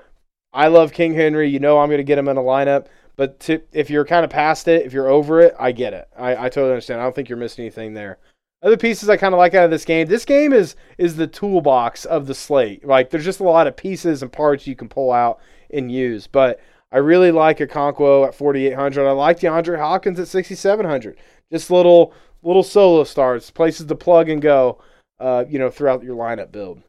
I 0.54 0.68
love 0.68 0.94
King 0.94 1.16
Henry. 1.16 1.50
You 1.50 1.58
know 1.58 1.80
I'm 1.80 1.90
going 1.90 1.98
to 1.98 2.04
get 2.04 2.20
him 2.20 2.28
in 2.28 2.38
a 2.38 2.44
lineup. 2.44 2.86
But 3.18 3.40
to, 3.42 3.62
if 3.74 3.90
you're 3.90 4.06
kind 4.06 4.24
of 4.24 4.30
past 4.30 4.68
it, 4.68 4.86
if 4.86 4.94
you're 4.94 5.10
over 5.10 5.42
it, 5.42 5.56
I 5.60 5.72
get 5.72 5.94
it. 5.94 6.08
I, 6.16 6.36
I 6.36 6.50
totally 6.50 6.72
understand. 6.72 7.02
I 7.02 7.04
don't 7.04 7.16
think 7.16 7.28
you're 7.28 7.38
missing 7.38 7.64
anything 7.64 7.94
there. 7.94 8.20
Other 8.64 8.78
pieces 8.78 9.10
I 9.10 9.18
kind 9.18 9.34
of 9.34 9.40
like 9.40 9.54
out 9.54 9.66
of 9.66 9.72
this 9.72 9.86
game. 9.86 10.08
This 10.08 10.26
game 10.26 10.54
is 10.54 10.76
is 10.98 11.16
the 11.16 11.28
toolbox 11.28 12.06
of 12.06 12.28
the 12.28 12.34
slate. 12.34 12.86
Like 12.86 13.10
there's 13.10 13.26
just 13.26 13.40
a 13.40 13.44
lot 13.44 13.68
of 13.68 13.76
pieces 13.76 14.22
and 14.22 14.32
parts 14.32 14.66
you 14.66 14.76
can 14.76 14.88
pull 14.88 15.12
out 15.12 15.40
and 15.72 15.92
use. 15.92 16.28
But 16.28 16.60
I 16.92 16.98
really 16.98 17.32
like 17.32 17.60
a 17.60 17.68
Okonkwo 17.68 18.28
at 18.28 18.36
4,800. 18.36 19.08
I 19.08 19.12
like 19.12 19.40
DeAndre 19.40 19.78
Hopkins 19.78 20.20
at 20.20 20.28
6,700. 20.28 21.18
Just 21.52 21.70
little 21.70 22.14
little 22.44 22.64
solo 22.64 23.04
starts, 23.04 23.52
places 23.52 23.88
to 23.88 23.96
plug 23.96 24.30
and 24.30 24.42
go, 24.42 24.82
uh, 25.20 25.44
you 25.50 25.60
know, 25.60 25.70
throughout 25.70 26.04
your 26.04 26.16
lineup 26.16 26.52
build. 26.52 26.82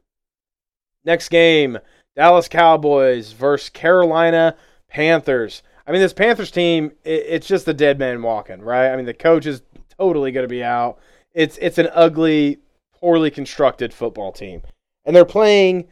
Next 1.04 1.28
game, 1.28 1.78
Dallas 2.16 2.48
Cowboys 2.48 3.32
versus 3.32 3.70
Carolina 3.70 4.56
Panthers. 4.88 5.62
I 5.88 5.92
mean, 5.92 6.02
this 6.02 6.12
Panthers 6.12 6.50
team, 6.50 6.92
it, 7.02 7.24
it's 7.26 7.46
just 7.46 7.66
a 7.66 7.72
dead 7.72 7.98
man 7.98 8.20
walking, 8.20 8.60
right? 8.60 8.90
I 8.90 8.96
mean, 8.96 9.06
the 9.06 9.14
coach 9.14 9.46
is 9.46 9.62
totally 9.98 10.30
going 10.30 10.44
to 10.44 10.48
be 10.48 10.62
out. 10.62 10.98
It's 11.32 11.56
it's 11.58 11.78
an 11.78 11.88
ugly, 11.94 12.58
poorly 12.92 13.30
constructed 13.30 13.94
football 13.94 14.30
team, 14.30 14.62
and 15.06 15.16
they're 15.16 15.24
playing 15.24 15.88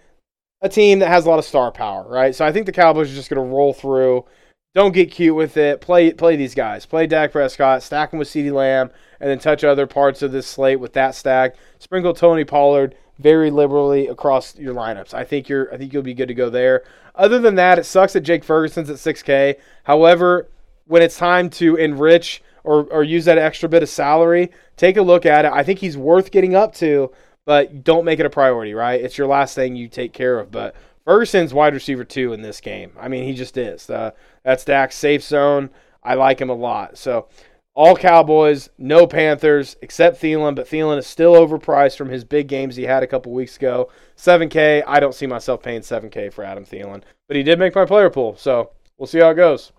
a 0.60 0.68
team 0.68 0.98
that 0.98 1.08
has 1.08 1.24
a 1.24 1.30
lot 1.30 1.38
of 1.38 1.44
star 1.46 1.72
power, 1.72 2.06
right? 2.08 2.34
So 2.34 2.44
I 2.44 2.52
think 2.52 2.66
the 2.66 2.72
Cowboys 2.72 3.10
are 3.10 3.14
just 3.14 3.30
going 3.30 3.42
to 3.42 3.54
roll 3.54 3.72
through. 3.72 4.26
Don't 4.74 4.92
get 4.92 5.10
cute 5.10 5.34
with 5.34 5.56
it. 5.56 5.80
Play 5.80 6.12
play 6.12 6.36
these 6.36 6.54
guys. 6.54 6.84
Play 6.84 7.06
Dak 7.06 7.32
Prescott. 7.32 7.82
Stack 7.82 8.10
them 8.10 8.18
with 8.18 8.28
CeeDee 8.28 8.52
Lamb, 8.52 8.90
and 9.18 9.30
then 9.30 9.38
touch 9.38 9.64
other 9.64 9.86
parts 9.86 10.20
of 10.20 10.30
this 10.30 10.46
slate 10.46 10.78
with 10.78 10.92
that 10.92 11.14
stack. 11.14 11.56
Sprinkle 11.78 12.12
Tony 12.12 12.44
Pollard 12.44 12.94
very 13.18 13.50
liberally 13.50 14.08
across 14.08 14.56
your 14.56 14.74
lineups. 14.74 15.14
I 15.14 15.24
think 15.24 15.48
you're 15.48 15.72
I 15.72 15.78
think 15.78 15.92
you'll 15.92 16.02
be 16.02 16.14
good 16.14 16.28
to 16.28 16.34
go 16.34 16.50
there. 16.50 16.84
Other 17.14 17.38
than 17.38 17.54
that, 17.54 17.78
it 17.78 17.84
sucks 17.84 18.12
that 18.12 18.20
Jake 18.20 18.44
Ferguson's 18.44 18.90
at 18.90 18.96
6K. 18.96 19.56
However, 19.84 20.48
when 20.86 21.02
it's 21.02 21.16
time 21.16 21.48
to 21.50 21.76
enrich 21.76 22.42
or, 22.62 22.84
or 22.92 23.02
use 23.02 23.24
that 23.24 23.38
extra 23.38 23.68
bit 23.68 23.82
of 23.82 23.88
salary, 23.88 24.50
take 24.76 24.96
a 24.96 25.02
look 25.02 25.24
at 25.24 25.44
it. 25.44 25.52
I 25.52 25.62
think 25.62 25.78
he's 25.78 25.96
worth 25.96 26.30
getting 26.30 26.54
up 26.54 26.74
to, 26.76 27.12
but 27.44 27.84
don't 27.84 28.04
make 28.04 28.20
it 28.20 28.26
a 28.26 28.30
priority, 28.30 28.74
right? 28.74 29.00
It's 29.00 29.16
your 29.16 29.28
last 29.28 29.54
thing 29.54 29.76
you 29.76 29.88
take 29.88 30.12
care 30.12 30.38
of. 30.38 30.50
But 30.50 30.74
Ferguson's 31.04 31.54
wide 31.54 31.74
receiver 31.74 32.04
two 32.04 32.32
in 32.32 32.42
this 32.42 32.60
game. 32.60 32.92
I 32.98 33.08
mean, 33.08 33.24
he 33.24 33.32
just 33.32 33.56
is. 33.56 33.88
Uh, 33.88 34.10
that's 34.42 34.64
Dak's 34.64 34.96
safe 34.96 35.22
zone. 35.22 35.70
I 36.02 36.14
like 36.14 36.40
him 36.40 36.50
a 36.50 36.54
lot. 36.54 36.98
So 36.98 37.28
all 37.76 37.94
Cowboys, 37.94 38.70
no 38.78 39.06
Panthers, 39.06 39.76
except 39.82 40.20
Thielen, 40.20 40.54
but 40.54 40.66
Thielen 40.66 40.96
is 40.96 41.06
still 41.06 41.34
overpriced 41.34 41.98
from 41.98 42.08
his 42.08 42.24
big 42.24 42.48
games 42.48 42.74
he 42.74 42.84
had 42.84 43.02
a 43.02 43.06
couple 43.06 43.32
weeks 43.32 43.56
ago. 43.58 43.90
7K, 44.16 44.82
I 44.86 44.98
don't 44.98 45.14
see 45.14 45.26
myself 45.26 45.62
paying 45.62 45.82
7K 45.82 46.32
for 46.32 46.42
Adam 46.42 46.64
Thielen, 46.64 47.02
but 47.28 47.36
he 47.36 47.42
did 47.42 47.58
make 47.58 47.74
my 47.74 47.84
player 47.84 48.08
pool, 48.08 48.34
so 48.36 48.70
we'll 48.96 49.06
see 49.06 49.18
how 49.18 49.28
it 49.28 49.34
goes. 49.34 49.72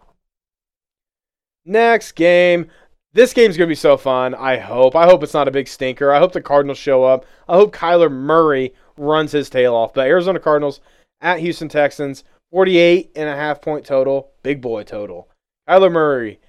Next 1.65 2.11
game. 2.13 2.69
This 3.13 3.33
game's 3.33 3.57
going 3.57 3.67
to 3.67 3.71
be 3.71 3.75
so 3.75 3.97
fun, 3.97 4.35
I 4.35 4.57
hope. 4.57 4.95
I 4.95 5.05
hope 5.05 5.23
it's 5.23 5.33
not 5.33 5.47
a 5.47 5.51
big 5.51 5.67
stinker. 5.67 6.11
I 6.11 6.19
hope 6.19 6.33
the 6.33 6.41
Cardinals 6.41 6.77
show 6.77 7.03
up. 7.03 7.25
I 7.49 7.55
hope 7.55 7.75
Kyler 7.75 8.11
Murray 8.11 8.75
runs 8.95 9.31
his 9.31 9.49
tail 9.49 9.73
off. 9.73 9.91
But 9.91 10.07
Arizona 10.07 10.39
Cardinals 10.39 10.81
at 11.19 11.39
Houston 11.39 11.67
Texans. 11.67 12.23
48 12.51 13.11
and 13.15 13.27
a 13.27 13.35
half 13.35 13.59
point 13.59 13.85
total. 13.85 14.29
Big 14.43 14.61
boy 14.61 14.83
total. 14.83 15.29
Kyler 15.67 15.91
Murray 15.91 16.39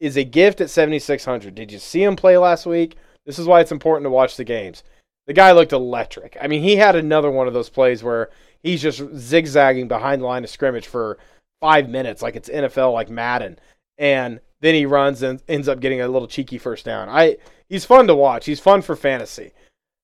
is 0.00 0.16
a 0.16 0.24
gift 0.24 0.60
at 0.60 0.70
7,600. 0.70 1.54
Did 1.54 1.72
you 1.72 1.78
see 1.78 2.02
him 2.02 2.16
play 2.16 2.36
last 2.36 2.66
week? 2.66 2.96
This 3.24 3.38
is 3.38 3.46
why 3.46 3.60
it's 3.60 3.72
important 3.72 4.04
to 4.04 4.10
watch 4.10 4.36
the 4.36 4.44
games. 4.44 4.82
The 5.26 5.32
guy 5.32 5.52
looked 5.52 5.72
electric. 5.72 6.36
I 6.40 6.46
mean, 6.46 6.62
he 6.62 6.76
had 6.76 6.94
another 6.94 7.30
one 7.30 7.48
of 7.48 7.54
those 7.54 7.68
plays 7.68 8.02
where 8.02 8.30
he's 8.62 8.82
just 8.82 9.02
zigzagging 9.16 9.88
behind 9.88 10.22
the 10.22 10.26
line 10.26 10.44
of 10.44 10.50
scrimmage 10.50 10.86
for 10.86 11.18
five 11.60 11.88
minutes, 11.88 12.22
like 12.22 12.36
it's 12.36 12.48
NFL, 12.48 12.92
like 12.92 13.10
Madden, 13.10 13.58
and 13.98 14.40
then 14.60 14.74
he 14.74 14.86
runs 14.86 15.22
and 15.22 15.42
ends 15.48 15.68
up 15.68 15.80
getting 15.80 16.00
a 16.00 16.08
little 16.08 16.28
cheeky 16.28 16.58
first 16.58 16.84
down. 16.84 17.08
I 17.08 17.38
he's 17.68 17.84
fun 17.84 18.06
to 18.06 18.14
watch. 18.14 18.46
He's 18.46 18.60
fun 18.60 18.82
for 18.82 18.94
fantasy. 18.94 19.52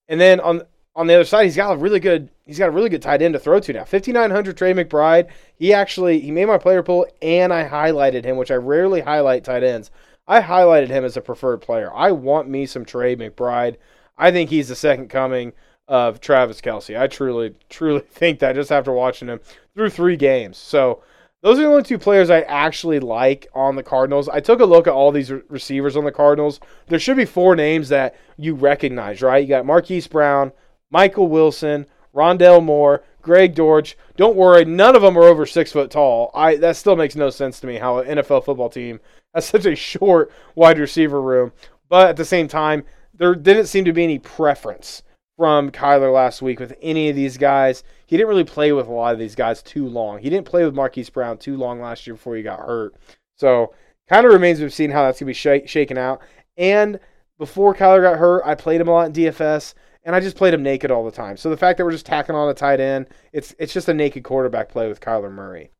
And 0.07 0.19
then 0.19 0.39
on 0.39 0.63
on 0.95 1.07
the 1.07 1.15
other 1.15 1.23
side, 1.23 1.45
he's 1.45 1.55
got 1.55 1.73
a 1.73 1.77
really 1.77 1.99
good 1.99 2.29
he's 2.45 2.59
got 2.59 2.67
a 2.67 2.71
really 2.71 2.89
good 2.89 3.01
tight 3.01 3.21
end 3.21 3.33
to 3.33 3.39
throw 3.39 3.59
to 3.59 3.73
now. 3.73 3.83
5900 3.83 4.57
Trey 4.57 4.73
McBride. 4.73 5.29
He 5.55 5.73
actually 5.73 6.19
he 6.19 6.31
made 6.31 6.45
my 6.45 6.57
player 6.57 6.83
pool 6.83 7.07
and 7.21 7.51
I 7.53 7.67
highlighted 7.67 8.25
him, 8.25 8.37
which 8.37 8.51
I 8.51 8.55
rarely 8.55 9.01
highlight 9.01 9.43
tight 9.43 9.63
ends. 9.63 9.91
I 10.27 10.41
highlighted 10.41 10.89
him 10.89 11.03
as 11.03 11.17
a 11.17 11.21
preferred 11.21 11.61
player. 11.61 11.91
I 11.93 12.11
want 12.11 12.47
me 12.47 12.65
some 12.65 12.85
Trey 12.85 13.15
McBride. 13.15 13.77
I 14.17 14.31
think 14.31 14.49
he's 14.49 14.69
the 14.69 14.75
second 14.75 15.09
coming 15.09 15.53
of 15.87 16.21
Travis 16.21 16.61
Kelce. 16.61 16.99
I 16.99 17.07
truly, 17.07 17.55
truly 17.69 18.01
think 18.09 18.39
that 18.39 18.55
just 18.55 18.71
after 18.71 18.91
watching 18.91 19.27
him 19.27 19.41
through 19.73 19.89
three 19.89 20.15
games. 20.15 20.57
So 20.57 21.03
those 21.41 21.59
are 21.59 21.63
the 21.63 21.67
only 21.67 21.83
two 21.83 21.97
players 21.97 22.29
I 22.29 22.41
actually 22.41 23.01
like 23.01 23.47
on 23.53 23.75
the 23.75 23.83
Cardinals. 23.83 24.29
I 24.29 24.39
took 24.39 24.61
a 24.61 24.65
look 24.65 24.87
at 24.87 24.93
all 24.93 25.11
these 25.11 25.29
re- 25.29 25.41
receivers 25.49 25.97
on 25.97 26.05
the 26.05 26.11
Cardinals. 26.11 26.61
There 26.87 26.99
should 26.99 27.17
be 27.17 27.25
four 27.25 27.55
names 27.55 27.89
that 27.89 28.15
you 28.37 28.55
recognize, 28.55 29.21
right? 29.21 29.43
You 29.43 29.49
got 29.49 29.65
Marquise 29.65 30.07
Brown, 30.07 30.53
Michael 30.93 31.27
Wilson, 31.27 31.87
Rondale 32.15 32.63
Moore, 32.63 33.03
Greg 33.23 33.55
Dortch. 33.55 33.97
Don't 34.15 34.35
worry, 34.35 34.63
none 34.63 34.95
of 34.95 35.01
them 35.01 35.17
are 35.17 35.23
over 35.23 35.47
six 35.47 35.71
foot 35.71 35.89
tall. 35.89 36.29
I 36.35 36.55
that 36.57 36.77
still 36.77 36.95
makes 36.95 37.15
no 37.15 37.31
sense 37.31 37.59
to 37.59 37.67
me 37.67 37.77
how 37.77 37.97
an 37.97 38.19
NFL 38.19 38.45
football 38.45 38.69
team 38.69 38.99
has 39.33 39.45
such 39.47 39.65
a 39.65 39.75
short 39.75 40.31
wide 40.53 40.77
receiver 40.77 41.19
room. 41.19 41.51
But 41.89 42.09
at 42.09 42.17
the 42.17 42.25
same 42.25 42.47
time, 42.47 42.83
there 43.13 43.33
didn't 43.33 43.65
seem 43.65 43.85
to 43.85 43.93
be 43.93 44.03
any 44.03 44.19
preference 44.19 45.01
from 45.35 45.71
Kyler 45.71 46.13
last 46.13 46.43
week 46.43 46.59
with 46.59 46.75
any 46.79 47.09
of 47.09 47.15
these 47.15 47.37
guys. 47.37 47.83
He 48.05 48.15
didn't 48.15 48.29
really 48.29 48.43
play 48.43 48.71
with 48.71 48.87
a 48.87 48.91
lot 48.91 49.13
of 49.13 49.19
these 49.19 49.35
guys 49.35 49.63
too 49.63 49.87
long. 49.87 50.19
He 50.19 50.29
didn't 50.29 50.45
play 50.45 50.63
with 50.63 50.75
Marquise 50.75 51.09
Brown 51.09 51.39
too 51.39 51.57
long 51.57 51.81
last 51.81 52.05
year 52.05 52.13
before 52.13 52.35
he 52.35 52.43
got 52.43 52.59
hurt. 52.59 52.93
So 53.35 53.73
kind 54.07 54.27
of 54.27 54.33
remains 54.33 54.59
to 54.59 54.65
be 54.65 54.69
seen 54.69 54.91
how 54.91 55.03
that's 55.03 55.19
going 55.19 55.33
to 55.33 55.57
be 55.57 55.65
sh- 55.65 55.69
shaken 55.69 55.97
out. 55.97 56.21
And 56.55 56.99
before 57.39 57.73
Kyler 57.73 58.03
got 58.03 58.19
hurt, 58.19 58.43
I 58.45 58.53
played 58.53 58.79
him 58.79 58.87
a 58.87 58.91
lot 58.91 59.07
in 59.07 59.13
DFS, 59.13 59.73
and 60.03 60.15
I 60.15 60.19
just 60.19 60.35
played 60.35 60.53
him 60.53 60.63
naked 60.63 60.91
all 60.91 61.05
the 61.05 61.11
time. 61.11 61.37
So 61.37 61.49
the 61.49 61.57
fact 61.57 61.77
that 61.77 61.85
we're 61.85 61.91
just 61.91 62.05
tacking 62.05 62.35
on 62.35 62.49
a 62.49 62.53
tight 62.53 62.79
end, 62.79 63.07
it's 63.31 63.55
it's 63.57 63.73
just 63.73 63.89
a 63.89 63.93
naked 63.93 64.23
quarterback 64.23 64.69
play 64.69 64.87
with 64.87 65.01
Kyler 65.01 65.31
Murray. 65.31 65.71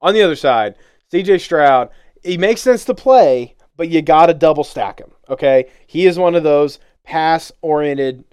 On 0.00 0.14
the 0.14 0.22
other 0.22 0.36
side, 0.36 0.76
CJ 1.12 1.40
Stroud, 1.40 1.90
he 2.22 2.38
makes 2.38 2.60
sense 2.60 2.84
to 2.86 2.94
play, 2.94 3.56
but 3.76 3.88
you 3.88 4.02
got 4.02 4.26
to 4.26 4.34
double 4.34 4.64
stack 4.64 5.00
him. 5.00 5.10
Okay, 5.28 5.66
he 5.86 6.06
is 6.06 6.18
one 6.18 6.34
of 6.34 6.42
those 6.42 6.78
pass 7.04 7.52
oriented 7.62 8.24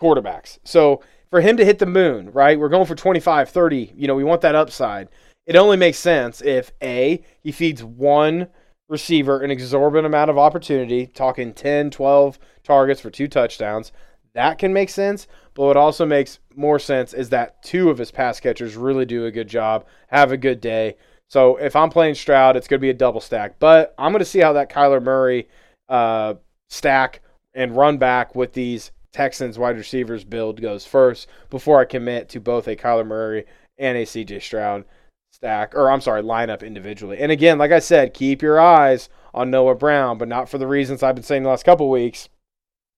quarterbacks. 0.00 0.58
So 0.64 1.02
for 1.30 1.40
him 1.40 1.56
to 1.56 1.64
hit 1.64 1.78
the 1.78 1.86
moon, 1.86 2.30
right? 2.32 2.58
We're 2.58 2.68
going 2.68 2.86
for 2.86 2.94
25, 2.94 3.48
30. 3.48 3.94
You 3.96 4.06
know, 4.06 4.14
we 4.14 4.24
want 4.24 4.42
that 4.42 4.54
upside. 4.54 5.08
It 5.46 5.56
only 5.56 5.76
makes 5.76 5.98
sense 5.98 6.40
if 6.42 6.72
A, 6.82 7.24
he 7.40 7.52
feeds 7.52 7.82
one 7.82 8.48
receiver 8.88 9.40
an 9.40 9.50
exorbitant 9.50 10.06
amount 10.06 10.30
of 10.30 10.38
opportunity, 10.38 11.06
talking 11.06 11.54
10, 11.54 11.90
12 11.90 12.38
targets 12.64 13.00
for 13.00 13.10
two 13.10 13.28
touchdowns. 13.28 13.92
That 14.34 14.58
can 14.58 14.72
make 14.72 14.88
sense. 14.88 15.26
But 15.54 15.66
what 15.66 15.76
also 15.76 16.06
makes 16.06 16.38
more 16.54 16.78
sense 16.78 17.12
is 17.12 17.28
that 17.30 17.62
two 17.62 17.90
of 17.90 17.98
his 17.98 18.10
pass 18.10 18.40
catchers 18.40 18.76
really 18.76 19.04
do 19.04 19.26
a 19.26 19.30
good 19.30 19.48
job, 19.48 19.86
have 20.08 20.32
a 20.32 20.36
good 20.36 20.60
day. 20.60 20.96
So 21.28 21.56
if 21.56 21.76
I'm 21.76 21.90
playing 21.90 22.14
Stroud, 22.14 22.56
it's 22.56 22.68
going 22.68 22.78
to 22.78 22.82
be 22.82 22.90
a 22.90 22.94
double 22.94 23.20
stack. 23.20 23.58
But 23.58 23.94
I'm 23.98 24.12
going 24.12 24.20
to 24.20 24.24
see 24.24 24.40
how 24.40 24.54
that 24.54 24.70
Kyler 24.70 25.02
Murray 25.02 25.48
uh, 25.88 26.34
stack 26.68 27.20
and 27.54 27.76
run 27.76 27.98
back 27.98 28.34
with 28.34 28.52
these 28.54 28.92
Texans 29.12 29.58
wide 29.58 29.76
receivers 29.76 30.24
build 30.24 30.60
goes 30.60 30.86
first 30.86 31.28
before 31.50 31.80
I 31.80 31.84
commit 31.84 32.30
to 32.30 32.40
both 32.40 32.66
a 32.66 32.76
Kyler 32.76 33.06
Murray 33.06 33.44
and 33.78 33.98
a 33.98 34.06
CJ 34.06 34.40
Stroud 34.40 34.84
stack, 35.30 35.74
or 35.74 35.90
I'm 35.90 36.00
sorry, 36.00 36.22
lineup 36.22 36.62
individually. 36.62 37.18
And 37.18 37.30
again, 37.30 37.58
like 37.58 37.72
I 37.72 37.78
said, 37.78 38.14
keep 38.14 38.40
your 38.40 38.60
eyes 38.60 39.08
on 39.34 39.50
Noah 39.50 39.74
Brown, 39.74 40.18
but 40.18 40.28
not 40.28 40.48
for 40.48 40.58
the 40.58 40.66
reasons 40.66 41.02
I've 41.02 41.14
been 41.14 41.24
saying 41.24 41.42
the 41.42 41.50
last 41.50 41.64
couple 41.64 41.90
weeks. 41.90 42.28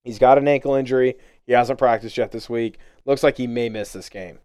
He's 0.05 0.19
got 0.19 0.39
an 0.39 0.47
ankle 0.47 0.75
injury. 0.75 1.17
He 1.47 1.53
hasn't 1.53 1.79
practiced 1.79 2.17
yet 2.17 2.31
this 2.31 2.49
week. 2.49 2.79
Looks 3.05 3.23
like 3.23 3.37
he 3.37 3.47
may 3.47 3.69
miss 3.69 3.93
this 3.93 4.09
game. 4.09 4.39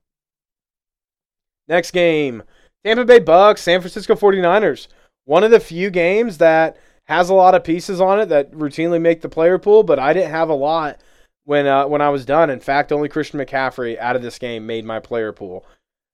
Next 1.68 1.91
game 1.91 2.43
Tampa 2.84 3.05
Bay 3.05 3.20
Bucks, 3.20 3.62
San 3.62 3.82
Francisco 3.82 4.16
49ers. 4.16 4.88
One 5.26 5.43
of 5.43 5.51
the 5.51 5.60
few 5.60 5.89
games 5.89 6.38
that 6.38 6.78
has 7.05 7.30
a 7.30 7.34
lot 7.34 7.55
of 7.55 7.64
pieces 7.64 7.99
on 7.99 8.20
it 8.20 8.28
that 8.28 8.51
routinely 8.51 9.01
make 9.01 9.22
the 9.22 9.30
player 9.30 9.57
pool, 9.57 9.84
but 9.84 9.99
I 9.99 10.14
didn't 10.14 10.32
have 10.32 10.49
a 10.49 10.53
lot 10.55 11.01
when 11.43 11.68
uh, 11.68 11.88
when 11.88 12.01
I 12.01 12.10
was 12.10 12.26
done. 12.26 12.49
In 12.49 12.60
fact, 12.60 12.91
only 12.91 13.10
Christian 13.10 13.39
McCaffrey 13.39 13.97
out 13.99 14.16
of 14.16 14.22
this 14.22 14.39
game 14.39 14.66
made 14.66 14.86
my 14.86 14.99
player 14.99 15.34
pool. 15.34 15.66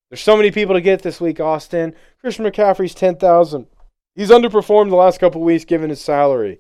There's 0.10 0.22
so 0.22 0.38
many 0.38 0.52
people 0.52 0.76
to 0.76 0.82
get 0.82 1.02
this 1.02 1.20
week, 1.20 1.40
Austin. 1.40 1.94
Christian 2.22 2.46
McCaffrey's 2.46 2.94
10,000. 2.94 3.68
He's 4.16 4.30
underperformed 4.30 4.90
the 4.90 4.96
last 4.96 5.20
couple 5.20 5.42
weeks 5.42 5.66
given 5.66 5.90
his 5.90 6.00
salary. 6.02 6.60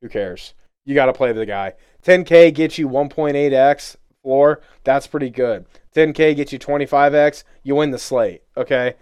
Who 0.00 0.08
cares? 0.08 0.54
You 0.84 0.94
got 0.94 1.06
to 1.06 1.12
play 1.12 1.32
the 1.32 1.44
guy. 1.44 1.74
10K 2.04 2.52
gets 2.54 2.78
you 2.78 2.88
1.8x 2.88 3.96
floor. 4.22 4.60
That's 4.84 5.06
pretty 5.06 5.30
good. 5.30 5.66
10K 5.94 6.36
gets 6.36 6.52
you 6.52 6.58
25x. 6.58 7.44
You 7.62 7.76
win 7.76 7.90
the 7.90 7.98
slate. 7.98 8.42
Okay. 8.56 8.94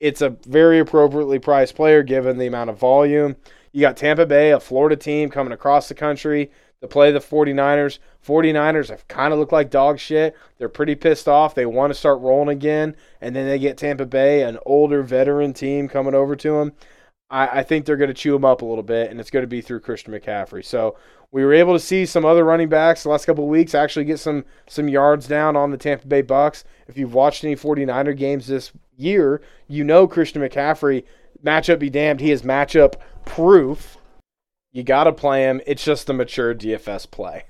It's 0.00 0.22
a 0.22 0.30
very 0.46 0.78
appropriately 0.78 1.38
priced 1.38 1.74
player 1.74 2.02
given 2.02 2.38
the 2.38 2.46
amount 2.46 2.70
of 2.70 2.78
volume. 2.78 3.36
You 3.72 3.82
got 3.82 3.96
Tampa 3.96 4.26
Bay, 4.26 4.50
a 4.50 4.60
Florida 4.60 4.96
team 4.96 5.28
coming 5.28 5.52
across 5.52 5.88
the 5.88 5.94
country 5.94 6.50
to 6.80 6.88
play 6.88 7.12
the 7.12 7.18
49ers. 7.18 7.98
49ers 8.26 8.88
have 8.88 9.06
kind 9.08 9.32
of 9.32 9.38
looked 9.38 9.52
like 9.52 9.70
dog 9.70 9.98
shit. 9.98 10.34
They're 10.58 10.68
pretty 10.68 10.94
pissed 10.94 11.28
off. 11.28 11.54
They 11.54 11.66
want 11.66 11.90
to 11.92 11.98
start 11.98 12.20
rolling 12.20 12.48
again. 12.48 12.96
And 13.20 13.36
then 13.36 13.46
they 13.46 13.58
get 13.58 13.76
Tampa 13.76 14.06
Bay, 14.06 14.42
an 14.42 14.58
older 14.66 15.02
veteran 15.02 15.52
team 15.52 15.88
coming 15.88 16.14
over 16.14 16.34
to 16.36 16.52
them. 16.52 16.72
I, 17.32 17.62
think 17.62 17.86
they're 17.86 17.96
going 17.96 18.08
to 18.08 18.14
chew 18.14 18.32
them 18.32 18.44
up 18.44 18.62
a 18.62 18.64
little 18.64 18.82
bit, 18.82 19.10
and 19.10 19.20
it's 19.20 19.30
going 19.30 19.44
to 19.44 19.48
be 19.48 19.60
through 19.60 19.80
Christian 19.80 20.12
McCaffrey. 20.12 20.64
So 20.64 20.96
we 21.32 21.44
were 21.44 21.54
able 21.54 21.72
to 21.74 21.80
see 21.80 22.06
some 22.06 22.24
other 22.24 22.44
running 22.44 22.68
backs 22.68 23.02
the 23.04 23.08
last 23.08 23.26
couple 23.26 23.44
of 23.44 23.50
weeks 23.50 23.74
actually 23.74 24.04
get 24.04 24.18
some 24.18 24.44
some 24.66 24.88
yards 24.88 25.28
down 25.28 25.56
on 25.56 25.70
the 25.70 25.76
Tampa 25.76 26.06
Bay 26.06 26.22
Bucks. 26.22 26.64
If 26.88 26.98
you've 26.98 27.14
watched 27.14 27.44
any 27.44 27.54
49er 27.54 28.16
games 28.16 28.46
this 28.46 28.72
year, 28.96 29.40
you 29.68 29.84
know 29.84 30.08
Christian 30.08 30.42
McCaffrey, 30.42 31.04
matchup 31.44 31.78
be 31.78 31.90
damned, 31.90 32.20
he 32.20 32.32
is 32.32 32.42
matchup 32.42 32.94
proof. 33.24 33.96
You 34.72 34.82
got 34.82 35.04
to 35.04 35.12
play 35.12 35.44
him. 35.44 35.60
It's 35.66 35.84
just 35.84 36.08
a 36.08 36.12
mature 36.12 36.54
DFS 36.54 37.10
play. 37.10 37.44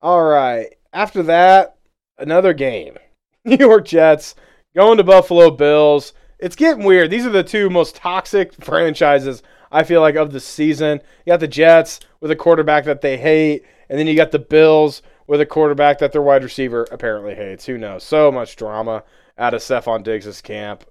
All 0.00 0.24
right. 0.24 0.74
After 0.92 1.22
that, 1.24 1.76
another 2.18 2.54
game. 2.54 2.96
New 3.44 3.56
York 3.56 3.86
Jets 3.86 4.34
going 4.74 4.98
to 4.98 5.04
Buffalo 5.04 5.50
Bills. 5.50 6.12
It's 6.38 6.56
getting 6.56 6.84
weird. 6.84 7.10
These 7.10 7.26
are 7.26 7.30
the 7.30 7.42
two 7.42 7.70
most 7.70 7.96
toxic 7.96 8.52
franchises 8.64 9.42
I 9.70 9.84
feel 9.84 10.00
like 10.00 10.14
of 10.14 10.32
the 10.32 10.40
season. 10.40 11.00
You 11.24 11.32
got 11.32 11.40
the 11.40 11.48
Jets 11.48 12.00
with 12.20 12.30
a 12.30 12.36
quarterback 12.36 12.84
that 12.84 13.00
they 13.00 13.16
hate, 13.16 13.64
and 13.88 13.98
then 13.98 14.06
you 14.06 14.14
got 14.16 14.32
the 14.32 14.38
Bills 14.38 15.02
with 15.26 15.40
a 15.40 15.46
quarterback 15.46 15.98
that 15.98 16.12
their 16.12 16.22
wide 16.22 16.44
receiver 16.44 16.86
apparently 16.90 17.34
hates. 17.34 17.66
Who 17.66 17.78
knows? 17.78 18.04
So 18.04 18.30
much 18.30 18.56
drama 18.56 19.04
out 19.38 19.54
of 19.54 19.60
Stefon 19.60 20.02
Diggs' 20.02 20.40
camp. 20.40 20.84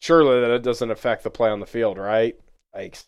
Surely 0.00 0.40
that 0.40 0.50
it 0.50 0.62
doesn't 0.62 0.90
affect 0.90 1.24
the 1.24 1.30
play 1.30 1.50
on 1.50 1.60
the 1.60 1.66
field, 1.66 1.96
right? 1.96 2.38
Yikes. 2.76 3.04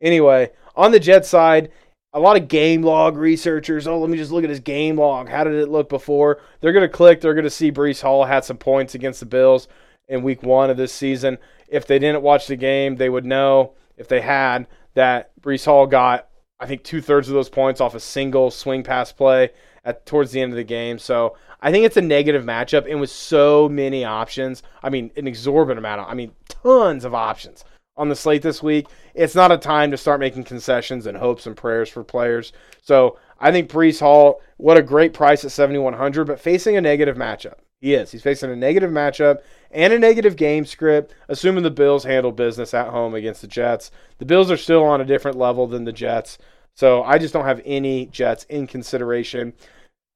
Anyway, 0.00 0.52
on 0.76 0.92
the 0.92 1.00
Jet 1.00 1.26
side, 1.26 1.70
a 2.12 2.20
lot 2.20 2.36
of 2.36 2.48
game 2.48 2.82
log 2.82 3.16
researchers. 3.16 3.86
Oh, 3.86 3.98
let 3.98 4.10
me 4.10 4.16
just 4.16 4.30
look 4.30 4.44
at 4.44 4.50
his 4.50 4.60
game 4.60 4.98
log. 4.98 5.28
How 5.28 5.44
did 5.44 5.54
it 5.54 5.68
look 5.68 5.88
before? 5.88 6.40
They're 6.60 6.72
going 6.72 6.88
to 6.88 6.88
click. 6.88 7.20
They're 7.20 7.34
going 7.34 7.44
to 7.44 7.50
see 7.50 7.72
Breece 7.72 8.02
Hall 8.02 8.24
had 8.24 8.44
some 8.44 8.58
points 8.58 8.94
against 8.94 9.20
the 9.20 9.26
Bills 9.26 9.68
in 10.08 10.22
week 10.22 10.42
one 10.42 10.70
of 10.70 10.76
this 10.76 10.92
season. 10.92 11.38
If 11.68 11.86
they 11.86 11.98
didn't 11.98 12.22
watch 12.22 12.46
the 12.46 12.56
game, 12.56 12.96
they 12.96 13.08
would 13.08 13.26
know, 13.26 13.72
if 13.96 14.08
they 14.08 14.20
had, 14.20 14.66
that 14.94 15.30
Breece 15.40 15.64
Hall 15.64 15.86
got, 15.86 16.28
I 16.60 16.66
think, 16.66 16.82
two 16.82 17.00
thirds 17.00 17.28
of 17.28 17.34
those 17.34 17.48
points 17.48 17.80
off 17.80 17.94
a 17.94 18.00
single 18.00 18.50
swing 18.50 18.82
pass 18.82 19.12
play 19.12 19.50
at 19.84 20.04
towards 20.06 20.32
the 20.32 20.40
end 20.40 20.52
of 20.52 20.56
the 20.56 20.64
game. 20.64 20.98
So 20.98 21.36
I 21.60 21.70
think 21.70 21.86
it's 21.86 21.96
a 21.96 22.02
negative 22.02 22.44
matchup. 22.44 22.90
And 22.90 23.00
with 23.00 23.10
so 23.10 23.68
many 23.68 24.04
options, 24.04 24.62
I 24.82 24.90
mean, 24.90 25.10
an 25.16 25.26
exorbitant 25.26 25.78
amount 25.78 26.00
of, 26.00 26.08
I 26.08 26.14
mean, 26.14 26.32
tons 26.48 27.04
of 27.04 27.14
options 27.14 27.64
on 27.96 28.08
the 28.08 28.16
slate 28.16 28.42
this 28.42 28.62
week. 28.62 28.88
It's 29.14 29.34
not 29.34 29.52
a 29.52 29.58
time 29.58 29.90
to 29.90 29.96
start 29.96 30.20
making 30.20 30.44
concessions 30.44 31.06
and 31.06 31.16
hopes 31.16 31.46
and 31.46 31.56
prayers 31.56 31.88
for 31.88 32.04
players. 32.04 32.52
So 32.82 33.18
I 33.40 33.52
think 33.52 33.70
Breece 33.70 34.00
Hall, 34.00 34.40
what 34.58 34.76
a 34.76 34.82
great 34.82 35.14
price 35.14 35.44
at 35.44 35.52
7,100, 35.52 36.26
but 36.26 36.40
facing 36.40 36.76
a 36.76 36.80
negative 36.80 37.16
matchup. 37.16 37.54
He 37.80 37.94
is. 37.94 38.10
He's 38.10 38.22
facing 38.22 38.50
a 38.50 38.56
negative 38.56 38.90
matchup 38.90 39.40
and 39.76 39.92
a 39.92 39.98
negative 39.98 40.36
game 40.36 40.64
script, 40.64 41.14
assuming 41.28 41.62
the 41.62 41.70
Bills 41.70 42.02
handle 42.02 42.32
business 42.32 42.72
at 42.72 42.88
home 42.88 43.14
against 43.14 43.42
the 43.42 43.46
Jets. 43.46 43.90
The 44.16 44.24
Bills 44.24 44.50
are 44.50 44.56
still 44.56 44.82
on 44.82 45.02
a 45.02 45.04
different 45.04 45.36
level 45.36 45.66
than 45.66 45.84
the 45.84 45.92
Jets. 45.92 46.38
So 46.74 47.02
I 47.02 47.18
just 47.18 47.34
don't 47.34 47.44
have 47.44 47.60
any 47.66 48.06
Jets 48.06 48.44
in 48.44 48.66
consideration. 48.66 49.52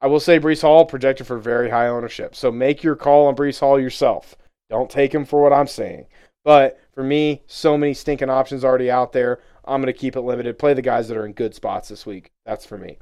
I 0.01 0.07
will 0.07 0.19
say 0.19 0.41
Breece 0.41 0.63
Hall 0.63 0.87
projected 0.87 1.27
for 1.27 1.39
very 1.39 1.69
high 1.69 1.89
ownership. 1.89 2.35
So 2.35 2.51
make 2.51 2.83
your 2.83 2.97
call 2.97 3.27
on 3.27 3.37
Breece 3.37 3.61
Hall 3.61 3.79
yourself. 3.79 4.35
Don't 4.71 4.91
take 4.91 5.15
him 5.15 5.27
for 5.27 5.43
what 5.43 5.53
I'm 5.53 5.67
saying. 5.67 6.07
But 6.43 6.81
for 6.95 7.03
me, 7.05 7.43
so 7.47 7.77
many 7.77 7.93
stinking 7.93 8.31
options 8.31 8.65
already 8.65 8.91
out 8.91 9.13
there. 9.13 9.41
I'm 9.67 9.83
going 9.83 9.93
to 9.93 9.99
keep 9.99 10.17
it 10.17 10.23
limited. 10.23 10.59
Play 10.59 10.73
the 10.73 10.81
guys 10.81 11.07
that 11.09 11.19
are 11.19 11.27
in 11.27 11.35
good 11.35 11.55
spots 11.55 11.91
this 11.91 12.07
week. 12.07 12.31
That's 12.47 12.65
for 12.65 12.79
me. 12.79 12.99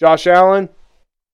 Josh 0.00 0.26
Allen, 0.26 0.68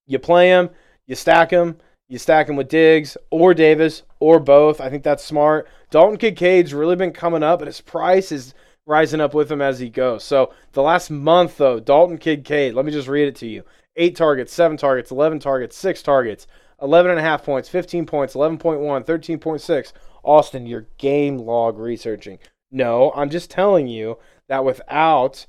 You 0.06 0.18
play 0.18 0.48
him, 0.48 0.68
you 1.06 1.14
stack 1.14 1.50
him, 1.50 1.78
you 2.08 2.18
stack 2.18 2.48
him 2.48 2.56
with 2.56 2.68
Diggs 2.68 3.16
or 3.30 3.54
Davis 3.54 4.02
or 4.20 4.38
both. 4.38 4.80
I 4.80 4.88
think 4.88 5.02
that's 5.02 5.24
smart. 5.24 5.68
Dalton 5.90 6.18
Kincaid's 6.18 6.74
really 6.74 6.96
been 6.96 7.12
coming 7.12 7.42
up, 7.42 7.58
but 7.58 7.68
his 7.68 7.80
price 7.80 8.30
is 8.30 8.54
rising 8.86 9.20
up 9.20 9.34
with 9.34 9.50
him 9.50 9.60
as 9.60 9.80
he 9.80 9.90
goes. 9.90 10.22
So 10.22 10.52
the 10.72 10.82
last 10.82 11.10
month, 11.10 11.56
though, 11.56 11.80
Dalton 11.80 12.18
Kincaid, 12.18 12.74
let 12.74 12.84
me 12.84 12.92
just 12.92 13.08
read 13.08 13.28
it 13.28 13.36
to 13.36 13.46
you 13.46 13.64
eight 13.96 14.14
targets, 14.14 14.52
seven 14.52 14.76
targets, 14.76 15.10
11 15.10 15.38
targets, 15.38 15.76
six 15.76 16.02
targets, 16.02 16.46
11 16.82 17.10
and 17.10 17.20
a 17.20 17.22
half 17.22 17.42
points, 17.42 17.68
15 17.68 18.06
points, 18.06 18.34
11.1, 18.34 19.04
13.6. 19.04 19.92
Austin, 20.22 20.66
your 20.66 20.86
game 20.98 21.38
log 21.38 21.78
researching. 21.78 22.38
No, 22.70 23.12
I'm 23.14 23.30
just 23.30 23.50
telling 23.50 23.86
you 23.86 24.18
that 24.48 24.64
without 24.64 25.46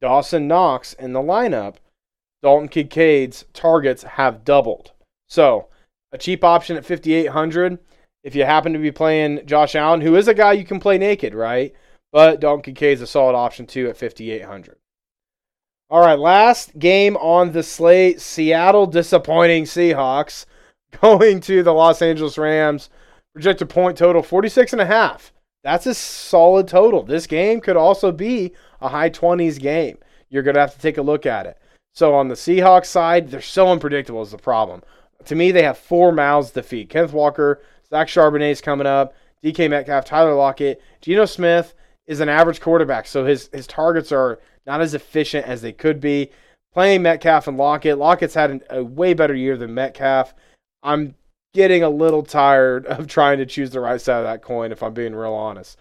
Dawson 0.00 0.48
Knox 0.48 0.94
in 0.94 1.12
the 1.12 1.20
lineup, 1.20 1.76
Dalton 2.42 2.68
Kincaid's 2.68 3.44
targets 3.52 4.02
have 4.02 4.44
doubled. 4.44 4.92
So, 5.28 5.68
a 6.16 6.18
cheap 6.18 6.42
option 6.42 6.76
at 6.76 6.84
5,800. 6.84 7.78
If 8.24 8.34
you 8.34 8.44
happen 8.44 8.72
to 8.72 8.78
be 8.78 8.90
playing 8.90 9.46
Josh 9.46 9.76
Allen, 9.76 10.00
who 10.00 10.16
is 10.16 10.26
a 10.26 10.34
guy 10.34 10.52
you 10.52 10.64
can 10.64 10.80
play 10.80 10.98
naked, 10.98 11.34
right? 11.34 11.72
But 12.10 12.40
Dalton 12.40 12.74
is 12.74 13.02
a 13.02 13.06
solid 13.06 13.36
option 13.36 13.66
too 13.66 13.88
at 13.88 13.96
5,800. 13.96 14.76
All 15.88 16.00
right, 16.00 16.18
last 16.18 16.76
game 16.78 17.16
on 17.18 17.52
the 17.52 17.62
slate 17.62 18.20
Seattle 18.20 18.86
disappointing 18.86 19.64
Seahawks 19.64 20.46
going 21.00 21.40
to 21.40 21.62
the 21.62 21.72
Los 21.72 22.02
Angeles 22.02 22.38
Rams. 22.38 22.90
Projected 23.34 23.68
point 23.68 23.98
total 23.98 24.22
46 24.22 24.72
and 24.72 24.82
a 24.82 24.86
half. 24.86 25.32
That's 25.62 25.86
a 25.86 25.94
solid 25.94 26.66
total. 26.66 27.02
This 27.02 27.26
game 27.26 27.60
could 27.60 27.76
also 27.76 28.10
be 28.10 28.52
a 28.80 28.88
high 28.88 29.10
20s 29.10 29.60
game. 29.60 29.98
You're 30.30 30.42
going 30.42 30.54
to 30.54 30.60
have 30.60 30.74
to 30.74 30.80
take 30.80 30.96
a 30.96 31.02
look 31.02 31.26
at 31.26 31.46
it. 31.46 31.58
So 31.92 32.14
on 32.14 32.28
the 32.28 32.34
Seahawks 32.34 32.86
side, 32.86 33.30
they're 33.30 33.40
so 33.40 33.68
unpredictable 33.68 34.22
is 34.22 34.30
the 34.30 34.38
problem. 34.38 34.82
To 35.26 35.34
me, 35.34 35.52
they 35.52 35.62
have 35.62 35.78
four 35.78 36.12
mouths 36.12 36.50
to 36.52 36.62
feed. 36.62 36.88
Kenneth 36.88 37.12
Walker, 37.12 37.60
Zach 37.88 38.08
Charbonnet's 38.08 38.60
coming 38.60 38.86
up, 38.86 39.14
DK 39.42 39.70
Metcalf, 39.70 40.04
Tyler 40.04 40.34
Lockett, 40.34 40.82
Geno 41.00 41.24
Smith 41.24 41.74
is 42.06 42.20
an 42.20 42.28
average 42.28 42.60
quarterback, 42.60 43.06
so 43.06 43.24
his 43.24 43.50
his 43.52 43.66
targets 43.66 44.12
are 44.12 44.38
not 44.66 44.80
as 44.80 44.94
efficient 44.94 45.46
as 45.46 45.62
they 45.62 45.72
could 45.72 46.00
be. 46.00 46.30
Playing 46.72 47.02
Metcalf 47.02 47.48
and 47.48 47.56
Lockett, 47.56 47.98
Lockett's 47.98 48.34
had 48.34 48.50
an, 48.50 48.62
a 48.70 48.82
way 48.82 49.14
better 49.14 49.34
year 49.34 49.56
than 49.56 49.74
Metcalf. 49.74 50.34
I'm 50.82 51.14
getting 51.54 51.82
a 51.82 51.88
little 51.88 52.22
tired 52.22 52.86
of 52.86 53.06
trying 53.06 53.38
to 53.38 53.46
choose 53.46 53.70
the 53.70 53.80
right 53.80 54.00
side 54.00 54.18
of 54.18 54.24
that 54.24 54.42
coin, 54.42 54.72
if 54.72 54.82
I'm 54.82 54.92
being 54.92 55.14
real 55.14 55.32
honest. 55.32 55.78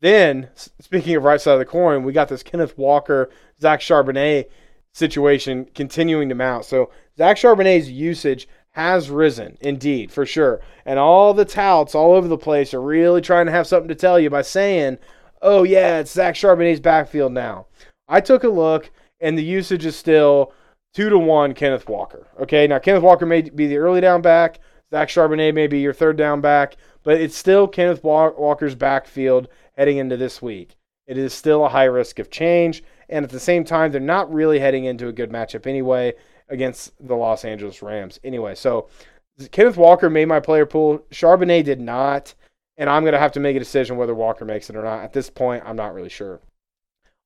Then, 0.00 0.48
speaking 0.54 1.16
of 1.16 1.24
right 1.24 1.40
side 1.40 1.54
of 1.54 1.58
the 1.58 1.64
coin, 1.64 2.04
we 2.04 2.12
got 2.12 2.28
this 2.28 2.42
Kenneth 2.42 2.76
Walker, 2.78 3.30
Zach 3.60 3.80
Charbonnet 3.80 4.48
situation 4.92 5.66
continuing 5.74 6.28
to 6.28 6.34
mount. 6.34 6.64
So 6.64 6.90
Zach 7.16 7.36
Charbonnet's 7.36 7.90
usage 7.90 8.48
has 8.78 9.10
risen, 9.10 9.58
indeed, 9.60 10.12
for 10.12 10.24
sure. 10.24 10.60
And 10.86 11.00
all 11.00 11.34
the 11.34 11.44
touts 11.44 11.96
all 11.96 12.14
over 12.14 12.28
the 12.28 12.38
place 12.38 12.72
are 12.72 12.80
really 12.80 13.20
trying 13.20 13.46
to 13.46 13.52
have 13.52 13.66
something 13.66 13.88
to 13.88 13.94
tell 13.96 14.20
you 14.20 14.30
by 14.30 14.42
saying, 14.42 14.98
oh, 15.42 15.64
yeah, 15.64 15.98
it's 15.98 16.12
Zach 16.12 16.36
Charbonnet's 16.36 16.78
backfield 16.78 17.32
now. 17.32 17.66
I 18.06 18.20
took 18.20 18.44
a 18.44 18.48
look, 18.48 18.92
and 19.20 19.36
the 19.36 19.42
usage 19.42 19.84
is 19.84 19.96
still 19.96 20.52
two 20.94 21.08
to 21.08 21.18
one 21.18 21.54
Kenneth 21.54 21.88
Walker. 21.88 22.28
Okay, 22.40 22.68
now 22.68 22.78
Kenneth 22.78 23.02
Walker 23.02 23.26
may 23.26 23.42
be 23.42 23.66
the 23.66 23.78
early 23.78 24.00
down 24.00 24.22
back. 24.22 24.60
Zach 24.92 25.08
Charbonnet 25.08 25.54
may 25.54 25.66
be 25.66 25.80
your 25.80 25.92
third 25.92 26.16
down 26.16 26.40
back, 26.40 26.76
but 27.02 27.20
it's 27.20 27.36
still 27.36 27.66
Kenneth 27.66 28.04
Walker's 28.04 28.76
backfield 28.76 29.48
heading 29.76 29.96
into 29.96 30.16
this 30.16 30.40
week. 30.40 30.76
It 31.08 31.18
is 31.18 31.34
still 31.34 31.64
a 31.64 31.68
high 31.68 31.86
risk 31.86 32.20
of 32.20 32.30
change, 32.30 32.84
and 33.08 33.24
at 33.24 33.32
the 33.32 33.40
same 33.40 33.64
time, 33.64 33.90
they're 33.90 34.00
not 34.00 34.32
really 34.32 34.60
heading 34.60 34.84
into 34.84 35.08
a 35.08 35.12
good 35.12 35.32
matchup 35.32 35.66
anyway 35.66 36.14
against 36.48 36.92
the 37.06 37.14
Los 37.14 37.44
Angeles 37.44 37.82
Rams. 37.82 38.18
Anyway, 38.24 38.54
so 38.54 38.88
Kenneth 39.52 39.76
Walker 39.76 40.10
made 40.10 40.26
my 40.26 40.40
player 40.40 40.66
pool. 40.66 41.04
Charbonnet 41.10 41.64
did 41.64 41.80
not, 41.80 42.34
and 42.76 42.88
I'm 42.90 43.02
going 43.02 43.12
to 43.12 43.18
have 43.18 43.32
to 43.32 43.40
make 43.40 43.56
a 43.56 43.60
decision 43.60 43.96
whether 43.96 44.14
Walker 44.14 44.44
makes 44.44 44.70
it 44.70 44.76
or 44.76 44.82
not. 44.82 45.02
At 45.02 45.12
this 45.12 45.30
point, 45.30 45.62
I'm 45.66 45.76
not 45.76 45.94
really 45.94 46.08
sure. 46.08 46.40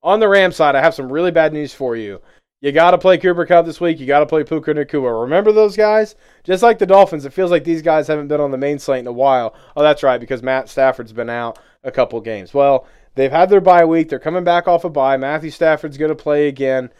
On 0.02 0.20
the 0.20 0.28
Ram 0.28 0.52
side, 0.52 0.74
I 0.74 0.80
have 0.80 0.94
some 0.94 1.12
really 1.12 1.30
bad 1.30 1.52
news 1.52 1.72
for 1.72 1.94
you. 1.96 2.20
You 2.60 2.70
got 2.70 2.92
to 2.92 2.98
play 2.98 3.18
Cooper 3.18 3.44
Kupp 3.44 3.66
this 3.66 3.80
week. 3.80 3.98
You 3.98 4.06
got 4.06 4.20
to 4.20 4.26
play 4.26 4.44
Puka 4.44 4.72
Nacua. 4.72 5.22
Remember 5.22 5.50
those 5.50 5.76
guys? 5.76 6.14
Just 6.44 6.62
like 6.62 6.78
the 6.78 6.86
Dolphins, 6.86 7.24
it 7.24 7.32
feels 7.32 7.50
like 7.50 7.64
these 7.64 7.82
guys 7.82 8.06
haven't 8.06 8.28
been 8.28 8.40
on 8.40 8.52
the 8.52 8.56
main 8.56 8.78
slate 8.78 9.00
in 9.00 9.06
a 9.08 9.12
while. 9.12 9.54
Oh, 9.76 9.82
that's 9.82 10.04
right, 10.04 10.20
because 10.20 10.42
Matt 10.42 10.68
Stafford's 10.68 11.12
been 11.12 11.30
out 11.30 11.58
a 11.82 11.90
couple 11.90 12.20
games. 12.20 12.54
Well, 12.54 12.86
they've 13.16 13.32
had 13.32 13.50
their 13.50 13.60
bye 13.60 13.84
week. 13.84 14.08
They're 14.08 14.20
coming 14.20 14.44
back 14.44 14.68
off 14.68 14.84
a 14.84 14.90
bye. 14.90 15.16
Matthew 15.16 15.50
Stafford's 15.50 15.98
going 15.98 16.10
to 16.10 16.14
play 16.14 16.46
again. 16.46 16.90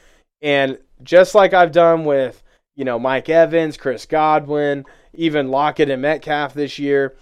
And 0.40 0.78
just 1.04 1.34
like 1.34 1.52
I've 1.52 1.72
done 1.72 2.04
with, 2.04 2.42
you 2.74 2.84
know, 2.84 2.98
Mike 2.98 3.28
Evans, 3.28 3.76
Chris 3.76 4.06
Godwin, 4.06 4.84
even 5.14 5.50
Lockett 5.50 5.90
and 5.90 6.02
Metcalf 6.02 6.54
this 6.54 6.78
year, 6.78 7.16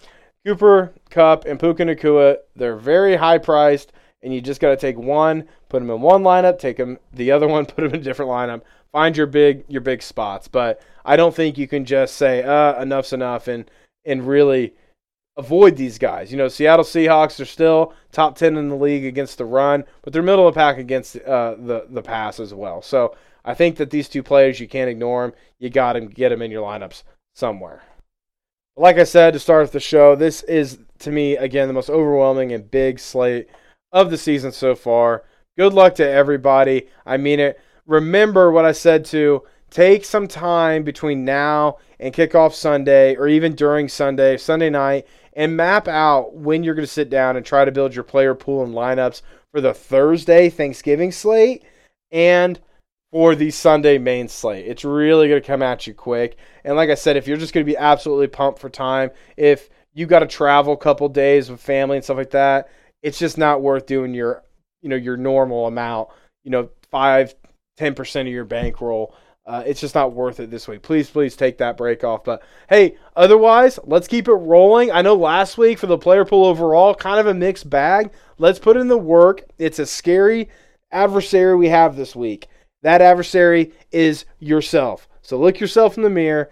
Cooper 0.46 0.92
Kupp, 1.10 1.44
and 1.44 1.58
Puka 1.58 1.84
Nacua, 1.84 2.36
they're 2.56 2.76
very 2.76 3.16
high 3.16 3.38
priced 3.38 3.92
and 4.22 4.34
you 4.34 4.40
just 4.40 4.60
got 4.60 4.70
to 4.70 4.76
take 4.76 4.98
one, 4.98 5.48
put 5.68 5.80
them 5.80 5.90
in 5.90 6.00
one 6.00 6.22
lineup, 6.22 6.58
take 6.58 6.76
them 6.76 6.98
the 7.12 7.30
other 7.30 7.48
one, 7.48 7.66
put 7.66 7.76
them 7.76 7.86
in 7.86 8.00
a 8.00 8.04
different 8.04 8.30
lineup. 8.30 8.62
Find 8.92 9.16
your 9.16 9.26
big 9.26 9.64
your 9.68 9.80
big 9.80 10.02
spots, 10.02 10.48
but 10.48 10.80
I 11.04 11.16
don't 11.16 11.34
think 11.34 11.56
you 11.56 11.68
can 11.68 11.84
just 11.84 12.16
say 12.16 12.42
uh 12.42 12.80
enough's 12.82 13.12
enough 13.12 13.46
and 13.46 13.70
and 14.04 14.26
really 14.26 14.74
avoid 15.36 15.76
these 15.76 15.96
guys. 15.96 16.32
You 16.32 16.38
know, 16.38 16.48
Seattle 16.48 16.84
Seahawks 16.84 17.40
are 17.40 17.46
still 17.46 17.94
top 18.10 18.36
10 18.36 18.56
in 18.56 18.68
the 18.68 18.74
league 18.74 19.04
against 19.04 19.38
the 19.38 19.44
run, 19.44 19.84
but 20.02 20.12
they're 20.12 20.22
middle 20.22 20.48
of 20.48 20.54
the 20.54 20.58
pack 20.58 20.78
against 20.78 21.16
uh, 21.20 21.54
the 21.58 21.86
the 21.88 22.02
pass 22.02 22.40
as 22.40 22.52
well. 22.52 22.82
So, 22.82 23.14
I 23.44 23.54
think 23.54 23.76
that 23.76 23.90
these 23.90 24.08
two 24.08 24.22
players 24.22 24.60
you 24.60 24.68
can't 24.68 24.90
ignore 24.90 25.26
them. 25.26 25.36
You 25.58 25.70
got 25.70 25.94
to 25.94 26.00
get 26.02 26.30
them 26.30 26.42
in 26.42 26.50
your 26.50 26.66
lineups 26.66 27.02
somewhere. 27.34 27.82
Like 28.76 28.98
I 28.98 29.04
said 29.04 29.32
to 29.32 29.38
start 29.38 29.64
off 29.64 29.72
the 29.72 29.80
show, 29.80 30.14
this 30.14 30.42
is 30.44 30.78
to 31.00 31.10
me 31.10 31.36
again 31.36 31.68
the 31.68 31.74
most 31.74 31.90
overwhelming 31.90 32.52
and 32.52 32.70
big 32.70 32.98
slate 32.98 33.48
of 33.92 34.10
the 34.10 34.18
season 34.18 34.52
so 34.52 34.74
far. 34.74 35.24
Good 35.56 35.72
luck 35.72 35.94
to 35.96 36.08
everybody. 36.08 36.88
I 37.04 37.16
mean 37.16 37.40
it. 37.40 37.60
Remember 37.86 38.52
what 38.52 38.64
I 38.64 38.72
said 38.72 39.04
to 39.06 39.42
take 39.70 40.04
some 40.04 40.28
time 40.28 40.82
between 40.82 41.24
now 41.24 41.78
and 41.98 42.14
kickoff 42.14 42.52
Sunday 42.52 43.16
or 43.16 43.28
even 43.28 43.54
during 43.54 43.88
Sunday, 43.88 44.36
Sunday 44.36 44.70
night, 44.70 45.06
and 45.32 45.56
map 45.56 45.88
out 45.88 46.34
when 46.34 46.62
you're 46.62 46.74
going 46.74 46.86
to 46.86 46.92
sit 46.92 47.10
down 47.10 47.36
and 47.36 47.44
try 47.44 47.64
to 47.64 47.72
build 47.72 47.94
your 47.94 48.04
player 48.04 48.34
pool 48.34 48.64
and 48.64 48.74
lineups 48.74 49.22
for 49.52 49.60
the 49.60 49.74
Thursday 49.74 50.48
Thanksgiving 50.50 51.12
slate 51.12 51.64
and 52.10 52.60
for 53.10 53.34
the 53.34 53.50
Sunday 53.50 53.98
main 53.98 54.28
slate. 54.28 54.66
It's 54.66 54.84
really 54.84 55.28
going 55.28 55.40
to 55.40 55.46
come 55.46 55.62
at 55.62 55.86
you 55.86 55.94
quick. 55.94 56.36
And 56.64 56.76
like 56.76 56.90
I 56.90 56.94
said, 56.94 57.16
if 57.16 57.26
you're 57.26 57.36
just 57.36 57.52
going 57.52 57.66
to 57.66 57.70
be 57.70 57.76
absolutely 57.76 58.28
pumped 58.28 58.60
for 58.60 58.68
time, 58.68 59.10
if 59.36 59.68
you 59.92 60.06
got 60.06 60.20
to 60.20 60.26
travel 60.26 60.72
a 60.72 60.78
couple 60.78 61.08
days 61.08 61.50
with 61.50 61.60
family 61.60 61.96
and 61.96 62.04
stuff 62.04 62.18
like 62.18 62.30
that, 62.30 62.68
it's 63.02 63.18
just 63.18 63.38
not 63.38 63.62
worth 63.62 63.86
doing 63.86 64.14
your 64.14 64.42
you 64.82 64.88
know 64.88 64.96
your 64.96 65.16
normal 65.16 65.66
amount 65.66 66.08
you 66.44 66.50
know 66.50 66.70
five 66.90 67.34
ten 67.76 67.94
percent 67.94 68.28
of 68.28 68.34
your 68.34 68.44
bankroll. 68.44 69.14
Uh, 69.46 69.64
it's 69.66 69.80
just 69.80 69.94
not 69.94 70.12
worth 70.12 70.38
it 70.38 70.50
this 70.50 70.68
week 70.68 70.82
please 70.82 71.10
please 71.10 71.34
take 71.34 71.58
that 71.58 71.76
break 71.76 72.04
off. 72.04 72.22
But 72.22 72.42
hey 72.68 72.96
otherwise 73.16 73.78
let's 73.84 74.06
keep 74.06 74.28
it 74.28 74.32
rolling. 74.32 74.92
I 74.92 75.02
know 75.02 75.16
last 75.16 75.58
week 75.58 75.78
for 75.78 75.86
the 75.86 75.98
player 75.98 76.24
pool 76.24 76.44
overall 76.44 76.94
kind 76.94 77.18
of 77.18 77.26
a 77.26 77.34
mixed 77.34 77.68
bag. 77.68 78.10
Let's 78.38 78.58
put 78.58 78.76
in 78.76 78.88
the 78.88 78.98
work. 78.98 79.42
It's 79.58 79.78
a 79.78 79.86
scary 79.86 80.50
adversary 80.92 81.56
we 81.56 81.68
have 81.68 81.96
this 81.96 82.14
week 82.14 82.48
that 82.82 83.02
adversary 83.02 83.72
is 83.90 84.24
yourself 84.38 85.08
so 85.22 85.38
look 85.38 85.60
yourself 85.60 85.96
in 85.96 86.02
the 86.02 86.10
mirror 86.10 86.50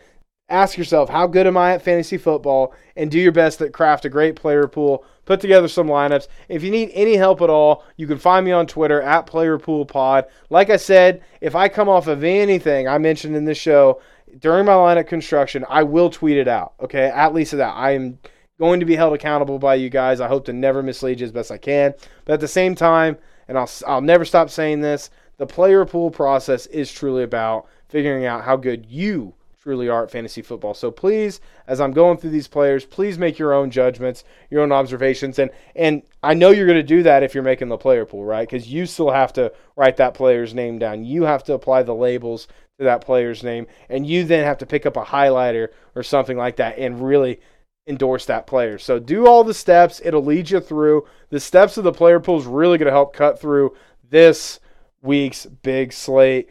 ask 0.49 0.79
yourself 0.79 1.09
how 1.09 1.26
good 1.26 1.47
am 1.47 1.57
i 1.57 1.72
at 1.72 1.83
fantasy 1.83 2.16
football 2.16 2.74
and 2.97 3.11
do 3.11 3.18
your 3.18 3.33
best 3.33 3.59
to 3.59 3.70
craft 3.70 4.05
a 4.05 4.09
great 4.09 4.37
player 4.37 4.66
pool 4.66 5.05
put 5.29 5.41
together 5.41 5.68
some 5.68 5.89
lineups. 5.89 6.26
If 6.49 6.62
you 6.62 6.70
need 6.70 6.91
any 6.95 7.14
help 7.14 7.43
at 7.43 7.51
all, 7.51 7.85
you 7.99 8.07
can 8.07 8.16
find 8.16 8.47
me 8.47 8.51
on 8.51 8.66
Twitter 8.66 9.03
at 9.03 9.26
PlayerPoolPod. 9.26 10.24
Like 10.49 10.70
I 10.70 10.79
said, 10.79 11.22
if 11.43 11.55
I 11.55 11.68
come 11.68 11.89
off 11.89 12.07
of 12.07 12.24
anything 12.24 12.89
I 12.89 12.97
mentioned 12.97 13.37
in 13.37 13.45
this 13.45 13.59
show 13.59 14.01
during 14.39 14.64
my 14.64 14.72
lineup 14.72 15.07
construction, 15.07 15.66
I 15.68 15.83
will 15.83 16.09
tweet 16.09 16.39
it 16.39 16.49
out. 16.49 16.72
Okay, 16.81 17.09
at 17.09 17.35
least 17.35 17.53
that 17.53 17.74
I 17.76 17.91
am 17.91 18.18
going 18.59 18.81
to 18.81 18.87
be 18.87 18.97
held 18.97 19.12
accountable 19.12 19.59
by 19.59 19.74
you 19.74 19.91
guys. 19.91 20.20
I 20.20 20.29
hope 20.29 20.47
to 20.47 20.55
never 20.55 20.83
mislead 20.83 21.20
you 21.20 21.26
as 21.26 21.33
best 21.33 21.53
I 21.53 21.59
can, 21.59 21.93
but 22.24 22.33
at 22.33 22.41
the 22.41 22.49
same 22.49 22.74
time, 22.74 23.18
and 23.49 23.59
I'll 23.59 23.70
I'll 23.87 24.01
never 24.01 24.24
stop 24.24 24.49
saying 24.49 24.81
this. 24.81 25.11
The 25.39 25.47
player 25.47 25.84
pool 25.84 26.11
process 26.11 26.66
is 26.66 26.93
truly 26.93 27.22
about 27.22 27.66
figuring 27.89 28.26
out 28.26 28.45
how 28.45 28.57
good 28.57 28.86
you 28.86 29.34
truly 29.61 29.89
are 29.89 30.05
at 30.05 30.11
fantasy 30.11 30.43
football. 30.43 30.74
So 30.74 30.91
please, 30.91 31.41
as 31.66 31.80
I'm 31.80 31.93
going 31.93 32.18
through 32.18 32.30
these 32.30 32.49
players, 32.49 32.84
please 32.84 33.18
make 33.18 33.39
your 33.39 33.53
own 33.53 33.70
judgments, 33.70 34.24
your 34.51 34.62
own 34.62 34.72
observations, 34.72 35.39
and 35.39 35.51
and 35.76 36.03
I 36.22 36.34
know 36.34 36.51
you're 36.51 36.66
going 36.66 36.76
to 36.76 36.82
do 36.82 37.03
that 37.05 37.22
if 37.22 37.34
you're 37.34 37.45
making 37.45 37.68
the 37.68 37.76
player 37.76 38.05
pool, 38.05 38.24
right? 38.24 38.49
Because 38.49 38.68
you 38.68 38.86
still 38.86 39.11
have 39.11 39.32
to 39.34 39.53
write 39.76 39.97
that 39.99 40.14
player's 40.14 40.55
name 40.55 40.78
down. 40.78 41.05
You 41.05 41.24
have 41.24 41.45
to 41.45 41.55
apply 41.55 41.82
the 41.82 41.95
labels 41.95 42.49
to 42.78 42.84
that 42.84 43.05
player's 43.05 43.43
name, 43.43 43.66
and 43.89 44.07
you 44.07 44.24
then 44.24 44.45
have 44.45 44.59
to 44.59 44.66
pick 44.66 44.86
up 44.86 44.97
a 44.97 45.05
highlighter 45.05 45.68
or 45.95 46.03
something 46.03 46.36
like 46.36 46.57
that 46.57 46.78
and 46.78 47.01
really 47.01 47.41
endorse 47.86 48.26
that 48.26 48.47
player. 48.47 48.78
So 48.78 48.99
do 48.99 49.26
all 49.26 49.45
the 49.45 49.55
steps. 49.55 50.01
It'll 50.05 50.24
lead 50.24 50.51
you 50.51 50.61
through. 50.61 51.07
The 51.30 51.41
steps 51.41 51.76
of 51.76 51.84
the 51.84 51.93
player 51.93 52.20
pool 52.20 52.39
is 52.39 52.47
really 52.47 52.78
going 52.78 52.86
to 52.86 52.93
help 52.93 53.12
cut 53.14 53.41
through 53.41 53.76
this 54.09 54.61
week's 55.03 55.46
big 55.46 55.92
slate. 55.92 56.49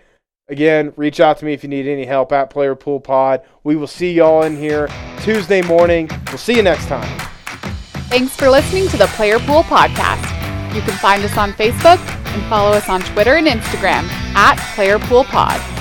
Again, 0.50 0.94
reach 0.96 1.20
out 1.20 1.38
to 1.40 1.46
me 1.46 1.54
if 1.54 1.64
you 1.64 1.70
need 1.70 1.88
any 1.88 2.06
help 2.06 2.32
at 2.32 2.50
Player 2.50 2.76
Pool 2.76 3.02
Pod. 3.02 3.42
We 3.64 3.76
will 3.76 3.88
see 3.88 4.14
y'all 4.14 4.44
in 4.44 4.56
here 4.56 4.88
Tuesday 5.20 5.62
morning. 5.62 6.10
We'll 6.28 6.38
see 6.38 6.56
you 6.56 6.64
next 6.64 6.88
time. 6.88 7.20
Thanks 8.10 8.36
for 8.36 8.50
listening 8.50 8.88
to 8.90 8.98
the 8.98 9.08
Player 9.08 9.40
Pool 9.40 9.64
Podcast. 9.64 10.24
You 10.74 10.82
can 10.82 10.98
find 11.00 11.24
us 11.24 11.38
on 11.38 11.52
Facebook 11.54 12.00
and 12.28 12.50
follow 12.50 12.72
us 12.72 12.88
on 12.88 13.02
Twitter 13.02 13.36
and 13.36 13.48
Instagram 13.48 14.08
at 14.36 14.58
Player 14.76 15.00
Pool 15.00 15.26
Pod. 15.26 15.77